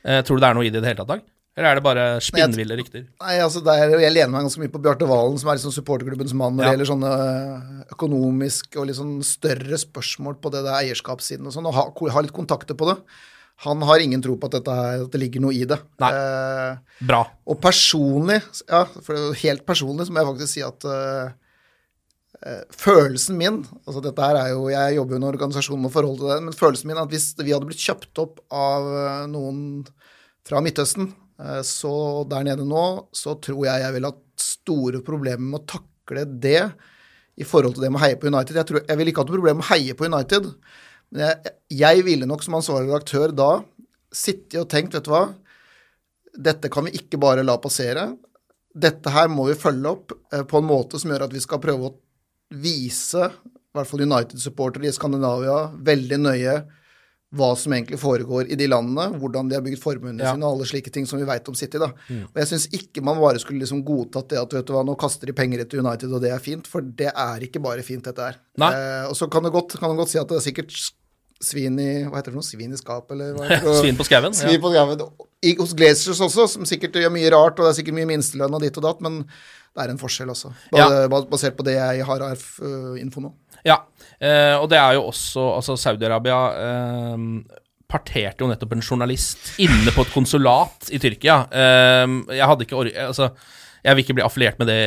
Eh, 0.05 0.21
tror 0.21 0.37
du 0.37 0.41
det 0.43 0.49
er 0.51 0.53
noe 0.53 0.65
i 0.67 0.69
det 0.69 0.77
i 0.77 0.83
det 0.83 0.91
hele 0.93 1.01
tatt, 1.03 1.07
Dag? 1.07 1.21
Eller 1.53 1.69
er 1.69 1.77
det 1.77 1.83
bare 1.85 2.03
spinnville 2.25 2.75
rykter? 2.79 3.03
Nei, 3.21 3.35
altså 3.43 3.61
det 3.61 3.73
er, 3.77 3.91
Jeg 4.01 4.13
lener 4.15 4.31
meg 4.33 4.47
ganske 4.47 4.61
mye 4.63 4.71
på 4.73 4.79
Bjarte 4.81 5.05
Valen, 5.05 5.35
som 5.37 5.51
er 5.51 5.59
liksom 5.59 5.75
supporterklubbens 5.75 6.33
mann 6.33 6.55
når 6.57 6.63
det 6.63 6.65
Ja. 6.65 6.71
gjelder 6.73 6.89
sånne 6.89 7.11
øh, 7.13 7.83
økonomiske 7.93 8.79
og 8.81 8.87
litt 8.89 8.97
sånn 8.97 9.19
større 9.27 9.77
spørsmål 9.77 10.39
på 10.41 10.49
det 10.55 10.63
der 10.65 10.79
eierskapssiden 10.79 11.45
og 11.45 11.53
sånn, 11.53 11.69
og 11.69 11.77
ha, 11.77 11.85
ha 12.15 12.23
litt 12.25 12.33
kontakter 12.33 12.73
på 12.79 12.89
det. 12.89 12.97
Han 13.67 13.85
har 13.85 14.01
ingen 14.01 14.19
tro 14.25 14.33
på 14.41 14.49
at, 14.49 14.65
her, 14.65 15.03
at 15.05 15.13
det 15.13 15.19
ligger 15.21 15.43
noe 15.45 15.53
i 15.53 15.61
det. 15.69 15.77
Nei. 16.01 16.09
Eh, 16.09 17.05
Bra. 17.05 17.21
og 17.45 17.61
personlig, 17.61 18.39
ja, 18.65 18.81
for 19.05 19.37
helt 19.43 19.61
personlig, 19.69 20.07
så 20.09 20.11
må 20.15 20.23
jeg 20.23 20.31
faktisk 20.33 20.53
si 20.55 20.63
at 20.65 20.87
øh, 20.89 21.29
øh, 22.49 22.61
følelsen 22.73 23.37
min 23.37 23.61
altså 23.85 24.01
dette 24.03 24.25
her 24.25 24.41
er 24.41 24.49
jo, 24.55 24.65
Jeg 24.73 24.95
jobber 24.97 25.13
jo 25.15 25.19
i 25.19 25.21
en 25.21 25.29
organisasjon 25.29 25.81
med 25.85 25.93
forhold 25.93 26.17
til 26.17 26.33
det, 26.33 26.39
men 26.49 26.57
følelsen 26.57 26.89
min 26.89 26.97
er 26.97 27.05
at 27.05 27.13
hvis 27.13 27.29
vi 27.37 27.53
hadde 27.53 27.69
blitt 27.69 27.85
kjøpt 27.85 28.23
opp 28.25 28.41
av 28.49 28.89
øh, 28.89 29.27
noen 29.31 29.59
fra 30.49 30.59
Midtøsten, 30.65 31.13
så 31.65 31.93
der 32.29 32.45
nede 32.45 32.65
nå, 32.67 32.85
så 33.15 33.33
tror 33.41 33.65
jeg 33.65 33.83
jeg 33.83 33.95
ville 33.95 34.11
hatt 34.11 34.43
store 34.43 35.01
problemer 35.05 35.43
med 35.43 35.61
å 35.61 35.67
takle 35.73 36.25
det 36.27 36.61
i 37.39 37.45
forhold 37.47 37.75
til 37.75 37.85
det 37.85 37.91
med 37.91 38.01
å 38.01 38.03
heie 38.05 38.19
på 38.21 38.29
United. 38.29 38.57
Jeg, 38.59 38.69
tror, 38.69 38.83
jeg 38.85 38.99
ville 38.99 39.13
ikke 39.13 39.23
hatt 39.23 39.31
noe 39.31 39.39
problem 39.39 39.59
med 39.59 39.65
å 39.65 39.71
heie 39.71 39.95
på 39.97 40.07
United, 40.09 40.49
men 41.13 41.25
jeg, 41.25 41.53
jeg 41.81 42.05
ville 42.05 42.29
nok 42.29 42.45
som 42.45 42.57
ansvarlig 42.59 42.91
redaktør 42.91 43.33
da 43.35 43.49
sittet 44.13 44.59
og 44.61 44.69
tenkt, 44.69 44.93
vet 44.93 45.07
du 45.07 45.13
hva, 45.13 45.25
dette 46.33 46.69
kan 46.73 46.87
vi 46.87 46.93
ikke 46.97 47.19
bare 47.21 47.45
la 47.45 47.57
passere. 47.61 48.07
Dette 48.73 49.11
her 49.13 49.29
må 49.29 49.47
vi 49.49 49.57
følge 49.57 49.89
opp 49.89 50.13
eh, 50.33 50.45
på 50.49 50.61
en 50.61 50.69
måte 50.69 51.01
som 51.01 51.11
gjør 51.13 51.27
at 51.27 51.33
vi 51.33 51.41
skal 51.43 51.61
prøve 51.61 51.89
å 51.89 51.95
vise, 52.61 53.29
i 53.29 53.77
hvert 53.77 53.89
fall 53.89 54.05
United-supportere 54.05 54.89
i 54.89 54.93
Skandinavia, 54.93 55.57
veldig 55.85 56.19
nøye 56.21 56.55
hva 57.33 57.51
som 57.57 57.73
egentlig 57.73 57.97
foregår 57.97 58.51
i 58.51 58.55
de 58.59 58.67
landene, 58.69 59.17
hvordan 59.19 59.47
de 59.49 59.55
har 59.57 59.63
bygd 59.65 59.79
formuene 59.81 60.21
Ja. 60.21 60.33
sine 60.35 60.45
og 60.45 60.53
alle 60.59 60.65
slike 60.69 60.91
ting 60.93 61.05
som 61.09 61.17
vi 61.19 61.25
veit 61.25 61.47
om 61.49 61.55
City. 61.55 61.79
da. 61.79 61.87
Og 61.87 62.35
jeg 62.35 62.45
syns 62.51 62.67
ikke 62.71 63.01
man 63.03 63.17
bare 63.19 63.39
skulle 63.41 63.59
liksom 63.65 63.83
godtatt 63.83 64.29
det 64.29 64.37
at 64.39 64.53
vet 64.53 64.65
du 64.65 64.73
hva, 64.73 64.83
nå 64.85 64.95
kaster 64.97 65.25
de 65.25 65.33
penger 65.33 65.59
etter 65.65 65.79
United, 65.81 66.11
og 66.13 66.21
det 66.21 66.31
er 66.31 66.39
fint, 66.39 66.67
for 66.67 66.81
det 66.81 67.09
er 67.15 67.39
ikke 67.41 67.61
bare 67.61 67.81
fint, 67.81 68.03
dette 68.03 68.19
her. 68.21 68.35
Eh, 68.59 69.07
og 69.09 69.15
så 69.15 69.29
kan 69.29 69.41
du 69.43 69.49
godt, 69.49 69.73
godt 69.79 70.09
si 70.09 70.19
at 70.19 70.27
det 70.27 70.37
er 70.37 70.51
sikkert 70.51 70.91
svin 71.43 71.77
i 71.79 72.03
Hva 72.05 72.21
heter 72.21 72.31
det 72.31 72.35
noe? 72.35 72.43
Svin 72.47 72.71
i 72.71 72.77
skapet, 72.77 73.11
eller 73.17 73.33
hva 73.35 73.47
heter 73.49 73.65
det? 73.67 73.81
Svin 73.81 73.97
på 73.97 74.05
skauen. 74.07 74.33
Svin 74.33 74.53
Ja. 74.53 74.59
på 74.59 74.71
skauen. 74.71 75.11
I- 75.43 75.55
Hos 75.59 75.73
Glazers 75.73 76.19
også, 76.21 76.47
som 76.47 76.63
sikkert 76.63 76.93
gjør 76.93 77.11
mye 77.11 77.29
rart, 77.33 77.59
og 77.59 77.65
det 77.65 77.73
er 77.73 77.83
sikkert 77.83 77.95
mye 77.95 78.07
minstelønn 78.07 78.53
og 78.53 78.61
ditt 78.61 78.77
og 78.77 78.83
datt, 78.83 79.01
men 79.01 79.23
det 79.75 79.83
er 79.83 79.89
en 79.89 79.97
forskjell 79.97 80.29
også. 80.29 80.53
Ja. 80.71 81.07
Basert 81.09 81.57
på 81.57 81.63
det 81.65 81.73
jeg 81.75 82.05
har 82.05 82.21
av 82.21 82.37
info 82.97 83.19
nå. 83.19 83.33
Ja, 83.65 83.77
eh, 84.19 84.55
og 84.59 84.69
det 84.71 84.79
er 84.79 84.97
jo 84.97 85.05
også 85.07 85.43
Altså, 85.57 85.77
Saudi-Arabia 85.79 86.39
eh, 86.59 87.27
parterte 87.93 88.41
jo 88.43 88.47
nettopp 88.49 88.71
en 88.75 88.81
journalist 88.83 89.53
inne 89.61 89.91
på 89.93 90.01
et 90.03 90.13
konsulat 90.15 90.89
i 90.91 90.99
Tyrkia. 90.99 91.43
Eh, 91.51 92.15
jeg 92.39 92.47
hadde 92.49 92.65
ikke. 92.65 92.87
Altså, 93.07 93.29
jeg 93.83 93.97
vil 93.97 94.03
ikke 94.05 94.13
bli 94.15 94.23
affiliert 94.23 94.59
med 94.61 94.69
det 94.71 94.77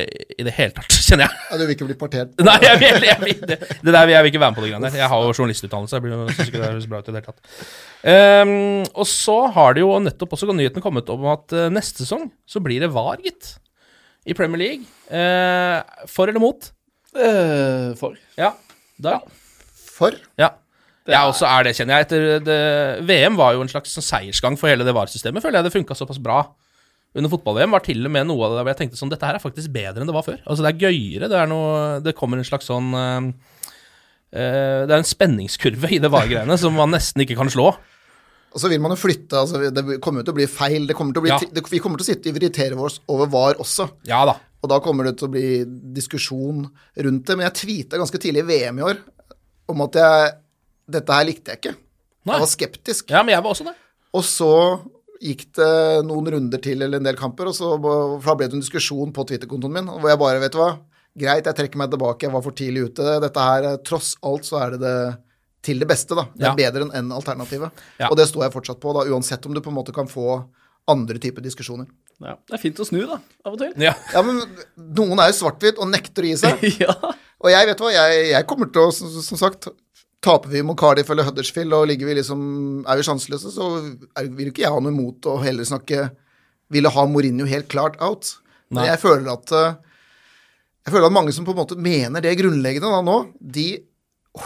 i 0.40 0.44
det 0.46 0.54
hele 0.56 0.72
tatt, 0.72 0.94
kjenner 1.06 1.26
jeg. 1.28 1.40
Ja, 1.50 1.56
du 1.60 1.64
vil 1.66 1.74
ikke 1.76 1.88
bli 1.90 1.96
partert? 2.00 2.30
Nei, 2.48 2.54
jeg 2.64 2.78
vil, 2.80 3.04
jeg 3.04 3.18
vil, 3.22 3.42
det, 3.50 3.58
det 3.84 3.92
der 3.94 4.08
jeg 4.14 4.24
vil 4.24 4.30
ikke 4.32 4.40
være 4.40 4.54
med 4.54 4.58
på 4.58 4.64
det 4.64 4.70
greiene 4.72 4.88
der. 4.90 4.96
Jeg 5.02 5.10
har 5.12 5.26
jo 5.26 5.34
journalistutdannelse. 5.36 5.98
Jeg 5.98 6.04
blir- 6.06 6.32
synes 6.32 6.48
ikke 6.50 6.62
det 6.62 6.70
høres 6.72 6.88
bra 6.92 7.00
ut 7.02 7.10
i 7.10 7.12
det 7.12 7.20
hele 7.20 7.34
tatt. 7.36 7.68
Um, 8.06 8.54
og 8.96 9.06
så 9.10 9.36
har 9.56 9.76
det 9.76 9.84
jo 9.84 9.92
nettopp 10.00 10.32
også 10.36 10.48
nyheten 10.56 10.84
kommet 10.84 11.12
om 11.12 11.28
at 11.32 11.52
eh, 11.56 11.68
neste 11.76 12.04
sesong 12.06 12.28
så 12.48 12.62
blir 12.64 12.80
det 12.84 12.92
VAR, 12.96 13.20
gitt. 13.24 13.52
I 14.26 14.34
Premier 14.34 14.58
League. 14.64 14.88
Uh, 15.12 15.84
for 16.10 16.26
eller 16.32 16.42
mot? 16.42 16.72
Uh, 17.14 17.92
for. 18.00 18.16
Ja. 18.40 18.54
Da. 19.02 19.18
For? 19.96 20.16
Ja. 20.40 20.52
Jeg 21.06 21.30
også 21.30 21.46
er 21.46 21.66
det, 21.68 21.74
kjenner 21.78 22.00
jeg. 22.00 22.06
Etter 22.08 22.24
det, 22.42 22.60
VM 23.06 23.36
var 23.38 23.54
jo 23.54 23.62
en 23.62 23.70
slags 23.70 23.92
sånn 23.94 24.04
seiersgang 24.04 24.56
for 24.58 24.70
hele 24.70 24.86
det 24.86 24.94
VAR-systemet. 24.96 25.44
Føler 25.44 25.60
jeg 25.60 25.68
det 25.68 25.74
funka 25.76 25.94
såpass 25.98 26.18
bra. 26.22 26.40
Under 27.16 27.30
fotball-VM 27.32 27.72
var 27.72 27.84
til 27.86 28.02
og 28.04 28.12
med 28.12 28.26
noe 28.28 28.42
av 28.44 28.56
det 28.56 28.64
hvor 28.64 28.72
jeg 28.74 28.80
tenkte 28.82 28.98
sånn 28.98 29.12
Dette 29.12 29.24
her 29.24 29.38
er 29.38 29.40
faktisk 29.40 29.70
bedre 29.72 30.02
enn 30.02 30.10
det 30.10 30.16
var 30.16 30.26
før. 30.26 30.40
Altså 30.44 30.66
Det 30.66 30.72
er 30.74 30.82
gøyere. 30.88 31.30
Det 31.32 31.38
er 31.38 31.48
noe 31.48 32.00
Det 32.04 32.12
kommer 32.18 32.36
en 32.40 32.48
slags 32.48 32.68
sånn 32.68 32.90
eh, 32.92 33.28
eh, 34.36 34.80
Det 34.84 34.90
er 34.92 34.98
en 34.98 35.08
spenningskurve 35.14 35.92
i 35.96 36.00
det 36.02 36.10
VAR-greiene 36.12 36.58
som 36.60 36.76
man 36.76 36.92
nesten 36.92 37.24
ikke 37.24 37.38
kan 37.38 37.52
slå. 37.52 37.70
Og 38.56 38.60
så 38.62 38.68
vil 38.72 38.80
man 38.80 38.92
jo 38.94 38.96
flytte, 38.96 39.36
altså 39.36 39.58
det 39.68 39.98
kommer 40.00 40.22
jo 40.22 40.26
til 40.28 40.32
å 40.32 40.36
bli 40.38 40.46
feil. 40.48 40.86
Det 40.88 40.94
kommer 40.96 41.16
å 41.20 41.24
bli, 41.24 41.32
Ja. 41.32 41.36
det, 41.40 41.64
vi 41.68 41.80
kommer 41.82 42.00
til 42.00 42.06
å 42.06 42.08
sitte 42.08 42.30
og 42.32 42.38
irritere 42.40 42.78
oss 42.80 43.00
over 43.12 43.28
VAR 43.28 43.58
også. 43.60 43.84
Ja 44.08 44.22
da. 44.28 44.38
Og 44.64 44.70
da 44.72 44.78
kommer 44.82 45.04
det 45.08 45.16
til 45.20 45.28
å 45.28 45.32
bli 45.34 45.48
diskusjon 45.96 46.64
rundt 47.06 47.26
det. 47.28 47.36
Men 47.36 47.46
jeg 47.48 47.58
tweeta 47.60 48.00
ganske 48.00 48.18
tidlig 48.22 48.42
i 48.44 48.48
VM 48.50 48.78
i 48.80 48.86
år 48.88 49.00
om 49.72 49.82
at 49.86 49.98
jeg 50.00 50.34
Dette 50.86 51.10
her 51.10 51.24
likte 51.26 51.50
jeg 51.50 51.58
ikke. 51.58 51.70
Nei. 52.26 52.36
Jeg 52.36 52.42
var 52.44 52.50
skeptisk. 52.52 53.08
Ja, 53.10 53.24
men 53.26 53.32
jeg 53.34 53.42
var 53.42 53.50
også 53.56 53.64
det. 53.66 53.72
Og 54.14 54.22
så 54.22 54.50
gikk 55.18 55.40
det 55.58 56.04
noen 56.06 56.28
runder 56.30 56.60
til 56.62 56.84
eller 56.84 57.00
en 57.00 57.08
del 57.08 57.16
kamper, 57.18 57.48
og 57.50 57.56
så 57.56 57.72
for 57.80 58.20
da 58.22 58.34
ble 58.38 58.46
det 58.46 58.54
en 58.54 58.62
diskusjon 58.62 59.10
på 59.16 59.24
Twitter-kontoen 59.26 59.74
min 59.74 59.88
hvor 59.90 60.06
jeg 60.12 60.20
bare, 60.20 60.38
vet 60.44 60.54
du 60.54 60.60
hva, 60.60 60.68
greit, 61.18 61.48
jeg 61.50 61.58
trekker 61.58 61.80
meg 61.80 61.90
tilbake, 61.90 62.28
jeg 62.28 62.34
var 62.36 62.44
for 62.44 62.54
tidlig 62.54 62.84
ute. 62.92 63.16
Dette 63.24 63.46
her, 63.48 63.66
tross 63.82 64.12
alt 64.22 64.46
så 64.46 64.60
er 64.62 64.76
det 64.76 64.80
det 64.84 64.94
til 65.66 65.82
det 65.82 65.88
beste, 65.90 66.14
da. 66.14 66.28
Det 66.36 66.46
er 66.46 66.52
Ja. 66.52 66.54
bedre 66.70 66.86
enn 66.94 67.10
alternativet. 67.10 67.82
Ja. 67.98 68.12
Og 68.12 68.16
det 68.20 68.28
står 68.30 68.46
jeg 68.46 68.54
fortsatt 68.54 68.78
på, 68.78 68.94
da, 68.94 69.02
uansett 69.10 69.44
om 69.50 69.54
du 69.56 69.60
på 69.60 69.72
en 69.74 69.78
måte 69.80 69.92
kan 69.96 70.06
få 70.06 70.44
andre 70.86 71.18
typer 71.18 71.42
diskusjoner. 71.42 71.90
Ja. 72.22 72.36
Det 72.48 72.56
er 72.56 72.62
fint 72.62 72.78
å 72.80 72.86
snu, 72.88 73.02
da, 73.08 73.18
av 73.44 73.56
og 73.56 73.60
til. 73.60 73.72
Ja. 73.82 73.92
Ja, 74.14 74.22
men 74.24 74.40
noen 74.96 75.20
er 75.20 75.32
jo 75.32 75.38
svart-hvitt 75.40 75.80
og 75.82 75.90
nekter 75.92 76.24
å 76.24 76.30
gi 76.30 76.36
seg. 76.40 76.62
ja. 76.84 76.94
Og 77.44 77.50
jeg 77.52 77.68
vet 77.68 77.82
hva, 77.82 77.90
jeg, 77.92 78.22
jeg 78.32 78.48
kommer 78.48 78.70
til 78.72 78.86
å, 78.88 78.94
som, 78.94 79.10
som 79.24 79.40
sagt 79.40 79.68
Taper 80.26 80.50
vi 80.50 80.62
mot 80.64 80.78
Cardiff 80.80 81.10
eller 81.12 81.26
Huddersfield 81.28 81.74
og 81.76 81.84
ligger 81.90 82.08
vi 82.08 82.16
liksom, 82.18 82.40
er 82.88 82.98
vi 82.98 83.04
sjanseløse, 83.06 83.52
så 83.54 83.66
er, 84.16 84.30
vil 84.34 84.48
ikke 84.50 84.64
jeg 84.64 84.72
ha 84.74 84.80
noe 84.82 84.90
imot 84.90 85.28
å 85.30 85.36
heller 85.44 85.68
snakke 85.68 86.08
Ville 86.72 86.90
ha 86.90 87.04
Mourinho 87.06 87.46
helt 87.46 87.68
klart 87.70 87.94
out. 88.02 88.32
Men 88.74 88.88
jeg 88.88 88.98
føler 88.98 89.28
at 89.30 89.52
eh, 89.54 89.76
Jeg 90.88 90.94
føler 90.96 91.06
at 91.06 91.14
mange 91.14 91.34
som 91.36 91.46
på 91.46 91.54
en 91.54 91.60
måte 91.60 91.78
mener 91.78 92.24
det 92.24 92.32
grunnleggende 92.40 92.90
da 92.90 93.04
nå, 93.06 93.20
de 93.38 93.68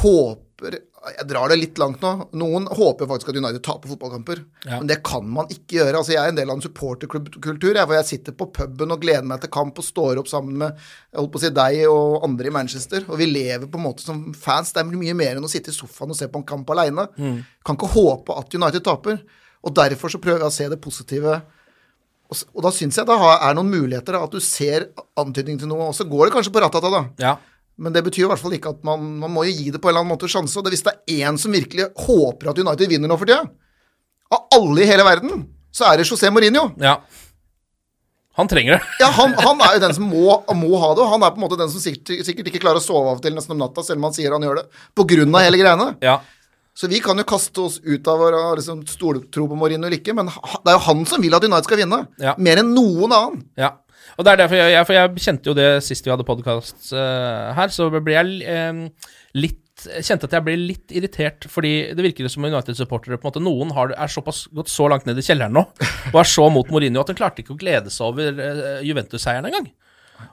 håper 0.00 0.76
Jeg 1.16 1.26
drar 1.30 1.50
det 1.52 1.58
litt 1.60 1.80
langt 1.80 2.02
nå. 2.04 2.10
Noen 2.40 2.68
håper 2.76 3.08
faktisk 3.10 3.32
at 3.32 3.38
United 3.40 3.62
taper 3.66 3.90
fotballkamper. 3.92 4.42
Ja. 4.64 4.78
Men 4.78 4.88
det 4.90 5.00
kan 5.06 5.26
man 5.28 5.50
ikke 5.52 5.78
gjøre. 5.80 6.00
Altså, 6.00 6.14
jeg 6.14 6.22
er 6.22 6.32
en 6.32 6.38
del 6.38 6.50
av 6.52 6.58
en 6.58 6.64
supporterkultur 6.64 7.80
hvor 7.80 7.96
jeg 7.96 8.08
sitter 8.08 8.36
på 8.36 8.48
puben 8.56 8.94
og 8.94 9.02
gleder 9.02 9.26
meg 9.26 9.42
til 9.42 9.52
kamp 9.54 9.78
og 9.80 9.86
står 9.86 10.22
opp 10.22 10.30
sammen 10.30 10.58
med 10.62 10.70
jeg 10.74 11.18
holdt 11.18 11.32
på 11.34 11.40
å 11.40 11.44
si, 11.44 11.52
deg 11.60 11.80
og 11.90 12.26
andre 12.26 12.50
i 12.50 12.54
Manchester. 12.54 13.06
Og 13.08 13.20
vi 13.20 13.28
lever 13.30 13.66
på 13.70 13.80
en 13.80 13.86
måte 13.88 14.06
som 14.06 14.24
fans. 14.36 14.72
Det 14.74 14.82
er 14.84 14.90
mye 14.90 15.16
mer 15.18 15.38
enn 15.38 15.46
å 15.46 15.52
sitte 15.52 15.72
i 15.72 15.76
sofaen 15.76 16.14
og 16.14 16.18
se 16.18 16.30
på 16.30 16.42
en 16.42 16.48
kamp 16.48 16.70
aleine. 16.74 17.08
Kan 17.66 17.78
ikke 17.78 17.94
håpe 17.96 18.36
at 18.38 18.58
United 18.60 18.86
taper. 18.86 19.22
Og 19.66 19.74
derfor 19.76 20.12
så 20.12 20.20
prøver 20.22 20.44
jeg 20.44 20.52
å 20.52 20.54
se 20.54 20.68
det 20.72 20.80
positive. 20.80 21.40
Og, 22.30 22.60
da 22.62 22.70
syns 22.70 22.98
jeg 23.00 23.08
det 23.08 23.16
er 23.18 23.56
noen 23.58 23.70
muligheter, 23.72 24.14
da, 24.14 24.22
at 24.24 24.34
du 24.34 24.42
ser 24.44 24.90
antydning 25.18 25.58
til 25.60 25.70
noe. 25.70 25.90
Og 25.90 25.96
så 25.98 26.06
går 26.08 26.28
det 26.28 26.36
kanskje 26.36 26.52
på 26.54 26.62
ratata, 26.62 26.92
da. 26.92 27.02
ja. 27.20 27.38
Men 27.80 27.94
det 27.94 28.02
betyr 28.04 28.26
i 28.26 28.28
hvert 28.30 28.42
fall 28.42 28.54
ikke 28.56 28.74
at 28.74 28.82
man, 28.84 29.06
man 29.22 29.32
må 29.32 29.46
jo 29.48 29.54
gi 29.56 29.70
det 29.72 29.80
på 29.80 29.88
en 29.88 29.94
eller 29.94 30.04
annen 30.04 30.12
måte 30.12 30.28
sjanse. 30.30 30.58
Og 30.60 30.66
det, 30.66 30.74
hvis 30.74 30.84
det 30.84 30.92
er 30.92 31.24
én 31.30 31.40
som 31.40 31.54
virkelig 31.54 31.88
håper 32.04 32.52
at 32.52 32.60
United 32.60 32.92
vinner 32.92 33.08
nå 33.10 33.16
for 33.20 33.30
tida, 33.30 33.46
av 34.30 34.46
alle 34.54 34.84
i 34.84 34.88
hele 34.90 35.06
verden, 35.06 35.46
så 35.74 35.88
er 35.88 36.00
det 36.00 36.06
José 36.10 36.30
Mourinho. 36.32 36.70
ja. 36.82 37.00
Han 38.38 38.48
trenger 38.48 38.72
det. 38.72 38.82
Ja, 39.02 39.08
han, 39.12 39.34
han 39.36 39.60
er 39.66 39.74
jo 39.76 39.80
den 39.82 39.94
som 39.96 40.06
må, 40.08 40.36
må 40.56 40.78
ha 40.80 40.92
det, 40.94 41.02
og 41.02 41.10
han 41.12 41.24
er 41.26 41.32
på 41.34 41.40
en 41.40 41.44
måte 41.44 41.58
den 41.60 41.68
som 41.72 41.82
sikkert, 41.82 42.22
sikkert 42.24 42.46
ikke 42.48 42.62
klarer 42.62 42.80
å 42.80 42.84
sove 42.84 43.10
av 43.10 43.18
og 43.18 43.24
til 43.24 43.34
nesten 43.36 43.56
om 43.56 43.60
natta, 43.60 43.82
selv 43.84 44.00
om 44.00 44.06
han 44.06 44.14
sier 44.16 44.32
han 44.32 44.46
gjør 44.46 44.60
det, 44.62 44.78
på 44.96 45.04
grunn 45.10 45.34
av 45.34 45.44
hele 45.44 45.58
greiene. 45.60 45.88
Ja. 46.04 46.20
Så 46.78 46.88
vi 46.88 47.02
kan 47.04 47.18
jo 47.20 47.26
kaste 47.28 47.66
oss 47.66 47.80
ut 47.82 48.06
av 48.08 48.22
å 48.22 48.30
liksom, 48.56 48.84
stoltro 48.88 49.48
på 49.50 49.58
Mourinho 49.58 49.88
eller 49.88 49.98
ikke, 49.98 50.14
men 50.16 50.30
det 50.30 50.72
er 50.72 50.78
jo 50.78 50.84
han 50.86 51.02
som 51.10 51.20
vil 51.26 51.36
at 51.36 51.44
United 51.44 51.68
skal 51.68 51.82
vinne. 51.82 52.00
Ja. 52.22 52.36
Mer 52.40 52.62
enn 52.62 52.70
noen 52.76 53.12
annen. 53.12 53.42
Ja. 53.60 53.74
Og 54.18 54.26
det 54.26 54.32
er 54.32 54.40
derfor 54.42 54.60
jeg, 54.60 54.86
For 54.88 54.96
jeg 54.96 55.24
kjente 55.24 55.50
jo 55.50 55.56
det 55.56 55.68
sist 55.86 56.06
vi 56.06 56.12
hadde 56.12 56.26
podkast 56.28 56.92
her, 56.94 57.72
så 57.74 57.88
ble 57.94 58.16
jeg 58.16 58.40
eh, 58.48 59.10
litt 59.38 59.58
Kjente 59.80 60.28
at 60.28 60.34
jeg 60.36 60.44
ble 60.44 60.54
litt 60.60 60.92
irritert, 60.92 61.46
fordi 61.48 61.70
det 61.96 62.04
virker 62.04 62.26
som 62.28 62.44
United-supportere 62.44 63.16
på 63.16 63.24
en 63.24 63.30
måte 63.30 63.40
Noen 63.40 63.70
har, 63.72 63.94
er 63.96 64.12
såpass 64.12 64.42
gått 64.52 64.68
så 64.68 64.90
langt 64.92 65.06
ned 65.08 65.16
i 65.16 65.24
kjelleren 65.24 65.54
nå 65.56 65.62
og 66.10 66.18
er 66.20 66.28
så 66.28 66.50
mot 66.52 66.68
Mourinho 66.68 67.00
at 67.00 67.08
de 67.08 67.16
klarte 67.16 67.40
ikke 67.40 67.54
å 67.54 67.60
glede 67.62 67.88
seg 67.94 68.10
over 68.10 68.42
eh, 68.44 68.82
Juventus-seieren 68.84 69.48
engang. 69.48 69.70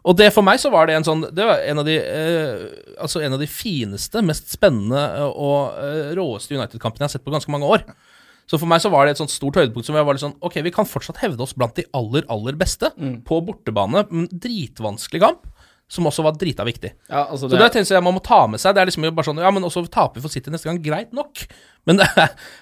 Og 0.07 0.17
det 0.19 0.29
for 0.35 0.45
meg 0.45 0.59
så 0.61 0.71
var 0.73 0.87
det 0.87 0.97
en 0.97 1.05
sånn 1.07 1.21
Det 1.35 1.45
var 1.47 1.61
en 1.63 1.81
av 1.81 1.87
de 1.87 1.95
eh, 1.95 2.65
Altså 2.99 3.21
en 3.23 3.37
av 3.37 3.41
de 3.41 3.47
fineste, 3.47 4.23
mest 4.25 4.51
spennende 4.51 4.99
eh, 4.99 5.29
og 5.31 5.77
eh, 5.79 6.13
råeste 6.17 6.57
United-kampene 6.57 7.05
jeg 7.05 7.07
har 7.07 7.15
sett 7.15 7.25
på 7.27 7.33
ganske 7.33 7.53
mange 7.53 7.69
år. 7.77 7.85
Så 8.47 8.55
for 8.62 8.69
meg 8.71 8.79
så 8.79 8.89
var 8.93 9.05
det 9.05 9.15
et 9.15 9.19
sånt 9.21 9.33
stort 9.33 9.57
høydepunkt 9.60 9.88
som 9.89 9.97
jeg 9.97 10.07
var 10.07 10.15
litt 10.15 10.23
sånn 10.23 10.38
Ok, 10.45 10.53
vi 10.63 10.71
kan 10.71 10.88
fortsatt 10.88 11.19
hevde 11.19 11.43
oss 11.43 11.51
blant 11.57 11.75
de 11.75 11.83
aller, 11.97 12.23
aller 12.31 12.55
beste 12.60 12.93
på 13.27 13.39
bortebane. 13.43 14.05
men 14.10 14.29
dritvanskelig 14.31 15.19
kamp, 15.23 15.47
som 15.88 16.07
også 16.07 16.23
var 16.23 16.36
drita 16.36 16.65
viktig. 16.67 16.91
Ja, 17.10 17.25
altså 17.31 17.47
Så 17.47 17.55
det, 17.55 17.71
tenker 17.71 17.93
er 17.93 17.99
jeg 17.99 18.03
man 18.03 18.15
må 18.15 18.23
ta 18.23 18.41
med 18.47 18.60
seg. 18.60 18.75
Det 18.75 18.81
er 18.81 18.89
liksom 18.89 19.07
bare 19.07 19.27
sånn 19.27 19.39
Ja, 19.43 19.51
men 19.55 19.63
også 19.63 19.86
taper 19.88 20.19
vi 20.19 20.23
for 20.25 20.31
City 20.33 20.51
neste 20.51 20.67
gang. 20.67 20.79
Greit 20.83 21.13
nok. 21.15 21.45
Men, 21.88 22.03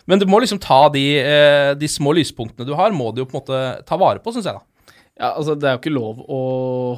men 0.09 0.21
du 0.21 0.27
må 0.29 0.37
liksom 0.41 0.61
ta 0.61 0.87
de, 0.93 1.03
eh, 1.21 1.73
de 1.77 1.89
små 1.89 2.13
lyspunktene 2.17 2.67
du 2.67 2.75
har, 2.77 2.93
må 2.93 3.11
du 3.13 3.23
jo 3.23 3.27
på 3.29 3.37
en 3.37 3.41
måte 3.41 3.61
ta 3.89 3.97
vare 3.97 4.21
på, 4.21 4.33
syns 4.33 4.45
jeg, 4.49 4.57
da. 4.57 4.93
ja, 5.17 5.31
altså, 5.31 5.55
det 5.57 5.69
er 5.69 5.77
jo 5.77 5.81
ikke 5.81 5.95
lov 5.95 6.21
å 6.29 6.41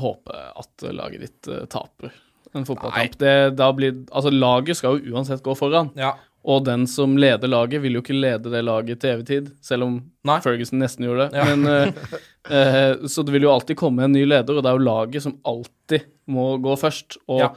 håpe 0.03 0.35
at 0.63 0.87
laget 0.91 1.23
ditt 1.27 1.51
eh, 1.51 1.63
taper 1.71 2.11
en 2.55 2.65
fotballkamp. 2.67 3.15
Det, 3.19 3.35
da 3.59 3.71
blir, 3.75 3.95
altså, 4.11 4.31
laget 4.33 4.79
skal 4.79 4.97
jo 4.97 5.15
uansett 5.15 5.43
gå 5.45 5.55
foran. 5.59 5.91
Ja. 5.99 6.15
Og 6.47 6.61
den 6.63 6.85
som 6.87 7.17
leder 7.19 7.49
laget, 7.51 7.81
vil 7.83 7.97
jo 7.97 8.01
ikke 8.03 8.15
lede 8.15 8.51
det 8.53 8.61
laget 8.63 9.01
til 9.03 9.17
evig 9.17 9.25
tid, 9.27 9.47
selv 9.65 9.83
om 9.83 9.95
Nei. 10.27 10.37
Ferguson 10.45 10.79
nesten 10.79 11.03
gjorde 11.03 11.25
det. 11.27 11.41
Ja. 11.41 11.47
Men, 11.55 11.65
uh, 11.67 12.19
uh, 12.47 13.07
så 13.11 13.25
det 13.27 13.33
vil 13.35 13.43
jo 13.43 13.51
alltid 13.51 13.75
komme 13.79 14.05
en 14.07 14.13
ny 14.15 14.21
leder, 14.23 14.55
og 14.55 14.63
det 14.63 14.71
er 14.71 14.77
jo 14.77 14.85
laget 14.87 15.25
som 15.25 15.35
alltid 15.43 16.05
må 16.31 16.53
gå 16.63 16.77
først. 16.79 17.17
Og 17.27 17.41
Ja. 17.43 17.49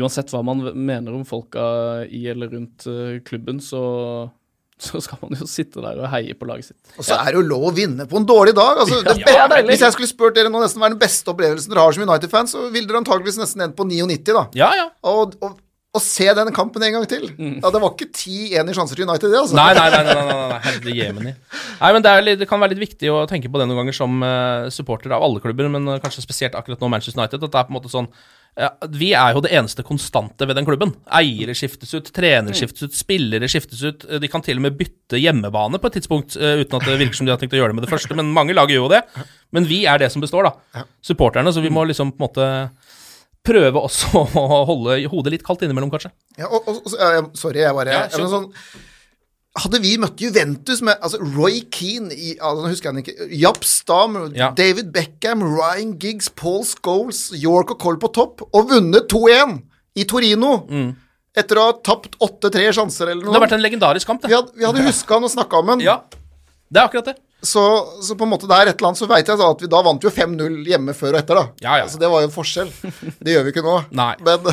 uansett 0.00 0.30
hva 0.34 0.42
man 0.44 0.60
mener 0.76 1.16
om 1.16 1.24
folka 1.24 1.64
i 2.12 2.26
eller 2.30 2.52
rundt 2.52 2.84
eh, 2.86 3.16
klubben, 3.26 3.58
så, 3.60 3.80
så 4.78 5.00
skal 5.02 5.18
man 5.24 5.34
jo 5.40 5.48
sitte 5.50 5.80
der 5.82 5.98
og 6.04 6.06
heie 6.12 6.36
på 6.38 6.46
laget 6.48 6.68
sitt. 6.70 6.92
Og 7.00 7.04
så 7.08 7.16
er 7.18 7.32
det 7.32 7.40
jo 7.40 7.46
lov 7.48 7.66
å 7.70 7.74
vinne 7.76 8.06
på 8.08 8.20
en 8.20 8.28
dårlig 8.28 8.54
dag. 8.56 8.84
Altså, 8.84 9.00
det, 9.08 9.16
Ja, 9.26 9.48
deilig. 9.50 9.72
hvis 9.74 9.82
jeg 9.88 9.96
skulle 9.96 10.12
spurt 10.12 10.36
dere 10.38 10.52
nå 10.52 10.60
nesten 10.62 10.80
hva 10.80 10.88
er 10.92 10.94
den 10.94 11.00
beste 11.02 11.32
opplevelsen 11.32 11.72
dere 11.72 11.88
har 11.88 11.96
som 11.96 12.04
United-fans, 12.06 12.52
så 12.54 12.68
ville 12.68 12.86
dere 12.88 13.00
antageligvis 13.02 13.40
nesten 13.42 13.64
endt 13.66 13.76
på 13.80 13.88
99, 13.88 14.30
da. 14.36 14.46
Ja, 14.60 14.70
ja. 14.78 14.86
Og, 15.10 15.34
og, 15.42 15.58
og 15.90 16.02
se 16.04 16.26
den 16.38 16.52
kampen 16.54 16.84
en 16.86 16.92
gang 16.94 17.06
til. 17.10 17.24
Ja, 17.34 17.70
det 17.74 17.80
var 17.82 17.94
ikke 17.96 18.12
10-1 18.14 18.68
i 18.70 18.74
sjanser 18.76 18.98
til 18.98 19.08
United, 19.08 19.26
det, 19.32 19.40
altså. 19.40 19.56
Nei, 19.58 19.70
nei, 19.74 19.86
nei, 19.90 20.02
nei, 20.06 20.26
nei, 20.28 20.48
nei, 20.52 20.58
herre 20.68 20.92
jemeni. 20.94 21.32
Nei, 21.80 21.90
men 21.96 22.04
det, 22.06 22.12
litt, 22.22 22.42
det 22.42 22.46
kan 22.50 22.62
være 22.62 22.76
litt 22.76 22.84
viktig 22.84 23.10
å 23.10 23.24
tenke 23.30 23.50
på 23.50 23.58
det 23.58 23.66
noen 23.66 23.82
ganger 23.82 23.96
som 23.96 24.20
uh, 24.22 24.68
supporter 24.70 25.10
av 25.16 25.24
alle 25.26 25.42
klubber, 25.42 25.66
men 25.72 25.90
eh, 25.90 25.98
kanskje 26.02 26.22
spesielt 26.22 26.54
akkurat 26.54 26.78
nå 26.78 26.92
Manchester 26.92 27.18
United. 27.18 27.42
At 27.42 27.56
det 27.56 27.58
er 27.58 27.66
på 27.66 27.74
en 27.74 27.78
måte 27.80 27.90
sånn 27.90 28.06
ja, 28.58 28.70
Vi 28.90 29.10
er 29.14 29.34
jo 29.34 29.42
det 29.44 29.52
eneste 29.54 29.82
konstante 29.86 30.46
ved 30.46 30.58
den 30.58 30.66
klubben. 30.68 30.92
Eiere 31.18 31.54
skiftes 31.58 31.94
ut, 31.96 32.12
trenere 32.14 32.54
skiftes 32.54 32.86
ut, 32.86 32.94
spillere 32.94 33.50
skiftes 33.50 33.82
ut. 33.82 34.06
De 34.22 34.30
kan 34.30 34.46
til 34.46 34.62
og 34.62 34.66
med 34.68 34.78
bytte 34.78 35.18
hjemmebane 35.18 35.82
på 35.82 35.90
et 35.90 35.98
tidspunkt, 35.98 36.38
eh, 36.38 36.62
uten 36.62 36.78
at 36.78 36.86
det 36.86 37.00
virker 37.02 37.18
som 37.18 37.26
de 37.26 37.34
har 37.34 37.42
tenkt 37.42 37.58
å 37.58 37.60
gjøre 37.60 37.74
det 37.74 37.80
med 37.80 37.88
det 37.88 37.92
første. 37.92 38.14
Men 38.18 38.30
mange 38.36 38.54
lag 38.54 38.70
gjør 38.70 38.86
jo 38.86 38.94
det. 38.94 39.02
Men 39.50 39.66
vi 39.66 39.82
er 39.90 39.98
det 40.02 40.12
som 40.14 40.22
består, 40.22 40.46
da. 40.46 40.86
Supporterne. 41.02 41.50
Så 41.50 41.66
vi 41.66 41.74
må 41.74 41.82
liksom 41.90 42.14
på 42.14 42.22
en 42.22 42.28
måte 42.28 42.48
prøve 43.46 43.80
også 43.80 44.22
å 44.40 44.60
holde 44.68 45.00
hodet 45.10 45.34
litt 45.36 45.44
kaldt 45.46 45.64
innimellom, 45.66 45.90
kanskje. 45.92 46.12
Ja, 46.38 46.48
og, 46.50 46.68
og, 46.68 47.34
sorry, 47.38 47.62
jeg 47.64 47.76
bare 47.76 47.92
Ja, 47.94 48.06
jeg, 48.10 48.22
men 48.22 48.32
sånn, 48.32 48.48
Hadde 49.60 49.80
vi 49.82 49.96
møtt 49.98 50.20
Juventus 50.22 50.78
med 50.86 51.00
altså 51.02 51.18
Roy 51.34 51.56
Keane 51.74 52.14
i, 52.14 52.36
altså, 52.38 52.68
husker 52.70 52.94
jeg 52.94 53.02
ikke 53.02 53.26
Japp 53.40 53.64
Stam, 53.66 54.14
Ja. 54.38 54.52
David 54.56 54.92
Beckham, 54.94 55.42
Ryan 55.42 55.96
Giggs, 55.98 56.28
Paul 56.30 56.62
Scholes, 56.68 57.24
York 57.34 57.72
og 57.74 57.80
Cole 57.82 57.98
på 57.98 58.12
topp, 58.14 58.44
og 58.46 58.70
vunnet 58.70 59.10
2-1 59.10 59.56
i 59.98 60.06
Torino 60.06 60.52
etter 61.34 61.58
å 61.58 61.64
ha 61.66 61.74
tapt 61.82 62.14
8-3 62.22 62.70
sjanser 62.78 63.10
eller 63.10 63.24
Det 63.24 63.26
noe 63.26 63.36
har 63.40 63.44
vært 63.48 63.56
en 63.58 63.64
legendarisk 63.64 64.06
kamp, 64.06 64.22
det. 64.22 64.30
vi, 64.30 64.38
hadde, 64.38 64.54
vi 64.54 64.66
hadde 64.68 64.86
huska 64.88 65.18
han 65.18 65.26
og 65.26 65.34
snakka 65.34 65.64
om 65.64 65.74
han. 65.74 65.82
Ja, 65.82 65.98
det 66.70 66.78
er 66.78 66.86
akkurat 66.86 67.10
det. 67.10 67.16
Så, 67.42 67.62
så 68.04 68.14
på 68.18 68.26
en 68.26 68.32
måte 68.34 68.48
det 68.48 68.56
er 68.56 68.68
et 68.68 68.74
eller 68.76 68.90
annet, 68.90 69.00
så 69.00 69.06
veit 69.08 69.28
jeg 69.28 69.40
da 69.40 69.46
at 69.54 69.62
vi 69.64 69.68
da 69.72 69.80
vant 69.84 70.04
jo 70.04 70.10
5-0 70.12 70.58
hjemme 70.68 70.92
før 70.96 71.14
og 71.14 71.20
etter, 71.22 71.38
da. 71.38 71.44
Ja, 71.64 71.78
ja. 71.80 71.86
Altså, 71.86 72.00
det 72.02 72.10
var 72.12 72.20
jo 72.20 72.28
en 72.28 72.34
forskjell. 72.34 72.72
Det 73.16 73.34
gjør 73.34 73.46
vi 73.46 73.54
ikke 73.54 73.64
nå. 73.64 73.76
Nei. 74.00 74.10
Men 74.26 74.44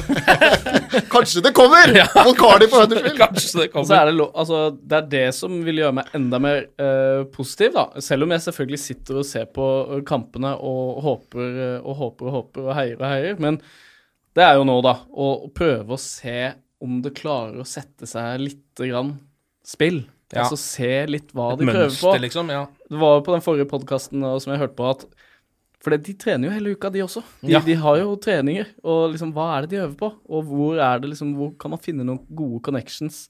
kanskje 1.13 1.43
det 1.43 1.51
kommer! 1.57 1.91
Ja. 1.97 2.07
Mot 2.23 2.39
Cardiff 2.39 2.75
Huddersfield. 2.77 3.19
Kanskje 3.19 3.43
det 3.43 3.67
så 3.67 3.67
kommer. 3.73 3.97
er 3.99 4.11
det, 4.11 4.29
altså, 4.31 4.61
det 4.79 4.99
er 5.01 5.11
det 5.17 5.25
som 5.35 5.59
vil 5.67 5.83
gjøre 5.83 5.97
meg 5.99 6.15
enda 6.17 6.41
mer 6.43 6.63
uh, 6.79 7.27
positiv, 7.33 7.75
da. 7.75 7.87
Selv 8.03 8.27
om 8.27 8.35
jeg 8.35 8.45
selvfølgelig 8.47 8.81
sitter 8.85 9.19
og 9.19 9.27
ser 9.27 9.49
på 9.51 9.67
eh, 9.97 10.03
kampene 10.07 10.53
og 10.55 11.01
håper 11.03 11.61
eh, 11.67 11.77
og 11.81 11.99
håper 12.01 12.29
og 12.29 12.35
håper 12.37 12.69
og 12.69 12.75
heier 12.77 12.99
og 13.01 13.07
heier. 13.09 13.39
Men 13.43 13.59
det 14.37 14.45
er 14.45 14.59
jo 14.59 14.67
nå, 14.69 14.79
da, 14.85 14.99
å 15.11 15.49
prøve 15.55 15.95
å 15.97 16.01
se 16.01 16.53
om 16.83 16.99
det 17.03 17.15
klarer 17.17 17.59
å 17.59 17.67
sette 17.67 18.07
seg 18.07 18.43
lite 18.43 18.87
grann 18.91 19.17
spill. 19.65 20.05
Ja. 20.33 20.43
Altså 20.43 20.57
se 20.59 21.05
litt 21.07 21.29
hva 21.33 21.53
Et 21.53 21.59
de 21.59 21.65
prøver 21.69 21.95
på. 22.01 22.11
liksom. 22.19 22.49
Ja. 22.51 22.65
Det 22.89 22.99
var 22.99 23.15
jo 23.17 23.21
på 23.23 23.31
den 23.37 23.41
forrige 23.45 23.67
podkasten 23.71 24.25
som 24.41 24.51
jeg 24.53 24.59
hørte 24.59 24.75
på, 24.75 24.89
at 24.89 25.05
For 25.79 25.95
de 25.95 26.13
trener 26.19 26.49
jo 26.49 26.53
hele 26.55 26.71
uka, 26.75 26.89
de 26.91 26.99
også. 27.05 27.21
De, 27.41 27.51
Ja. 27.53 27.59
de 27.61 27.75
har 27.75 27.97
jo 28.01 28.15
treninger. 28.17 28.65
Og 28.83 29.11
liksom, 29.13 29.31
hva 29.31 29.57
er 29.57 29.61
det 29.61 29.69
de 29.69 29.77
øver 29.85 29.95
på? 29.95 30.09
Og 30.27 30.43
hvor 30.43 30.79
er 30.81 30.99
det 30.99 31.11
liksom 31.11 31.35
Hvor 31.37 31.53
kan 31.57 31.71
man 31.71 31.79
finne 31.79 32.03
noen 32.03 32.19
gode 32.35 32.61
connections? 32.65 33.29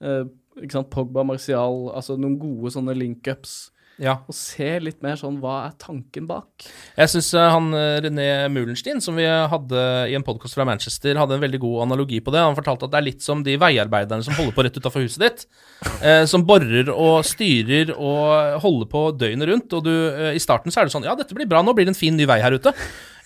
Eh, 0.00 0.24
ikke 0.62 0.72
sant, 0.72 0.88
Pogba, 0.90 1.22
Martial, 1.26 1.90
altså 1.94 2.16
noen 2.16 2.38
gode 2.38 2.70
sånne 2.72 2.94
link-ups. 2.96 3.70
Ja. 4.00 4.14
Og 4.24 4.36
se 4.36 4.68
litt 4.80 5.02
mer 5.04 5.18
sånn 5.20 5.36
Hva 5.42 5.56
er 5.66 5.74
tanken 5.80 6.24
bak? 6.28 6.64
Jeg 6.96 7.12
syns 7.12 7.28
han 7.36 7.68
eh, 7.76 7.98
René 8.06 8.28
Mulenstein, 8.52 9.02
som 9.04 9.18
vi 9.18 9.26
hadde 9.28 9.82
i 10.08 10.16
en 10.16 10.24
podkast 10.24 10.56
fra 10.56 10.64
Manchester, 10.68 11.18
hadde 11.20 11.36
en 11.36 11.44
veldig 11.44 11.60
god 11.60 11.84
analogi 11.84 12.22
på 12.24 12.32
det. 12.32 12.40
Han 12.44 12.56
fortalte 12.56 12.88
at 12.88 12.94
det 12.94 13.00
er 13.00 13.08
litt 13.10 13.24
som 13.24 13.44
de 13.44 13.58
veiarbeiderne 13.60 14.24
som 14.24 14.36
holder 14.38 14.56
på 14.56 14.64
rett 14.64 14.80
utafor 14.80 15.06
huset 15.06 15.26
ditt. 15.26 15.46
Eh, 16.00 16.22
som 16.28 16.42
borer 16.48 16.88
og 16.92 17.26
styrer 17.28 17.90
og 17.92 18.60
holder 18.62 18.88
på 18.88 19.00
døgnet 19.20 19.48
rundt. 19.50 19.74
Og 19.76 19.84
du, 19.84 19.92
eh, 20.08 20.36
i 20.36 20.40
starten 20.40 20.72
så 20.72 20.80
er 20.80 20.88
det 20.88 20.94
sånn 20.94 21.04
Ja, 21.04 21.12
dette 21.16 21.36
blir 21.36 21.48
bra, 21.48 21.60
nå 21.64 21.74
blir 21.76 21.88
det 21.88 21.92
en 21.92 21.98
fin 21.98 22.16
ny 22.16 22.24
vei 22.28 22.38
her 22.40 22.56
ute. 22.56 22.72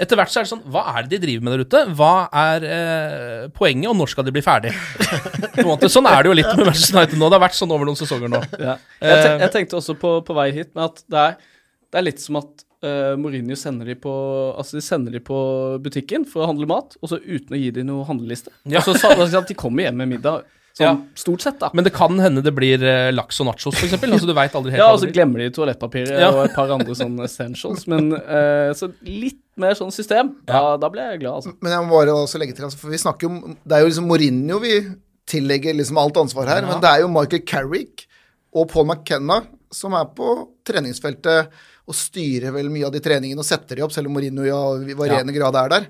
Etter 0.01 0.19
hvert 0.19 0.33
så 0.33 0.41
er 0.41 0.47
det 0.47 0.51
sånn 0.51 0.63
Hva 0.75 0.83
er 0.97 1.05
det 1.07 1.13
de 1.15 1.21
driver 1.27 1.45
med 1.47 1.53
der 1.55 1.65
ute? 1.69 1.83
Hva 1.99 2.13
er 2.35 2.65
eh, 2.67 3.45
poenget, 3.55 3.89
og 3.93 3.97
når 4.01 4.11
skal 4.15 4.27
de 4.27 4.33
bli 4.35 4.43
ferdig? 4.45 4.73
sånn 5.91 6.09
er 6.11 6.23
det 6.25 6.31
jo 6.33 6.37
litt 6.41 6.51
med 6.57 6.67
Manchester 6.71 6.99
United 6.99 7.19
nå. 7.21 7.29
Det 7.31 7.39
har 7.39 7.45
vært 7.47 7.59
sånn 7.59 7.75
over 7.75 7.89
noen 7.89 7.99
sesonger 8.01 8.33
nå. 8.33 8.41
Ja. 8.59 8.77
Jeg, 9.01 9.19
te 9.23 9.35
jeg 9.45 9.53
tenkte 9.55 9.79
også 9.81 9.97
på, 10.01 10.17
på 10.27 10.37
vei 10.37 10.49
hit 10.57 10.73
med 10.75 10.87
at 10.89 11.03
det 11.11 11.21
er, 11.29 11.37
det 11.95 12.01
er 12.01 12.07
litt 12.09 12.23
som 12.23 12.41
at 12.41 12.65
uh, 12.87 13.15
Mourinho 13.21 13.57
sender 13.59 13.87
de 13.93 13.97
på 14.01 14.15
Altså 14.59 14.79
de 14.79 14.83
sender 14.85 15.15
de 15.15 15.21
på 15.25 15.39
butikken 15.85 16.27
for 16.29 16.45
å 16.45 16.51
handle 16.51 16.69
mat, 16.71 16.97
og 17.03 17.13
så 17.13 17.21
uten 17.23 17.55
å 17.55 17.61
gi 17.61 17.71
dem 17.79 17.89
noe 17.93 18.07
handleliste. 18.09 18.53
Ja. 18.65 18.81
Og 18.83 18.89
så 18.89 18.97
sa- 18.99 19.15
altså, 19.15 19.41
at 19.45 19.51
de 19.51 19.57
kommer 19.59 19.87
hjem 19.87 20.01
med 20.03 20.15
middag. 20.17 20.45
Sånn, 20.75 20.89
Ja. 20.89 20.95
Stort 21.15 21.45
sett, 21.45 21.61
da. 21.63 21.69
Men 21.71 21.87
det 21.87 21.93
kan 21.95 22.17
hende 22.19 22.43
det 22.43 22.51
blir 22.57 22.83
eh, 22.83 23.13
laks 23.15 23.37
og 23.45 23.47
nachos, 23.47 23.77
f.eks. 23.79 23.93
Altså, 23.95 24.27
du 24.27 24.33
veit 24.35 24.57
aldri 24.59 24.73
helt 24.75 24.83
Ja, 24.83 24.89
og 24.91 24.99
så 25.05 25.07
glemmer 25.07 25.39
de 25.45 25.53
toalettpapiret 25.55 26.17
Ja. 26.19 26.33
og 26.35 26.49
et 26.49 26.57
par 26.57 26.73
andre 26.75 26.97
sånne 26.99 27.29
essentials. 27.29 27.85
Men 27.87 28.09
eh, 28.17 28.73
så 28.75 28.89
litt 29.07 29.39
mer 29.61 29.77
sånn 29.79 29.93
system. 29.95 30.35
Da, 30.49 30.77
da 30.81 30.91
ble 30.93 31.05
jeg 31.13 31.23
glad, 31.23 31.41
altså. 31.41 31.55
Men 31.63 31.75
jeg 31.75 31.87
må 31.87 31.97
bare 31.99 32.15
også 32.17 32.41
legge 32.43 32.57
til, 32.57 32.67
altså, 32.67 32.81
for 32.81 32.95
vi 32.95 33.01
snakker 33.01 33.27
jo 33.27 33.33
om 33.33 33.57
Det 33.61 33.77
er 33.77 33.85
jo 33.85 33.91
liksom 33.91 34.09
Mourinho 34.11 34.61
vi 34.63 34.75
tillegger 35.31 35.77
liksom 35.79 35.99
alt 36.01 36.19
ansvar 36.21 36.51
her, 36.53 36.67
men 36.69 36.83
det 36.83 36.91
er 36.91 37.01
jo 37.01 37.13
Michael 37.13 37.45
Carrick 37.49 38.05
og 38.55 38.67
Paul 38.69 38.85
McKenna 38.91 39.39
som 39.75 39.95
er 39.97 40.11
på 40.15 40.35
treningsfeltet 40.67 41.55
og 41.89 41.97
styrer 41.97 42.55
vel 42.55 42.71
mye 42.73 42.87
av 42.89 42.93
de 42.95 43.03
treningene 43.05 43.43
og 43.43 43.49
setter 43.49 43.79
de 43.79 43.85
opp, 43.85 43.93
selv 43.95 44.11
om 44.11 44.17
Mourinho 44.17 44.45
i 44.45 44.97
varierende 44.97 45.35
grad 45.37 45.57
er 45.61 45.73
der. 45.73 45.89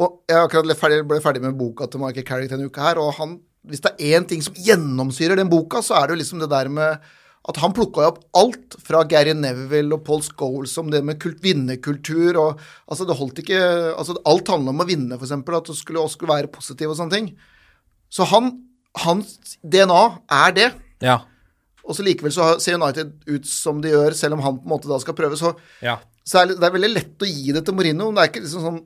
Og 0.00 0.22
jeg 0.28 0.38
har 0.38 0.48
akkurat 0.48 0.78
ferdig, 0.80 1.02
ble 1.08 1.20
ferdig 1.24 1.42
med 1.44 1.56
boka 1.58 1.88
til 1.88 2.02
Michael 2.02 2.26
Carrick 2.28 2.52
denne 2.52 2.68
uka 2.68 2.84
her, 2.84 3.00
og 3.00 3.12
han, 3.18 3.36
hvis 3.68 3.84
det 3.84 3.92
er 3.94 4.18
én 4.18 4.28
ting 4.28 4.44
som 4.44 4.56
gjennomsyrer 4.56 5.40
den 5.40 5.52
boka, 5.52 5.82
så 5.84 5.98
er 6.00 6.08
det 6.08 6.16
jo 6.16 6.22
liksom 6.22 6.42
det 6.42 6.50
der 6.52 6.72
med 6.72 7.12
at 7.50 7.58
han 7.58 7.72
plukka 7.74 8.04
opp 8.06 8.20
alt 8.38 8.76
fra 8.86 9.00
Gary 9.10 9.32
Neville 9.34 9.96
og 9.96 10.04
Paul 10.06 10.20
Scholes 10.22 10.76
om 10.78 10.92
det 10.92 11.00
med 11.02 11.18
kult, 11.22 11.40
vinnerkultur 11.42 12.38
og 12.38 12.60
Altså, 12.86 13.06
det 13.08 13.16
holdt 13.18 13.40
ikke 13.42 13.58
altså 13.96 14.14
Alt 14.28 14.52
handla 14.52 14.70
om 14.70 14.84
å 14.84 14.86
vinne, 14.86 15.18
f.eks. 15.18 15.34
At 15.34 15.70
du 15.70 15.74
skulle, 15.74 16.04
skulle 16.12 16.36
være 16.36 16.52
positiv 16.52 16.92
og 16.92 16.98
sånne 17.00 17.16
ting. 17.16 17.28
Så 18.12 18.28
han, 18.30 18.52
hans 19.02 19.56
DNA 19.64 20.02
er 20.44 20.56
det. 20.58 20.70
Ja. 21.02 21.18
Og 21.82 21.98
så 21.98 22.06
likevel 22.06 22.34
så 22.34 22.52
ser 22.62 22.78
United 22.78 23.14
ut 23.26 23.48
som 23.48 23.82
de 23.82 23.90
gjør, 23.90 24.14
selv 24.14 24.38
om 24.38 24.44
han 24.44 24.58
på 24.60 24.68
en 24.68 24.74
måte 24.76 24.90
da 24.90 25.00
skal 25.02 25.16
prøve. 25.18 25.38
Så, 25.40 25.54
ja. 25.82 25.96
så 26.22 26.42
er 26.42 26.52
det, 26.52 26.60
det 26.62 26.68
er 26.68 26.76
veldig 26.76 26.92
lett 26.92 27.24
å 27.26 27.30
gi 27.30 27.54
det 27.56 27.64
til 27.66 27.74
Mourinho. 27.74 28.12
Det 28.14 28.22
er 28.22 28.30
ikke 28.30 28.44
liksom 28.44 28.66
sånn 28.68 28.82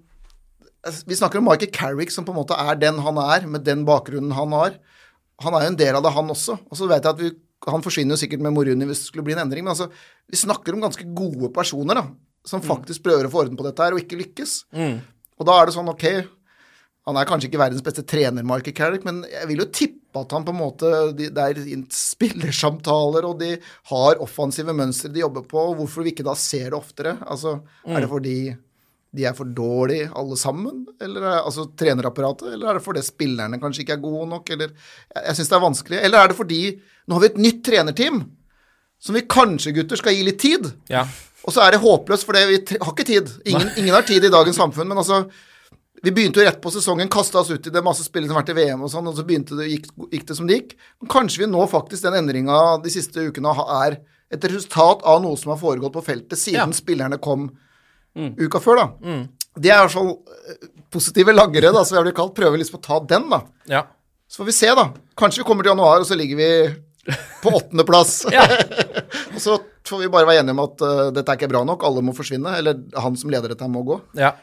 Vi 1.10 1.18
snakker 1.18 1.42
om 1.42 1.48
Michael 1.50 1.72
Carrick, 1.74 2.12
som 2.14 2.24
på 2.24 2.32
en 2.32 2.38
måte 2.38 2.56
er 2.56 2.78
den 2.80 3.02
han 3.02 3.18
er, 3.20 3.48
med 3.50 3.66
den 3.66 3.84
bakgrunnen 3.88 4.32
han 4.36 4.54
har. 4.56 4.78
Han 5.44 5.56
er 5.58 5.66
jo 5.66 5.72
en 5.74 5.80
del 5.82 5.98
av 5.98 6.06
det, 6.06 6.14
han 6.14 6.32
også. 6.32 6.56
Og 6.70 6.78
så 6.78 6.88
vet 6.88 7.04
jeg 7.04 7.12
at 7.12 7.20
vi, 7.20 7.32
han 7.64 7.82
forsvinner 7.82 8.14
jo 8.14 8.20
sikkert 8.20 8.42
med 8.44 8.52
Moruni 8.52 8.84
hvis 8.84 9.00
det 9.00 9.08
skulle 9.08 9.24
bli 9.24 9.32
en 9.32 9.42
endring, 9.46 9.64
men 9.64 9.72
altså, 9.72 9.88
vi 10.28 10.36
snakker 10.36 10.74
om 10.76 10.82
ganske 10.84 11.06
gode 11.16 11.48
personer, 11.56 11.94
da. 11.94 12.06
Som 12.46 12.60
faktisk 12.62 13.02
prøver 13.02 13.26
å 13.26 13.30
få 13.32 13.40
orden 13.42 13.56
på 13.58 13.64
dette 13.66 13.82
her, 13.82 13.96
og 13.96 13.98
ikke 14.04 14.20
lykkes. 14.20 14.66
Og 15.38 15.46
da 15.48 15.56
er 15.60 15.66
det 15.66 15.74
sånn, 15.74 15.88
ok 15.90 16.04
Han 17.06 17.16
er 17.16 17.26
kanskje 17.26 17.48
ikke 17.48 17.58
verdens 17.58 17.82
beste 17.86 18.02
trener, 18.06 18.42
Michael 18.46 18.74
Carrick, 18.74 19.04
men 19.06 19.24
jeg 19.30 19.46
vil 19.46 19.60
jo 19.62 19.66
tippe 19.70 20.18
at 20.20 20.32
han 20.32 20.44
på 20.46 20.50
en 20.54 20.58
måte 20.58 20.90
de, 21.14 21.28
Det 21.30 21.42
er 21.42 21.58
spillersamtaler, 21.92 23.26
og 23.28 23.38
de 23.40 23.56
har 23.90 24.22
offensive 24.22 24.74
mønstre 24.74 25.12
de 25.12 25.20
jobber 25.22 25.44
på. 25.48 25.64
Hvorfor 25.78 26.02
vi 26.06 26.12
ikke 26.14 26.26
da 26.26 26.34
ser 26.38 26.70
det 26.70 26.78
oftere? 26.78 27.16
Altså, 27.26 27.60
Er 27.86 28.00
det 28.00 28.10
fordi 28.10 28.56
de 29.16 29.24
er 29.24 29.32
for 29.32 29.48
dårlige 29.48 30.10
alle 30.14 30.36
sammen, 30.36 30.82
eller 31.00 31.22
er, 31.22 31.38
altså 31.46 31.64
trenerapparatet, 31.78 32.52
eller 32.52 32.68
er 32.68 32.74
det 32.74 32.84
fordi 32.84 33.00
spillerne 33.06 33.60
kanskje 33.62 33.84
ikke 33.84 33.94
er 33.96 34.02
gode 34.02 34.26
nok, 34.28 34.50
eller 34.50 34.68
Jeg, 34.74 35.22
jeg 35.24 35.36
syns 35.38 35.48
det 35.48 35.56
er 35.56 35.64
vanskelig. 35.64 36.00
Eller 36.04 36.18
er 36.18 36.28
det 36.28 36.36
fordi 36.36 36.60
Nå 37.06 37.14
har 37.14 37.20
vi 37.22 37.26
et 37.32 37.38
nytt 37.38 37.62
trenerteam 37.64 38.22
som 38.98 39.14
vi 39.14 39.20
kanskje, 39.28 39.72
gutter, 39.76 39.96
skal 40.00 40.14
gi 40.16 40.22
litt 40.26 40.38
tid. 40.42 40.72
ja. 40.90 41.06
Og 41.46 41.52
så 41.54 41.60
er 41.62 41.70
det 41.76 41.78
håpløst, 41.78 42.24
for 42.26 42.34
vi 42.34 42.56
har 42.58 42.88
ikke 42.90 43.04
tid. 43.06 43.28
Ingen, 43.46 43.68
ingen 43.78 43.94
har 43.94 44.02
tid 44.02 44.24
i 44.24 44.30
dagens 44.32 44.56
samfunn. 44.58 44.88
Men 44.88 44.98
altså 44.98 45.28
Vi 46.02 46.10
begynte 46.10 46.40
jo 46.40 46.46
rett 46.48 46.58
på 46.60 46.70
sesongen, 46.74 47.08
kasta 47.08 47.38
oss 47.38 47.50
ut 47.50 47.66
i 47.66 47.70
det, 47.70 47.82
masse 47.86 48.02
spillere 48.04 48.28
som 48.28 48.36
har 48.36 48.42
vært 48.42 48.50
i 48.50 48.56
VM 48.58 48.82
og 48.82 48.90
sånn, 48.90 49.06
og 49.06 49.14
så 49.16 49.22
begynte 49.24 49.54
det, 49.58 49.68
gikk, 49.70 49.86
gikk 50.12 50.26
det 50.28 50.36
som 50.36 50.46
det 50.48 50.56
gikk. 50.58 50.74
Men 51.00 51.08
kanskje 51.12 51.44
vi 51.44 51.46
nå 51.52 51.62
faktisk 51.70 52.02
den 52.02 52.16
endringa 52.18 52.58
de 52.82 52.90
siste 52.90 53.28
ukene 53.30 53.52
er 53.78 53.96
et 54.34 54.44
resultat 54.50 55.02
av 55.06 55.22
noe 55.22 55.38
som 55.38 55.52
har 55.54 55.60
foregått 55.62 55.94
på 55.94 56.02
feltet 56.04 56.38
siden 56.38 56.74
Ja. 56.74 56.76
spillerne 56.80 57.18
kom 57.22 57.46
uka 58.16 58.58
før, 58.60 58.76
da. 58.82 58.86
Det 59.56 59.70
er 59.70 59.78
i 59.78 59.86
hvert 59.86 59.94
fall 59.94 60.10
eh, 60.50 60.68
positive 60.90 61.32
laggere, 61.32 61.70
da, 61.72 61.84
som 61.84 61.96
jeg 62.00 62.08
blir 62.08 62.16
kalt. 62.18 62.34
Prøver 62.36 62.58
liksom 62.60 62.80
å 62.80 62.82
ta 62.82 62.98
den, 63.06 63.30
da. 63.30 63.40
ja. 63.70 63.84
Så 64.28 64.42
får 64.42 64.50
vi 64.50 64.52
se, 64.58 64.74
da. 64.74 64.88
Kanskje 65.16 65.44
vi 65.44 65.46
kommer 65.48 65.62
til 65.62 65.70
januar, 65.70 66.00
og 66.02 66.06
så 66.10 66.16
ligger 66.18 66.36
vi 66.42 66.50
på 67.42 67.52
åttendeplass. 67.58 68.18
og 69.34 69.40
så 69.42 69.58
får 69.86 70.02
vi 70.02 70.10
bare 70.12 70.28
være 70.28 70.42
enige 70.44 70.56
om 70.56 70.64
at 70.64 70.84
uh, 70.84 71.04
dette 71.14 71.32
er 71.32 71.38
ikke 71.40 71.52
bra 71.52 71.62
nok, 71.68 71.86
alle 71.86 72.04
må 72.04 72.14
forsvinne. 72.16 72.56
Eller 72.60 72.82
han 72.98 73.16
som 73.18 73.32
leder 73.32 73.54
dette, 73.54 73.70
må 73.70 73.84
gå. 73.86 74.00
ja. 74.18 74.34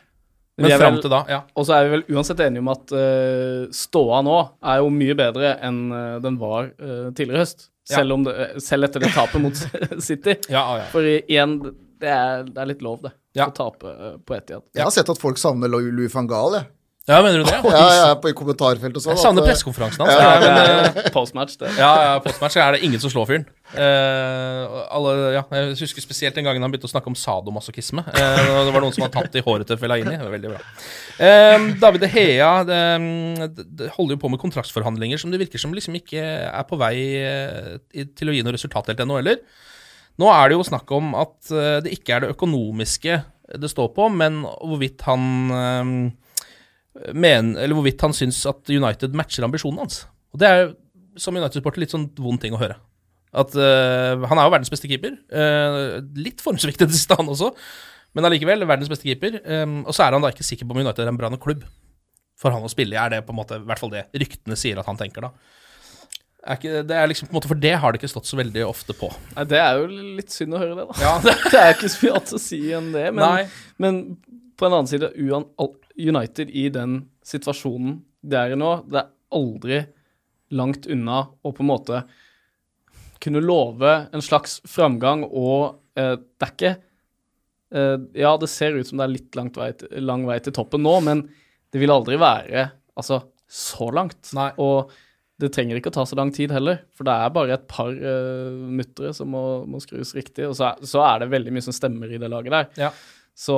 Vi 0.54 0.62
Men 0.62 0.76
er 0.76 0.82
fram 0.84 0.98
til 1.02 1.10
da, 1.10 1.24
ja. 1.26 1.40
Og 1.58 1.66
så 1.66 1.74
er 1.74 1.88
vi 1.88 1.96
vel 1.96 2.04
uansett 2.14 2.42
enige 2.46 2.62
om 2.62 2.68
at 2.70 2.92
uh, 2.94 3.64
ståa 3.74 4.20
nå 4.22 4.36
er 4.62 4.84
jo 4.84 4.92
mye 4.94 5.16
bedre 5.18 5.56
enn 5.66 5.80
uh, 5.90 6.20
den 6.22 6.38
var 6.38 6.68
uh, 6.78 7.08
tidligere 7.10 7.40
i 7.40 7.42
høst. 7.42 7.66
Ja. 7.90 7.96
Selv, 7.98 8.14
om 8.16 8.28
det, 8.28 8.36
selv 8.64 8.86
etter 8.86 9.02
det 9.02 9.10
tapet 9.16 9.42
mot 9.42 9.58
City. 10.08 10.38
Ja, 10.54 10.62
ja. 10.78 10.86
For 10.94 11.08
igjen, 11.10 11.58
det 12.00 12.12
er, 12.14 12.46
det 12.46 12.62
er 12.62 12.70
litt 12.70 12.86
lov, 12.86 13.02
det. 13.02 13.16
Ja. 13.34 13.50
Å 13.50 13.56
tape 13.58 13.90
på 14.22 14.38
igjen 14.38 14.62
Jeg 14.78 14.86
har 14.86 14.94
sett 14.94 15.10
at 15.10 15.18
folk 15.18 15.42
savner 15.42 15.72
Louis 15.74 16.14
van 16.14 16.30
Gaal, 16.30 16.60
jeg. 16.60 16.70
Ja, 17.10 17.18
mener 17.20 17.42
du 17.42 17.48
det? 17.50 17.58
Ja, 17.74 17.88
jeg 17.92 18.04
er 18.12 18.20
på 18.24 18.30
i 18.32 18.36
kommentarfeltet 18.38 18.96
og 19.00 19.04
sånn. 19.04 19.16
Jeg 19.18 19.24
savner 19.26 19.44
pressekonferansen 19.44 20.04
hans. 20.06 20.14
Ja, 20.16 20.22
Ja, 20.24 20.38
Det 20.40 20.52
men, 20.54 20.60
er 20.64 21.02
eh, 21.04 21.10
postmatch, 21.12 21.58
det. 21.60 21.72
ja, 21.76 21.90
ja, 22.06 22.14
postmatch 22.24 22.56
er 22.64 22.78
det 22.78 22.84
ingen 22.88 23.02
som 23.04 23.12
slår 23.12 23.28
fyren. 23.28 23.44
Eh, 23.74 24.78
alle, 24.96 25.14
ja, 25.36 25.42
jeg 25.58 25.74
husker 25.82 26.06
spesielt 26.06 26.38
den 26.38 26.48
gangen 26.48 26.64
han 26.64 26.72
begynte 26.72 26.88
å 26.88 26.94
snakke 26.94 27.12
om 27.12 27.18
sadomasochisme. 27.20 28.06
Eh, 28.08 28.40
det 28.70 28.72
var 28.76 28.86
noen 28.86 28.96
som 28.96 29.04
hadde 29.04 29.18
tatt 29.20 29.36
i 29.36 29.44
håret 29.44 29.68
til 29.68 29.82
Fellaini. 29.82 30.14
Det 30.16 30.24
var 30.24 30.32
veldig 30.38 30.54
bra. 30.54 30.62
Eh, 31.28 31.68
David 31.84 32.08
Hea 32.16 32.54
det, 32.72 32.80
det, 33.60 33.68
det 33.84 33.92
holder 33.98 34.16
jo 34.16 34.22
på 34.24 34.32
med 34.32 34.44
kontraktsforhandlinger 34.46 35.20
som 35.20 35.34
det 35.34 35.42
virker 35.44 35.60
som 35.62 35.76
liksom 35.76 36.00
ikke 36.00 36.24
er 36.24 36.66
på 36.70 36.80
vei 36.80 36.96
til 38.16 38.32
å 38.32 38.38
gi 38.38 38.42
noe 38.48 38.56
resultat 38.56 38.94
helt 38.94 39.04
ennå 39.04 39.20
heller. 39.20 39.44
Nå 40.22 40.30
er 40.32 40.50
det 40.52 40.56
jo 40.62 40.66
snakk 40.72 40.92
om 40.96 41.16
at 41.20 41.52
det 41.84 41.92
ikke 42.00 42.16
er 42.16 42.24
det 42.28 42.34
økonomiske 42.38 43.22
det 43.60 43.70
står 43.70 43.92
på, 43.98 44.08
men 44.14 44.44
hvorvidt 44.48 45.04
han 45.10 45.24
eh, 45.52 45.96
men, 47.14 47.56
eller 47.58 47.78
hvorvidt 47.78 48.04
han 48.06 48.14
syns 48.16 48.44
at 48.50 48.70
United 48.70 49.16
matcher 49.18 49.46
ambisjonen 49.48 49.82
hans. 49.82 50.04
Og 50.34 50.42
det 50.42 50.50
er 50.50 50.66
som 51.20 51.36
United-supporter 51.38 51.82
litt 51.84 51.94
sånn 51.94 52.10
vond 52.22 52.42
ting 52.42 52.56
å 52.56 52.62
høre. 52.62 52.78
At 53.34 53.56
uh, 53.58 54.22
Han 54.30 54.38
er 54.38 54.46
jo 54.46 54.54
verdens 54.54 54.72
beste 54.74 54.90
keeper. 54.90 55.16
Uh, 55.34 56.02
litt 56.18 56.42
formsviktet 56.44 56.92
i 56.92 56.98
siste, 56.98 57.18
han 57.18 57.30
også. 57.30 57.52
Men 58.14 58.30
allikevel 58.30 58.66
verdens 58.70 58.92
beste 58.92 59.10
keeper. 59.10 59.40
Um, 59.46 59.82
og 59.88 59.96
så 59.96 60.06
er 60.06 60.18
han 60.18 60.26
da 60.26 60.30
ikke 60.34 60.46
sikker 60.46 60.70
på 60.70 60.76
om 60.76 60.84
United 60.84 61.02
er 61.06 61.10
en 61.10 61.20
bra 61.20 61.32
nok 61.34 61.42
klubb 61.46 61.66
for 62.40 62.54
han 62.54 62.66
å 62.66 62.72
spille 62.72 62.96
i. 62.96 63.00
Er 63.00 63.14
det 63.14 63.24
på 63.26 63.34
en 63.34 63.40
måte, 63.40 63.58
i 63.62 63.68
hvert 63.68 63.82
fall 63.82 63.94
det 63.94 64.08
ryktene 64.22 64.58
sier 64.60 64.80
at 64.82 64.90
han 64.90 65.00
tenker, 65.00 65.26
da. 65.26 65.34
Ikke, 66.54 66.82
det 66.84 66.96
er 67.00 67.08
liksom 67.08 67.30
på 67.30 67.32
en 67.32 67.38
måte 67.38 67.48
For 67.48 67.60
det 67.64 67.72
har 67.80 67.94
det 67.94 68.02
ikke 68.02 68.10
stått 68.12 68.28
så 68.28 68.36
veldig 68.36 68.66
ofte 68.68 68.92
på. 69.00 69.08
Nei, 69.38 69.46
det 69.48 69.62
er 69.64 69.78
jo 69.80 69.86
litt 70.20 70.34
synd 70.34 70.58
å 70.58 70.60
høre 70.60 70.76
det, 70.76 70.88
da. 70.90 70.98
Ja, 71.00 71.14
det, 71.24 71.36
Det 71.54 71.62
er 71.62 71.76
ikke 71.78 71.92
så 71.94 72.02
mye 72.04 72.16
annet 72.18 72.34
å 72.36 72.42
si 72.44 72.60
enn 72.76 72.90
det. 72.92 73.06
Men, 73.16 73.54
men 73.80 74.02
på 74.58 74.68
en 74.68 74.78
annen 74.78 74.90
side, 74.90 75.12
United 75.98 76.50
i 76.50 76.68
den 76.74 77.04
situasjonen 77.26 78.02
det 78.24 78.40
er 78.40 78.54
i 78.54 78.60
nå, 78.60 78.72
det 78.88 79.02
er 79.02 79.12
aldri 79.36 79.80
langt 80.54 80.88
unna 80.92 81.26
å 81.42 81.52
på 81.52 81.64
en 81.64 81.70
måte 81.70 82.04
kunne 83.24 83.44
love 83.44 83.94
en 84.14 84.24
slags 84.24 84.60
framgang 84.68 85.24
og 85.26 85.80
eh, 86.00 86.16
det 86.20 86.48
er 86.48 86.54
ikke 86.54 86.74
eh, 87.74 87.98
Ja, 88.20 88.36
det 88.40 88.52
ser 88.52 88.78
ut 88.78 88.90
som 88.90 89.00
det 89.00 89.08
er 89.08 89.16
litt 89.16 89.40
langt 89.40 89.58
vei 89.60 89.72
til, 89.80 89.92
lang 90.04 90.28
vei 90.28 90.40
til 90.44 90.56
toppen 90.56 90.84
nå, 90.84 90.98
men 91.06 91.26
det 91.74 91.82
vil 91.82 91.94
aldri 91.94 92.20
være 92.22 92.68
altså, 93.00 93.24
så 93.50 93.90
langt. 93.96 94.30
Nei. 94.38 94.52
Og 94.62 94.92
det 95.42 95.50
trenger 95.56 95.80
ikke 95.80 95.90
å 95.90 95.96
ta 95.96 96.04
så 96.06 96.18
lang 96.20 96.30
tid 96.36 96.54
heller, 96.54 96.84
for 96.94 97.08
det 97.08 97.16
er 97.18 97.34
bare 97.34 97.56
et 97.56 97.66
par 97.72 97.90
eh, 97.92 98.54
muttere 98.78 99.14
som 99.18 99.32
må, 99.34 99.44
må 99.66 99.82
skrus 99.82 100.14
riktig, 100.18 100.46
og 100.48 100.56
så 100.60 100.70
er, 100.70 100.86
så 100.88 101.02
er 101.08 101.24
det 101.24 101.32
veldig 101.34 101.56
mye 101.56 101.66
som 101.66 101.76
stemmer 101.76 102.14
i 102.14 102.20
det 102.22 102.30
laget 102.32 102.54
der. 102.54 102.70
Ja. 102.86 102.92
Så 103.34 103.58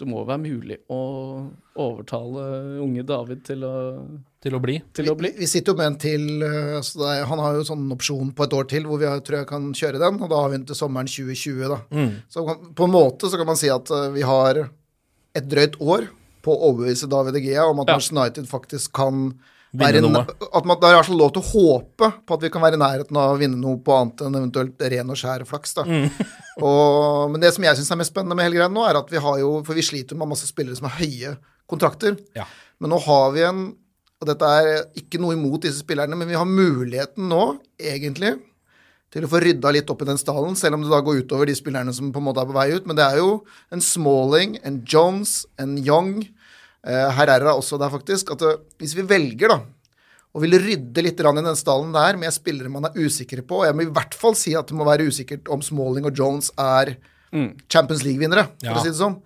det 0.00 0.06
må 0.10 0.24
være 0.26 0.42
mulig 0.42 0.76
å 0.90 0.98
overtale 1.78 2.44
unge 2.82 3.04
David 3.06 3.44
til 3.46 3.62
å, 3.66 3.74
Til 4.42 4.56
å 4.56 4.60
bli. 4.62 4.74
til 4.96 5.10
å 5.12 5.14
bli. 5.18 5.30
Vi 5.38 5.46
sitter 5.46 5.72
jo 5.72 5.78
med 5.78 5.86
en 5.92 5.98
til 6.02 6.24
eh, 6.42 6.72
altså 6.80 6.98
det 7.02 7.12
er, 7.12 7.22
Han 7.30 7.42
har 7.42 7.54
jo 7.58 7.66
sånn 7.68 7.84
opsjon 7.94 8.32
på 8.34 8.46
et 8.46 8.56
år 8.58 8.66
til 8.70 8.88
hvor 8.88 8.98
vi 9.00 9.06
har, 9.06 9.22
tror 9.24 9.40
jeg 9.42 9.50
kan 9.52 9.70
kjøre 9.74 10.02
den, 10.02 10.18
og 10.20 10.32
da 10.32 10.40
har 10.42 10.50
vi 10.50 10.58
den 10.58 10.66
til 10.66 10.78
sommeren 10.78 11.10
2020. 11.10 11.62
da. 11.70 11.78
Mm. 11.94 12.12
Så 12.28 12.44
kan, 12.48 12.68
på 12.74 12.88
en 12.88 12.94
måte 12.96 13.30
så 13.30 13.38
kan 13.40 13.50
man 13.52 13.60
si 13.60 13.70
at 13.72 13.90
eh, 13.94 14.10
vi 14.16 14.26
har 14.26 14.64
et 15.34 15.48
drøyt 15.50 15.78
år 15.82 16.08
på 16.44 16.52
å 16.52 16.70
overbevise 16.72 17.08
David 17.10 17.38
Egea 17.40 17.54
Gea 17.62 17.70
om 17.70 17.80
at 17.84 17.88
Ja. 17.88 17.94
Manchester 17.96 18.18
United 18.18 18.50
faktisk 18.50 18.92
kan 18.98 19.28
Vinne 19.74 20.02
noe. 20.06 20.22
At 20.54 20.66
man, 20.68 20.78
det 20.78 20.90
er 20.90 21.08
i 21.10 21.16
lov 21.18 21.32
til 21.34 21.42
å 21.42 21.48
håpe 21.48 22.10
på 22.22 22.36
at 22.36 22.44
vi 22.44 22.50
kan 22.54 22.62
være 22.62 22.78
i 22.78 22.82
nærheten 22.82 23.18
av 23.18 23.32
å 23.34 23.38
vinne 23.40 23.58
noe 23.58 23.80
på 23.82 23.94
annet 23.96 24.22
enn 24.22 24.38
eventuelt 24.38 24.84
ren 24.92 25.10
og 25.10 25.18
skjær 25.18 25.42
flaks. 25.48 25.74
da. 25.80 25.84
Mm. 25.88 26.04
og, 26.68 27.32
men 27.32 27.42
det 27.42 27.50
som 27.56 27.66
jeg 27.66 27.80
syns 27.80 27.90
er 27.90 27.98
mest 27.98 28.14
spennende 28.14 28.38
med 28.38 28.46
hele 28.46 28.60
greia 28.60 28.70
nå, 28.70 28.84
er 28.86 29.00
at 29.00 29.10
vi 29.10 29.22
har 29.24 29.40
jo 29.42 29.56
For 29.66 29.74
vi 29.74 29.86
sliter 29.86 30.18
med 30.18 30.30
masse 30.30 30.46
spillere 30.46 30.78
som 30.78 30.86
har 30.86 31.00
høye 31.00 31.34
kontrakter. 31.70 32.14
Ja. 32.38 32.46
Men 32.78 32.94
nå 32.94 33.00
har 33.02 33.34
vi 33.34 33.46
en 33.48 33.64
Og 34.22 34.28
dette 34.30 34.50
er 34.60 34.84
ikke 35.00 35.18
noe 35.20 35.34
imot 35.34 35.66
disse 35.66 35.82
spillerne, 35.82 36.16
men 36.16 36.30
vi 36.30 36.38
har 36.38 36.46
muligheten 36.48 37.26
nå, 37.28 37.42
egentlig, 37.82 38.36
til 39.12 39.26
å 39.26 39.30
få 39.30 39.40
rydda 39.42 39.72
litt 39.74 39.90
opp 39.90 40.00
i 40.02 40.08
den 40.08 40.18
stallen, 40.18 40.54
selv 40.56 40.78
om 40.78 40.84
det 40.84 40.90
da 40.90 41.02
går 41.04 41.20
utover 41.22 41.50
de 41.50 41.56
spillerne 41.58 41.92
som 41.94 42.08
på 42.14 42.22
en 42.22 42.26
måte 42.30 42.40
er 42.40 42.48
på 42.48 42.56
vei 42.56 42.68
ut. 42.72 42.86
Men 42.88 42.98
det 42.98 43.04
er 43.04 43.18
jo 43.20 43.34
en 43.74 43.82
Smalling, 43.84 44.56
en 44.64 44.80
Jones, 44.88 45.42
en 45.60 45.76
Young 45.82 46.22
Herrera 46.84 47.54
også 47.56 47.78
der, 47.80 47.90
faktisk. 47.92 48.30
At 48.34 48.42
hvis 48.78 48.94
vi 48.98 49.06
velger, 49.08 49.48
da, 49.48 49.60
og 50.34 50.42
vil 50.42 50.58
rydde 50.58 51.02
litt 51.06 51.20
i 51.20 51.24
den 51.36 51.56
stallen 51.56 51.92
der 51.94 52.16
med 52.18 52.32
spillere 52.34 52.68
man 52.72 52.84
er 52.88 52.96
usikre 52.98 53.42
på, 53.46 53.62
og 53.62 53.66
jeg 53.68 53.76
må 53.78 53.86
i 53.86 53.92
hvert 53.94 54.14
fall 54.18 54.34
si 54.34 54.54
at 54.58 54.66
det 54.66 54.76
må 54.76 54.84
være 54.84 55.06
usikkert 55.06 55.48
om 55.48 55.62
Smalling 55.62 56.06
og 56.08 56.16
Jones 56.18 56.50
er 56.58 56.96
Champions 57.70 58.02
League-vinnere, 58.06 58.48
for 58.60 58.66
Ja. 58.66 58.74
å 58.74 58.82
si 58.82 58.90
det 58.90 58.98
sånn, 58.98 59.20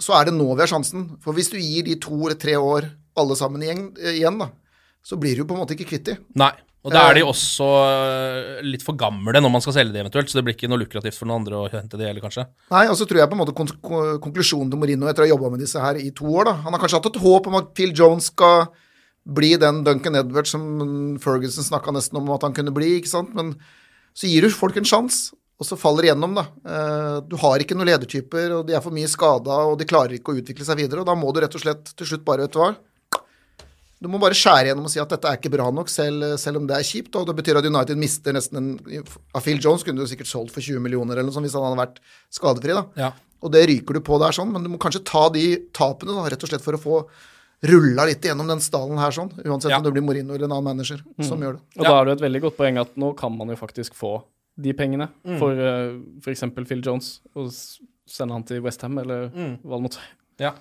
så 0.00 0.20
er 0.20 0.24
det 0.26 0.34
nå 0.34 0.46
vi 0.54 0.60
har 0.62 0.68
sjansen. 0.68 1.18
For 1.20 1.32
hvis 1.32 1.50
du 1.50 1.58
gir 1.58 1.84
de 1.84 1.96
to 1.96 2.14
eller 2.14 2.36
tre 2.40 2.54
år 2.56 2.90
alle 3.16 3.36
sammen 3.36 3.62
igjen, 3.62 3.96
igjen 3.96 4.38
da, 4.38 4.50
så 5.04 5.16
blir 5.20 5.36
du 5.36 5.44
på 5.44 5.54
en 5.54 5.60
måte 5.64 5.76
ikke 5.76 5.88
kvitt 5.88 6.04
de. 6.04 6.16
Og 6.84 6.92
da 6.92 7.02
er 7.08 7.16
de 7.16 7.22
også 7.24 7.64
øh, 7.64 8.58
litt 8.66 8.82
for 8.84 8.96
gamle 9.00 9.40
når 9.40 9.52
man 9.54 9.62
skal 9.64 9.72
selge 9.78 9.94
de 9.94 10.02
eventuelt, 10.02 10.28
så 10.28 10.36
det 10.36 10.44
blir 10.44 10.56
ikke 10.56 10.68
noe 10.68 10.82
lukrativt 10.82 11.16
for 11.16 11.24
noen 11.30 11.40
andre 11.40 11.60
å 11.62 11.68
hente 11.72 11.96
de 11.96 12.04
heller, 12.04 12.20
kanskje. 12.20 12.44
Nei, 12.74 12.82
og 12.92 12.98
så 13.00 13.06
tror 13.08 13.22
jeg 13.22 13.30
på 13.30 13.38
en 13.38 13.40
måte 13.40 13.54
kon 13.56 13.70
kon 13.80 14.18
konklusjonen 14.26 14.72
til 14.72 14.82
Mourinho 14.82 15.08
etter 15.08 15.24
å 15.24 15.28
ha 15.28 15.32
jobba 15.32 15.52
med 15.54 15.64
disse 15.64 15.80
her 15.80 15.96
i 15.96 16.10
to 16.12 16.28
år, 16.28 16.50
da 16.50 16.54
Han 16.66 16.76
har 16.76 16.82
kanskje 16.82 17.00
hatt 17.00 17.08
et 17.08 17.22
håp 17.24 17.48
om 17.48 17.56
at 17.62 17.70
Phil 17.78 17.94
Jones 17.96 18.28
skal 18.28 18.66
bli 19.24 19.54
den 19.56 19.80
Duncan 19.86 20.20
Edwards 20.20 20.52
som 20.52 20.64
Ferguson 21.24 21.64
snakka 21.64 21.94
nesten 21.96 22.20
om 22.20 22.28
at 22.36 22.44
han 22.44 22.52
kunne 22.52 22.74
bli, 22.76 22.98
ikke 22.98 23.14
sant. 23.14 23.32
Men 23.32 23.54
så 24.12 24.28
gir 24.28 24.44
du 24.44 24.52
folk 24.52 24.76
en 24.76 24.84
sjanse, 24.84 25.32
og 25.56 25.64
så 25.64 25.78
faller 25.80 26.04
det 26.04 26.10
gjennom, 26.12 26.34
da. 26.36 26.44
Eh, 26.68 27.20
Du 27.32 27.38
har 27.40 27.62
ikke 27.64 27.78
noen 27.78 27.88
ledertyper, 27.88 28.58
og 28.58 28.66
de 28.68 28.76
er 28.76 28.84
for 28.84 28.92
mye 28.92 29.08
skada, 29.08 29.62
og 29.70 29.78
de 29.80 29.88
klarer 29.88 30.18
ikke 30.18 30.34
å 30.34 30.42
utvikle 30.42 30.66
seg 30.68 30.82
videre. 30.84 31.00
Og 31.00 31.08
da 31.08 31.16
må 31.16 31.32
du 31.32 31.40
rett 31.40 31.56
og 31.56 31.64
slett 31.64 31.94
til 31.96 32.12
slutt 32.12 32.26
bare, 32.28 32.44
vet 32.44 32.52
du 32.52 32.60
hva 32.60 32.74
Du 34.04 34.10
må 34.12 34.20
bare 34.20 34.36
skjære 34.36 34.68
gjennom 34.70 34.86
og 34.88 34.92
si 34.92 35.00
at 35.00 35.12
dette 35.14 35.30
er 35.30 35.38
ikke 35.40 35.52
bra 35.54 35.66
nok, 35.72 35.88
selv, 35.92 36.34
selv 36.40 36.60
om 36.60 36.66
det 36.68 36.76
er 36.76 36.84
kjipt. 36.86 37.14
Og 37.16 37.26
det 37.30 37.34
betyr 37.40 37.60
at 37.60 37.68
United 37.68 38.00
mister 38.00 38.36
nesten 38.36 38.58
en 38.60 39.04
Av 39.34 39.40
Phil 39.44 39.60
Jones 39.62 39.84
kunne 39.86 40.04
du 40.04 40.10
sikkert 40.10 40.28
solgt 40.30 40.52
for 40.54 40.64
20 40.64 40.82
millioner 40.84 41.16
eller 41.16 41.30
noe 41.30 41.36
sånt 41.36 41.48
hvis 41.48 41.56
han 41.56 41.64
hadde 41.66 41.80
vært 41.80 42.02
skadefri, 42.32 42.76
da. 42.76 42.84
Ja. 43.00 43.12
Og 43.44 43.52
det 43.52 43.64
ryker 43.68 43.96
du 43.98 44.00
på 44.04 44.18
der 44.22 44.32
sånn, 44.36 44.52
men 44.52 44.64
du 44.64 44.70
må 44.72 44.78
kanskje 44.80 45.02
ta 45.08 45.26
de 45.32 45.44
tapene, 45.76 46.14
da, 46.16 46.26
rett 46.32 46.44
og 46.46 46.52
slett 46.52 46.64
for 46.64 46.76
å 46.76 46.80
få 46.80 46.98
rulla 47.64 48.04
litt 48.08 48.24
gjennom 48.24 48.48
den 48.48 48.60
stallen 48.60 49.00
her 49.00 49.12
sånn. 49.14 49.30
Uansett 49.44 49.72
Ja. 49.72 49.78
om 49.78 49.84
det 49.84 49.92
blir 49.92 50.04
Morino 50.04 50.34
eller 50.34 50.44
en 50.48 50.52
annen 50.56 50.68
manager 50.76 51.00
som 51.24 51.40
gjør 51.40 51.56
det. 51.58 51.62
Og 51.78 51.84
da 51.84 51.94
er 51.96 52.04
det 52.04 52.12
jo 52.12 52.18
et 52.18 52.26
veldig 52.28 52.42
godt 52.44 52.56
poeng 52.60 52.80
at 52.80 52.96
nå 53.00 53.14
kan 53.16 53.32
man 53.36 53.48
jo 53.52 53.56
faktisk 53.56 53.96
få 53.96 54.18
de 54.60 54.72
pengene 54.76 55.08
for 55.40 55.56
uh, 55.56 55.96
f.eks. 56.22 56.44
Phil 56.68 56.84
Jones, 56.84 57.20
og 57.34 57.50
sende 58.06 58.36
han 58.36 58.44
til 58.44 58.60
Westham, 58.64 58.98
eller 59.00 59.28
hva 59.32 59.78
det 59.80 59.84
måtte 59.88 59.98
være. 60.02 60.12
Ja. 60.44 60.52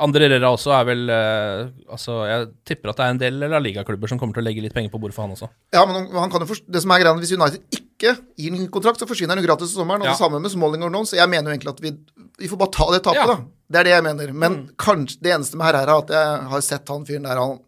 Andre 0.00 0.28
Rera 0.32 0.48
også 0.54 0.72
er 0.72 0.84
vel 0.88 1.02
øh, 1.12 1.68
Altså, 1.92 2.14
jeg 2.28 2.46
tipper 2.68 2.90
at 2.92 2.96
det 3.00 3.04
er 3.06 3.14
en 3.14 3.20
del 3.20 3.38
La 3.52 3.60
Liga-klubber 3.60 4.08
som 4.08 4.18
kommer 4.20 4.36
til 4.36 4.42
å 4.42 4.46
legge 4.46 4.62
litt 4.64 4.74
penger 4.76 4.92
på 4.92 5.00
bordet 5.02 5.14
for 5.16 5.26
han 5.26 5.34
også. 5.36 5.50
Ja, 5.74 5.84
men 5.86 6.08
han- 6.14 6.30
kan 6.32 6.40
jo 6.46 6.56
det 6.66 6.82
som 6.82 6.90
er 6.94 7.02
greia, 7.02 7.14
Hvis 7.20 7.34
United 7.36 7.60
ikke 7.76 8.16
gir 8.38 8.54
en 8.56 8.68
kontrakt, 8.72 8.98
så 8.98 9.06
forsvinner 9.08 9.36
han 9.36 9.42
jo 9.42 9.46
gratis 9.48 9.74
i 9.74 9.76
sommeren. 9.76 10.00
Og 10.00 10.08
Ja. 10.08 10.12
det 10.16 10.22
samme 10.22 10.40
med 10.40 10.50
Smalling 10.50 10.82
og. 10.84 10.92
Så 11.06 11.16
jeg 11.20 11.28
mener 11.28 11.50
jo 11.50 11.56
egentlig 11.58 11.74
at 11.74 11.80
vi, 11.80 11.90
vi 12.38 12.48
får 12.48 12.58
bare 12.58 12.72
ta 12.72 12.90
det 12.92 13.02
tapet, 13.02 13.16
Ja. 13.20 13.26
da. 13.26 13.36
Det 13.70 13.78
er 13.80 13.84
det 13.84 13.92
jeg 13.92 14.02
mener. 14.04 14.32
Men 14.32 14.70
kanskje 14.78 15.20
det 15.20 15.32
eneste 15.36 15.56
med 15.56 15.66
her 15.66 15.74
er 15.82 15.90
at 15.98 16.08
jeg 16.08 16.48
har 16.48 16.60
sett 16.60 16.88
han 16.88 17.04
fyren 17.04 17.22
der, 17.28 17.36
han 17.36 17.60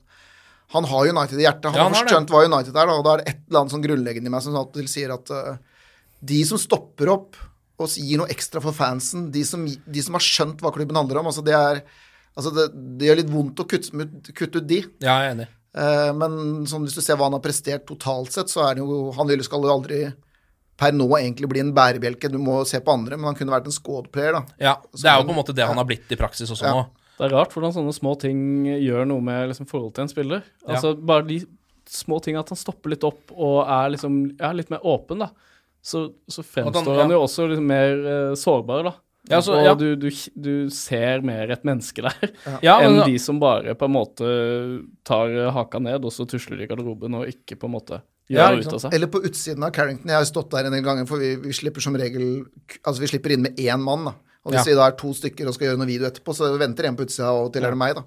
han 0.72 0.84
har 0.84 1.04
United 1.06 1.36
i 1.38 1.44
hjertet. 1.44 1.64
Han 1.68 1.74
Ja, 1.74 1.84
han 1.84 1.92
har 1.92 2.06
skjønt 2.08 2.30
hva 2.32 2.44
United 2.48 2.74
er, 2.74 2.86
da, 2.86 2.92
og 2.96 3.04
da 3.04 3.12
er 3.12 3.16
det 3.18 3.28
et 3.28 3.40
eller 3.50 3.60
annet 3.60 3.72
sånn 3.74 3.84
grunnleggende 3.84 4.26
i 4.26 4.30
meg 4.32 4.40
som 4.40 4.56
alltid 4.56 4.88
sier 4.88 5.12
at 5.12 5.30
uh, 5.30 5.58
de 6.24 6.44
som 6.48 6.56
stopper 6.56 7.10
opp 7.12 7.36
og 7.78 7.88
gir 7.88 8.16
noe 8.16 8.28
ekstra 8.32 8.62
for 8.62 8.72
fansen, 8.72 9.30
de 9.30 9.42
som, 9.44 9.66
de 9.66 10.00
som 10.02 10.14
har 10.14 10.20
skjønt 10.24 10.62
hva 10.62 10.72
klubben 10.72 10.96
handler 10.96 11.18
om, 11.20 11.26
altså 11.26 11.44
det 11.44 11.52
er 11.52 11.82
Altså 12.36 12.52
det, 12.56 12.66
det 12.98 13.08
gjør 13.10 13.18
litt 13.20 13.30
vondt 13.32 13.60
å 13.60 13.66
kutte, 13.68 13.92
ut- 13.92 14.30
kutte 14.34 14.56
ut 14.62 14.66
de. 14.70 14.80
Ja, 15.04 15.18
jeg 15.20 15.30
er 15.30 15.34
enig. 15.34 15.48
Eh, 15.74 16.12
men 16.16 16.66
sånn, 16.68 16.84
hvis 16.86 16.94
du 16.96 17.00
ser 17.04 17.16
hva 17.16 17.28
han 17.28 17.36
har 17.36 17.40
prestert 17.44 17.84
totalt 17.88 18.32
sett, 18.32 18.48
så 18.52 18.62
er 18.68 18.74
det 18.76 18.84
jo 18.84 19.10
Han 19.16 19.26
vil- 19.28 19.42
skal 19.44 19.60
jo 19.62 19.72
aldri 19.72 20.12
per 20.76 20.92
nå 20.92 21.06
egentlig 21.18 21.48
bli 21.48 21.60
en 21.60 21.72
bærebjelke. 21.76 22.30
Du 22.32 22.38
må 22.38 22.64
se 22.66 22.80
på 22.80 22.92
andre, 22.92 23.16
men 23.16 23.24
han 23.30 23.34
kunne 23.36 23.52
vært 23.52 23.66
en 23.68 23.72
squad-player, 23.76 24.32
da. 24.32 24.42
Ja, 24.58 24.74
Det 24.92 25.04
er 25.04 25.18
jo 25.20 25.28
på 25.28 25.34
en 25.36 25.40
måte 25.44 25.54
det 25.54 25.66
han 25.66 25.76
har 25.76 25.84
blitt 25.84 26.10
i 26.10 26.16
praksis 26.16 26.50
også 26.50 26.64
Ja. 26.64 26.72
nå. 26.74 26.86
Det 27.18 27.26
er 27.30 27.36
rart 27.36 27.52
hvordan 27.52 27.72
sånne 27.72 27.92
små 27.94 28.18
ting 28.18 28.64
gjør 28.64 29.06
noe 29.06 29.20
med 29.20 29.48
liksom, 29.50 29.66
forholdet 29.68 29.94
til 29.94 30.02
en 30.02 30.08
spiller. 30.08 30.42
Altså 30.66 30.94
Bare 30.98 31.22
de 31.28 31.44
små 31.86 32.20
ting 32.22 32.36
at 32.36 32.48
han 32.48 32.56
stopper 32.56 32.88
litt 32.90 33.04
opp 33.04 33.30
og 33.36 33.68
er 33.68 33.90
liksom 33.90 34.36
ja, 34.40 34.50
litt 34.52 34.70
mer 34.70 34.80
åpen, 34.82 35.18
da. 35.20 35.28
Så, 35.84 36.12
så 36.30 36.42
fremstår 36.42 36.74
han, 36.74 36.84
han- 36.86 37.00
han, 37.02 37.10
jo 37.10 37.20
også 37.22 37.48
litt 37.50 37.60
mer 37.62 37.92
uh, 38.30 38.34
sårbar, 38.34 38.84
da. 38.84 38.92
Ja, 39.30 39.38
så- 39.40 39.54
og 39.54 39.64
ja. 39.64 39.74
du, 39.78 39.94
du, 39.96 40.08
du 40.34 40.68
ser 40.74 41.22
mer 41.22 41.50
et 41.54 41.62
menneske 41.64 42.02
der 42.02 42.32
Ja, 42.64 42.80
enn 42.84 43.04
de 43.06 43.18
som 43.22 43.38
bare 43.38 43.74
på 43.78 43.86
en 43.86 43.94
måte 43.94 44.30
tar 45.06 45.30
haka 45.54 45.78
ned, 45.78 46.02
og 46.04 46.10
så 46.14 46.26
tusler 46.28 46.58
de 46.58 46.64
i 46.66 46.70
garderoben 46.70 47.14
og 47.20 47.28
ikke 47.30 47.54
på 47.60 47.68
en 47.70 47.76
måte 47.76 48.00
gjør 48.32 48.40
Ja, 48.40 48.48
ut 48.58 48.72
av 48.74 48.80
seg. 48.82 48.94
Eller 48.96 49.10
på 49.12 49.20
utsiden 49.22 49.62
av 49.66 49.70
Carrington. 49.76 50.08
Jeg 50.10 50.16
har 50.18 50.24
jo 50.24 50.30
stått 50.32 50.50
der 50.54 50.66
en 50.66 50.74
del 50.74 50.82
ganger, 50.86 51.06
for 51.06 51.22
vi, 51.22 51.34
vi 51.42 51.52
slipper 51.54 51.84
som 51.84 51.94
regel 51.98 52.44
Altså, 52.82 52.98
vi 53.02 53.10
slipper 53.12 53.34
inn 53.36 53.42
med 53.46 53.58
én 53.62 53.82
mann, 53.82 54.06
da. 54.10 54.14
Og 54.42 54.52
hvis 54.56 54.64
Ja. 54.66 54.72
vi 54.72 54.76
da 54.80 54.86
er 54.90 54.96
to 54.98 55.12
stykker 55.14 55.46
og 55.46 55.54
skal 55.54 55.68
gjøre 55.68 55.78
noe 55.78 55.86
video 55.90 56.08
etterpå, 56.08 56.34
så 56.34 56.50
venter 56.58 56.88
en 56.88 56.96
på 56.98 57.04
utsida, 57.06 57.30
og 57.30 57.52
til 57.54 57.62
er 57.66 57.70
det 57.74 57.78
meg, 57.78 57.94
da. 57.94 58.02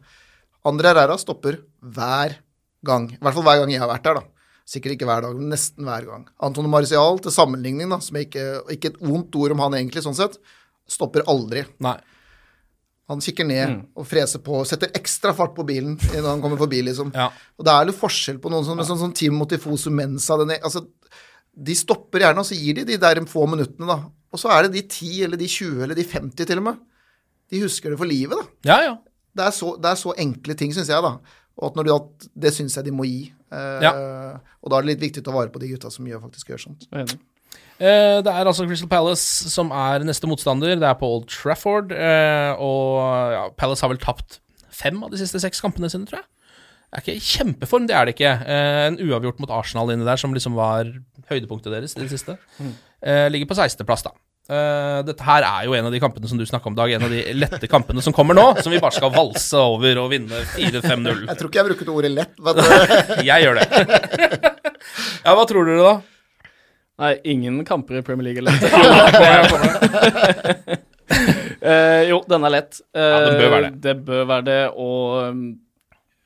Andre 0.68 0.92
Herrera 0.92 1.16
stopper 1.22 1.60
hver 1.80 2.36
gang. 2.84 3.08
I 3.14 3.20
hvert 3.22 3.38
fall 3.38 3.44
hver 3.48 3.62
gang 3.62 3.72
jeg 3.72 3.80
har 3.84 3.88
vært 3.92 4.04
der, 4.10 4.20
da. 4.20 4.24
Sikkert 4.68 4.96
ikke 4.98 5.06
hver 5.08 5.22
dag, 5.22 5.36
men 5.38 5.52
nesten 5.54 5.86
hver 5.88 6.08
gang. 6.10 6.26
Antone 6.44 6.68
Marcial, 6.74 7.20
til 7.24 7.32
sammenligning, 7.32 7.88
da, 7.94 8.00
som 8.04 8.18
ikke 8.18 8.46
Ikke 8.74 8.92
et 8.92 9.00
vondt 9.00 9.36
ord 9.40 9.52
om 9.56 9.60
han 9.64 9.78
egentlig, 9.78 10.02
sånn 10.04 10.18
sett, 10.18 10.40
stopper 10.88 11.26
aldri. 11.32 11.64
Nei. 11.84 11.96
Han 13.08 13.22
kikker 13.22 13.46
ned 13.46 13.70
Mm. 13.70 13.82
og 13.96 14.08
freser 14.10 14.40
på, 14.42 14.64
setter 14.66 14.90
ekstra 14.98 15.34
fart 15.38 15.54
på 15.56 15.66
bilen 15.66 15.94
når 16.00 16.26
han 16.26 16.42
kommer 16.42 16.58
forbi, 16.58 16.80
liksom. 16.88 17.12
Ja. 17.14 17.28
Og 17.60 17.66
det 17.66 17.72
er 17.74 17.86
litt 17.86 18.00
forskjell 18.00 18.40
på 18.42 18.50
noen 18.50 18.66
som 18.66 18.80
sånn, 18.82 18.98
sånn 18.98 19.14
Team 19.14 19.36
Motifoso 19.38 19.92
Mensa 19.94 20.38
den, 20.42 20.56
altså, 20.62 20.88
De 21.56 21.72
stopper 21.78 22.20
gjerne, 22.20 22.42
og 22.42 22.46
så 22.50 22.56
gir 22.58 22.74
de 22.76 22.84
de 22.84 22.98
der 22.98 23.22
få 23.32 23.46
minuttene, 23.48 23.88
da. 23.88 24.10
Og 24.34 24.40
så 24.42 24.50
er 24.52 24.64
det 24.66 24.74
de 24.74 24.82
10 24.90 25.24
eller 25.24 25.38
de 25.38 25.48
20 25.48 25.84
eller 25.86 25.96
de 25.96 26.04
50 26.04 26.46
til 26.50 26.58
og 26.58 26.64
med. 26.64 26.80
De 27.50 27.62
husker 27.62 27.90
det 27.94 27.98
for 28.02 28.06
livet, 28.10 28.36
da. 28.36 28.46
Ja, 28.68 28.82
ja. 28.84 28.98
Det 29.36 29.46
er 29.46 29.52
så, 29.56 29.70
det 29.80 29.86
er 29.92 29.96
så 29.96 30.12
enkle 30.20 30.56
ting, 30.60 30.74
syns 30.76 30.90
jeg, 30.92 31.02
da. 31.06 31.14
Og 31.56 31.70
at 31.70 31.76
når 31.78 31.88
du, 31.88 32.28
det 32.36 32.52
syns 32.54 32.76
jeg 32.76 32.84
de 32.90 32.92
må 32.92 33.06
gi. 33.08 33.32
Eh. 33.56 33.88
Og 34.64 34.70
da 34.72 34.78
er 34.78 34.82
det 34.84 34.90
litt 34.96 35.06
viktig 35.06 35.22
å 35.24 35.30
ta 35.30 35.32
vare 35.38 35.54
på 35.54 35.62
de 35.64 35.70
gutta 35.72 35.92
som 35.94 36.04
gjør, 36.10 36.20
faktisk 36.26 36.50
gjør 36.52 36.64
sånt. 36.66 36.88
Jeg 36.92 37.00
er 37.00 37.06
enig. 37.06 37.20
Eh, 37.76 38.22
det 38.24 38.32
er 38.32 38.48
altså 38.48 38.64
Crystal 38.70 38.88
Palace 38.92 39.50
som 39.52 39.72
er 39.76 40.06
neste 40.08 40.30
motstander. 40.32 40.76
Det 40.80 40.88
er 40.88 40.96
på 41.00 41.10
Old 41.18 41.28
Trafford. 41.32 41.92
eh, 41.92 42.54
og 42.62 43.34
ja, 43.36 43.44
Palace 43.60 43.84
har 43.84 43.92
vel 43.92 44.00
tapt 44.04 44.40
fem 44.76 45.02
av 45.04 45.12
de 45.12 45.20
siste 45.20 45.40
seks 45.44 45.60
kampene 45.64 45.90
sine, 45.92 46.08
tror 46.08 46.22
jeg. 46.22 46.30
Det 46.86 47.00
er 47.00 47.04
ikke 47.04 47.16
i 47.18 47.26
kjempeform, 47.28 47.88
det 47.90 47.96
er 47.98 48.06
det 48.08 48.14
ikke. 48.16 48.32
Eh, 48.48 48.84
en 48.88 49.00
uavgjort 49.04 49.42
mot 49.44 49.52
Arsenal 49.52 49.92
inni 49.92 50.08
der, 50.08 50.20
som 50.22 50.32
liksom 50.36 50.56
var 50.56 50.88
høydepunktet 51.32 51.74
deres 51.74 51.96
i 51.98 52.04
det 52.06 52.12
siste. 52.14 52.38
Eh, 53.04 53.26
ligger 53.34 53.50
på 53.52 53.58
16.-plass, 53.58 54.06
da. 54.08 54.14
Eh, 54.46 55.00
dette 55.04 55.26
her 55.26 55.42
er 55.44 55.66
jo 55.66 55.74
en 55.76 55.88
av 55.90 55.92
de 55.92 56.00
kampene 56.00 56.30
som 56.30 56.38
du 56.40 56.46
snakka 56.48 56.70
om, 56.72 56.76
Dag. 56.78 56.92
En 56.96 57.04
av 57.08 57.12
de 57.12 57.24
lette 57.36 57.68
kampene 57.68 58.00
som 58.06 58.14
kommer 58.16 58.38
nå, 58.38 58.46
som 58.64 58.72
vi 58.72 58.80
bare 58.80 58.96
skal 58.96 59.12
valse 59.12 59.58
over 59.60 60.00
og 60.06 60.12
vinne 60.14 60.44
4-5-0. 60.56 61.26
Jeg 61.28 61.40
tror 61.42 61.50
ikke 61.52 61.60
jeg 61.64 61.70
bruker 61.74 61.90
det 61.90 61.96
ordet 61.98 62.12
lett, 62.14 62.36
men 62.46 62.62
Jeg 63.32 63.44
gjør 63.48 63.60
det. 63.60 64.54
ja, 65.26 65.34
hva 65.36 65.48
tror 65.50 65.66
dere, 65.68 65.82
da? 65.82 65.96
Nei, 67.02 67.14
ingen 67.28 67.58
kamper 67.68 67.98
i 68.00 68.04
Premier 68.06 68.30
League 68.30 68.40
eller 68.40 68.56
uh, 71.66 72.02
jo, 72.12 72.22
den 72.30 72.46
er 72.48 72.52
lett. 72.54 72.80
Ja, 72.96 73.20
den 73.26 73.38
bør 73.42 73.52
være 73.52 73.62
det. 73.68 73.74
Eh, 73.74 73.80
Det 73.84 73.96
bør 74.08 74.26
være 74.30 74.46
det, 74.48 74.62
og 74.80 75.30
um, 75.30 75.46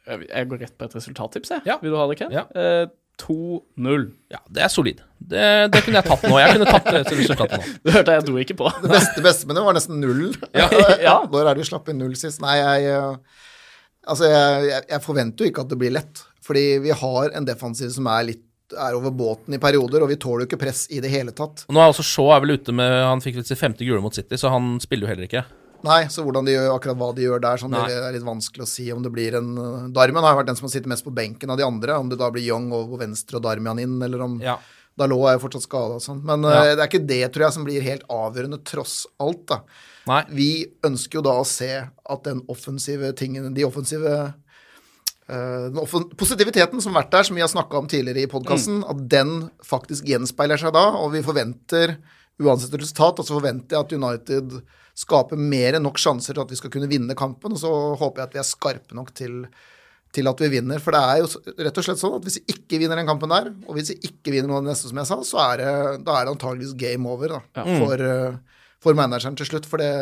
jeg 0.09 0.49
går 0.49 0.57
rett 0.65 0.75
på 0.77 0.85
et 0.89 0.95
resultattips, 0.97 1.51
jeg. 1.55 1.61
Ja. 1.69 1.75
Vil 1.81 1.93
du 1.93 1.97
ha 1.97 2.05
det, 2.09 2.17
Ken? 2.21 2.33
Ja. 2.33 2.43
Uh, 2.53 2.85
2-0. 3.19 4.05
Ja, 4.31 4.39
det 4.47 4.61
er 4.63 4.69
solid. 4.71 5.01
Det, 5.19 5.41
det 5.73 5.81
kunne 5.83 5.99
jeg 5.99 6.07
tatt 6.07 6.21
nå. 6.23 6.37
Jeg 6.39 6.53
kunne 6.55 6.69
tatt 6.69 6.85
det 6.87 7.01
til 7.09 7.17
resultatet 7.19 7.59
nå. 7.59 7.65
Du 7.83 7.89
hørte 7.91 8.13
jeg, 8.13 8.21
jeg 8.21 8.27
dro 8.29 8.37
ikke 8.45 8.55
på. 8.61 8.69
Det 8.79 8.91
beste, 8.93 9.23
beste 9.25 9.49
med 9.49 9.59
det 9.59 9.63
var 9.65 9.75
nesten 9.75 9.99
null. 9.99 10.29
Ja. 10.55 11.17
Når 11.25 11.41
er 11.41 11.49
det 11.51 11.65
vi 11.65 11.67
slapp 11.67 11.91
inn 11.91 11.99
null 11.99 12.15
sist? 12.19 12.39
Nei, 12.45 12.55
jeg 12.61 12.93
eh, 12.93 13.43
Altså, 14.09 14.29
jeg, 14.31 14.69
jeg, 14.69 14.85
jeg 14.93 15.03
forventer 15.03 15.45
jo 15.45 15.51
ikke 15.51 15.65
at 15.65 15.73
det 15.73 15.77
blir 15.81 15.91
lett. 15.93 16.21
Fordi 16.47 16.63
vi 16.81 16.93
har 16.95 17.35
en 17.35 17.45
defensiv 17.45 17.91
som 17.93 18.07
er 18.09 18.29
litt 18.31 18.45
er 18.73 18.97
over 18.97 19.13
båten 19.15 19.55
i 19.55 19.61
perioder, 19.61 20.03
og 20.03 20.11
vi 20.11 20.17
tåler 20.21 20.43
jo 20.45 20.49
ikke 20.49 20.61
press 20.61 20.85
i 20.93 20.99
det 21.03 21.09
hele 21.13 21.33
tatt. 21.35 21.65
Og 21.69 21.75
nå 21.75 21.81
er 21.81 21.93
også 21.93 22.05
Shaw 22.05 22.33
er 22.35 22.43
vel 22.43 22.57
ute 22.59 22.75
med 22.75 22.91
Han 23.05 23.23
fikk 23.23 23.39
vel 23.39 23.47
sitt 23.47 23.59
femte 23.61 23.87
gule 23.87 24.01
mot 24.03 24.13
City, 24.15 24.37
så 24.37 24.51
han 24.53 24.77
spiller 24.83 25.07
jo 25.07 25.11
heller 25.13 25.29
ikke. 25.29 25.45
Nei, 25.87 26.01
så 26.11 26.25
hvordan 26.25 26.43
de 26.43 26.57
gjør, 26.57 26.73
akkurat 26.75 26.97
hva 26.99 27.07
de 27.15 27.23
gjør 27.23 27.39
der, 27.43 27.59
sånn, 27.61 27.71
det 27.71 27.95
er 27.95 28.11
litt 28.11 28.25
vanskelig 28.27 28.65
å 28.65 28.67
si 28.67 28.89
om 28.91 29.03
det 29.05 29.11
blir 29.15 29.37
en 29.39 29.53
uh, 29.55 29.85
Darmian 29.95 30.25
har 30.27 30.33
jo 30.35 30.39
vært 30.41 30.49
den 30.51 30.57
som 30.59 30.67
har 30.67 30.73
sittet 30.73 30.91
mest 30.91 31.05
på 31.05 31.13
benken 31.15 31.53
av 31.53 31.59
de 31.59 31.63
andre. 31.63 31.95
Om 32.03 32.09
det 32.11 32.17
da 32.19 32.27
blir 32.35 32.43
Young 32.43 32.67
over 32.73 32.97
på 32.97 32.99
venstre 33.05 33.39
og 33.39 33.45
Darmian 33.45 33.79
inn, 33.79 33.95
eller 34.03 34.25
om 34.25 34.35
Ja. 34.43 34.57
Dalot 34.99 35.29
er 35.29 35.37
jo 35.37 35.45
fortsatt 35.45 35.63
skada 35.63 35.95
og 35.95 36.03
sånn. 36.03 36.19
Men 36.27 36.43
uh, 36.43 36.51
Ja. 36.51 36.75
det 36.75 36.83
er 36.83 36.89
ikke 36.89 37.07
det, 37.07 37.21
tror 37.31 37.45
jeg, 37.45 37.55
som 37.55 37.63
blir 37.63 37.85
helt 37.85 38.03
avgjørende, 38.11 38.59
tross 38.67 39.05
alt, 39.23 39.45
da. 39.47 39.61
Nei. 40.09 40.23
Vi 40.35 40.49
ønsker 40.83 41.19
jo 41.21 41.23
da 41.29 41.37
å 41.39 41.47
se 41.47 41.69
at 41.87 42.23
den 42.27 42.41
offensive 42.51 43.13
tingen, 43.15 43.53
de 43.55 43.63
offensive 43.63 44.09
eh, 44.09 44.25
offen 44.25 44.35
positiviteten 45.29 46.81
som 46.81 46.95
har 46.95 47.03
vært 47.03 47.13
der, 47.13 47.27
som 47.27 47.37
vi 47.37 47.43
har 47.43 47.51
snakka 47.51 47.77
om 47.77 47.87
tidligere 47.89 48.25
i 48.25 48.31
podkasten, 48.31 48.81
at 48.89 49.01
den 49.11 49.49
faktisk 49.65 50.07
gjenspeiler 50.09 50.57
seg 50.61 50.73
da. 50.73 50.85
Og 50.99 51.13
vi 51.13 51.23
forventer, 51.25 51.97
uansett 52.41 52.73
resultat, 52.79 53.19
og 53.21 53.27
så 53.27 53.37
forventer 53.37 53.77
jeg 53.77 53.85
at 53.85 53.95
United 53.97 54.59
skaper 54.99 55.39
mer 55.39 55.77
enn 55.77 55.85
nok 55.85 55.99
sjanser 56.01 56.35
til 56.35 56.43
at 56.43 56.51
vi 56.51 56.59
skal 56.59 56.71
kunne 56.73 56.89
vinne 56.91 57.15
kampen. 57.17 57.53
Og 57.55 57.61
så 57.61 57.73
håper 57.99 58.23
jeg 58.23 58.29
at 58.29 58.37
vi 58.37 58.41
er 58.41 58.47
skarpe 58.49 58.97
nok 58.97 59.13
til, 59.15 59.43
til 60.15 60.31
at 60.31 60.41
vi 60.43 60.49
vinner. 60.55 60.81
For 60.83 60.95
det 60.95 61.03
er 61.03 61.21
jo 61.21 61.29
rett 61.67 61.77
og 61.77 61.87
slett 61.87 62.01
sånn 62.01 62.17
at 62.17 62.25
hvis 62.27 62.39
vi 62.41 62.55
ikke 62.55 62.81
vinner 62.81 62.99
den 62.99 63.09
kampen 63.09 63.31
der, 63.31 63.51
og 63.67 63.77
hvis 63.77 63.93
vi 63.93 63.99
ikke 64.09 64.33
vinner 64.33 64.49
noe 64.51 64.63
av 64.63 64.65
det 64.65 64.73
neste, 64.73 64.89
som 64.91 65.03
jeg 65.03 65.11
sa, 65.11 65.19
så 65.27 65.43
er 65.45 65.61
det, 65.61 65.75
da 66.07 66.17
er 66.17 66.25
det 66.25 66.33
antageligvis 66.35 66.75
game 66.79 67.07
over 67.11 67.37
da, 67.37 67.43
for, 67.77 68.07
eh, 68.09 68.65
for 68.81 68.97
manageren 68.97 69.37
til 69.39 69.51
slutt. 69.51 69.69
For 69.69 69.81
det 69.83 69.93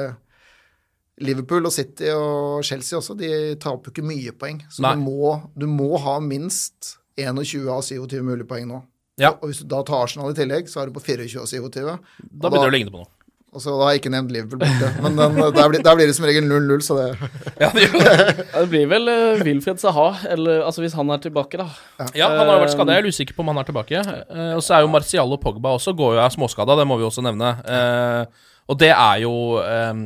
Liverpool 1.23 1.65
og 1.65 1.73
City 1.73 2.11
og 2.13 2.61
Chelsea 2.65 2.97
også, 2.99 3.15
de 3.17 3.31
taper 3.61 3.89
jo 3.89 3.95
ikke 3.95 4.05
mye 4.05 4.33
poeng. 4.37 4.61
Så 4.69 4.85
du 4.85 5.01
må, 5.01 5.33
du 5.57 5.65
må 5.69 5.97
ha 6.03 6.19
minst 6.21 6.97
21 7.17 7.65
av 7.73 7.81
27 7.85 8.21
mulige 8.21 8.49
poeng 8.49 8.67
nå. 8.69 8.83
Ja. 9.17 9.33
Og 9.41 9.49
hvis 9.49 9.63
du 9.63 9.69
da 9.71 9.81
tar 9.85 10.05
Arsenal 10.05 10.29
i 10.29 10.37
tillegg, 10.37 10.69
så 10.69 10.83
er 10.83 10.89
du 10.89 10.97
på 10.97 11.01
24 11.01 11.41
av 11.41 11.47
27. 11.49 11.85
Da 12.21 12.51
begynner 12.51 12.67
det 12.67 12.69
å 12.69 12.75
ligne 12.75 12.93
på 12.93 13.01
noe. 13.01 13.13
Og 13.55 13.63
så 13.63 13.71
da 13.73 13.87
har 13.87 13.95
jeg 13.95 14.01
ikke 14.03 14.11
nevnt 14.13 14.33
Liverpool 14.35 14.59
borte. 14.61 14.89
Men 15.01 15.15
den, 15.17 15.37
der, 15.55 15.69
blir, 15.71 15.81
der 15.81 15.95
blir 15.97 16.09
det 16.09 16.13
som 16.13 16.27
regel 16.27 16.45
0-0, 16.45 16.83
så 16.85 16.97
det 16.99 17.05
Ja, 17.63 17.71
det, 17.73 17.87
det. 18.53 18.65
Blir 18.69 18.89
vel 18.91 19.09
uh, 19.09 19.41
Wilfred 19.47 19.81
Saha, 19.81 20.11
eller 20.35 20.67
altså 20.67 20.83
hvis 20.83 20.93
han 20.99 21.09
er 21.15 21.23
tilbake, 21.23 21.57
da. 21.57 21.65
ja, 22.11 22.27
han 22.27 22.43
har 22.43 22.59
jo 22.59 22.65
vært 22.67 22.75
skada. 22.75 22.99
Jeg 22.99 23.07
er 23.07 23.15
usikker 23.15 23.37
på 23.37 23.41
om 23.41 23.49
han 23.55 23.63
er 23.63 23.69
tilbake. 23.71 24.03
Uh, 24.29 24.59
og 24.59 24.61
så 24.67 24.77
er 24.77 24.85
jo 24.85 24.91
Martial 24.93 25.33
og 25.33 25.41
Pogba 25.41 25.73
også 25.79 25.95
går 25.97 26.19
jo 26.19 26.21
av 26.27 26.35
småskada, 26.35 26.77
det 26.77 26.85
må 26.91 26.99
vi 27.01 27.07
også 27.07 27.25
nevne. 27.25 27.55
Uh, 27.65 28.53
og 28.67 28.79
det 28.81 28.91
er 28.91 29.21
jo 29.23 29.33
eh, 29.63 29.99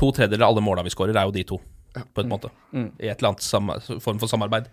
To 0.00 0.08
tredjedeler 0.16 0.46
av 0.46 0.54
alle 0.54 0.64
måla 0.64 0.84
vi 0.86 0.92
skårer, 0.92 1.16
er 1.16 1.28
jo 1.28 1.34
de 1.36 1.44
to. 1.52 1.60
På 2.14 2.22
en 2.22 2.30
måte. 2.30 2.52
I 2.72 3.10
et 3.10 3.18
eller 3.18 3.32
annet 3.32 4.02
form 4.02 4.20
for 4.22 4.30
samarbeid. 4.30 4.68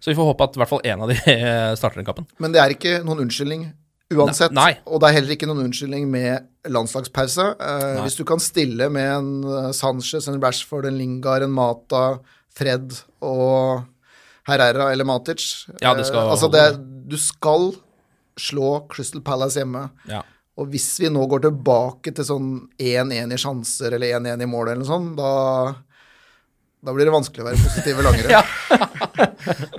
Så 0.00 0.12
vi 0.12 0.16
får 0.16 0.28
håpe 0.30 0.46
at 0.46 0.56
i 0.56 0.62
hvert 0.62 0.70
fall 0.70 0.84
én 0.86 1.02
av 1.02 1.10
de 1.10 1.16
eh, 1.18 1.72
starter 1.76 2.00
den 2.00 2.06
kappen. 2.08 2.28
Men 2.40 2.54
det 2.54 2.62
er 2.62 2.74
ikke 2.76 3.00
noen 3.04 3.24
unnskyldning 3.26 3.66
uansett. 4.14 4.54
Nei. 4.56 4.72
Og 4.86 5.02
det 5.02 5.10
er 5.10 5.16
heller 5.18 5.34
ikke 5.34 5.48
noen 5.50 5.66
unnskyldning 5.66 6.08
med 6.10 6.48
landslagspause. 6.70 7.46
Eh, 7.60 8.00
hvis 8.04 8.18
du 8.18 8.24
kan 8.28 8.42
stille 8.42 8.88
med 8.92 9.10
en 9.18 9.30
eh, 9.44 9.70
Sanchez, 9.76 10.28
en 10.30 10.40
Rashford, 10.42 10.88
en 10.88 10.98
Lingard, 10.98 11.46
en 11.46 11.54
Mata, 11.54 12.04
Fred 12.54 12.94
og 13.22 13.84
Herrera 14.48 14.88
eller 14.90 15.06
Matic 15.06 15.44
Ja, 15.78 15.92
det 15.94 16.08
skal 16.08 16.24
eh, 16.24 16.32
Altså, 16.34 16.48
det, 16.50 16.64
du 17.10 17.16
skal 17.20 17.70
slå 18.40 18.72
Crystal 18.90 19.22
Palace 19.22 19.60
hjemme. 19.60 19.88
Ja. 20.08 20.22
Og 20.60 20.68
hvis 20.72 20.88
vi 21.00 21.08
nå 21.12 21.22
går 21.30 21.46
tilbake 21.48 22.12
til 22.16 22.26
sånn 22.28 22.50
1-1 22.76 23.32
i 23.32 23.38
sjanser 23.40 23.96
eller 23.96 24.18
1-1 24.20 24.44
i 24.44 24.50
mål 24.50 24.68
eller 24.74 24.82
noe 24.82 24.90
sånt, 24.90 25.14
da, 25.16 25.30
da 26.84 26.92
blir 26.96 27.08
det 27.08 27.14
vanskelig 27.14 27.44
å 27.44 27.48
være 27.48 27.62
positiv 27.64 28.02
i 28.02 28.04
langrenn. 28.08 28.50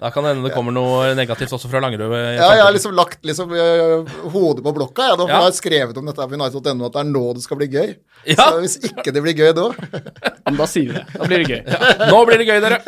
Da 0.01 0.09
kan 0.09 0.25
det 0.25 0.31
hende 0.33 0.47
det 0.49 0.55
kommer 0.55 0.73
noe 0.73 1.11
negativt 1.15 1.51
også 1.53 1.69
fra 1.69 1.79
Langerød. 1.83 2.13
i 2.17 2.19
Ja, 2.39 2.47
jeg 2.57 2.63
har 2.65 2.73
liksom 2.73 2.95
lagt 2.97 3.21
liksom, 3.25 3.51
øh, 3.53 4.09
hodet 4.33 4.63
på 4.65 4.73
blokka. 4.73 5.05
Jeg, 5.11 5.19
da, 5.19 5.27
Ja. 5.29 5.35
jeg 5.35 5.45
har 5.45 5.53
skrevet 5.55 5.99
om 6.01 6.09
dette 6.09 6.25
på 6.31 6.37
United.no 6.39 6.87
at 6.87 6.95
det 6.95 7.01
er 7.03 7.09
nå 7.11 7.21
det 7.37 7.43
skal 7.45 7.59
bli 7.59 7.67
gøy. 7.69 7.91
Ja. 8.25 8.47
Så 8.49 8.59
hvis 8.63 8.77
ikke 8.89 9.13
det 9.13 9.21
blir 9.23 9.37
gøy 9.37 9.53
da 9.57 9.67
Men 10.47 10.57
da 10.57 10.67
sier 10.69 10.89
vi 10.89 10.97
det. 10.97 11.05
Da 11.13 11.29
blir 11.29 11.43
det 11.43 11.49
gøy. 11.53 11.61
Nå 12.09 12.21
blir 12.27 12.41
det 12.41 12.47
gøy, 12.49 12.59
dere. 12.65 12.79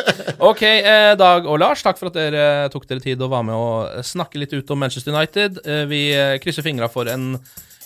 Ok, 0.49 0.63
eh, 0.65 1.11
Dag 1.21 1.45
og 1.49 1.61
Lars, 1.61 1.85
takk 1.85 2.01
for 2.01 2.09
at 2.09 2.17
dere 2.17 2.43
eh, 2.65 2.69
tok 2.73 2.89
dere 2.89 3.05
tid 3.05 3.21
å 3.21 3.29
være 3.31 3.47
med 3.51 3.55
og 3.61 4.03
snakke 4.09 4.41
litt 4.41 4.57
ut 4.57 4.73
om 4.73 4.81
Manchester 4.83 5.13
United. 5.13 5.61
Eh, 5.63 5.85
vi 5.93 6.01
eh, 6.17 6.35
krysser 6.43 6.65
fingra 6.65 6.89
for 6.91 7.09
en 7.13 7.35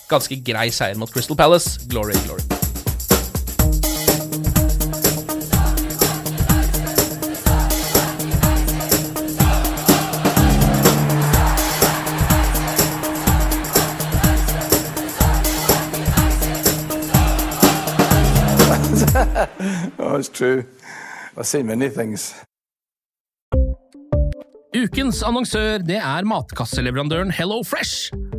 ganske 0.08 0.40
grei 0.44 0.70
seier 0.72 0.98
mot 0.98 1.12
Crystal 1.12 1.36
Palace. 1.36 1.78
Glory, 1.88 2.14
glory. 2.26 2.42
Oh, 19.98 20.16
it's 20.16 20.28
true. 20.28 20.64
I've 21.36 21.46
seen 21.46 21.66
many 21.66 21.88
things. 21.88 22.34
Ukens 24.76 25.22
annonsør 25.22 25.78
det 25.78 25.98
er 25.98 26.24
matkasseleverandøren 26.24 27.32
Hello 27.34 27.62
Fresh. 27.66 28.12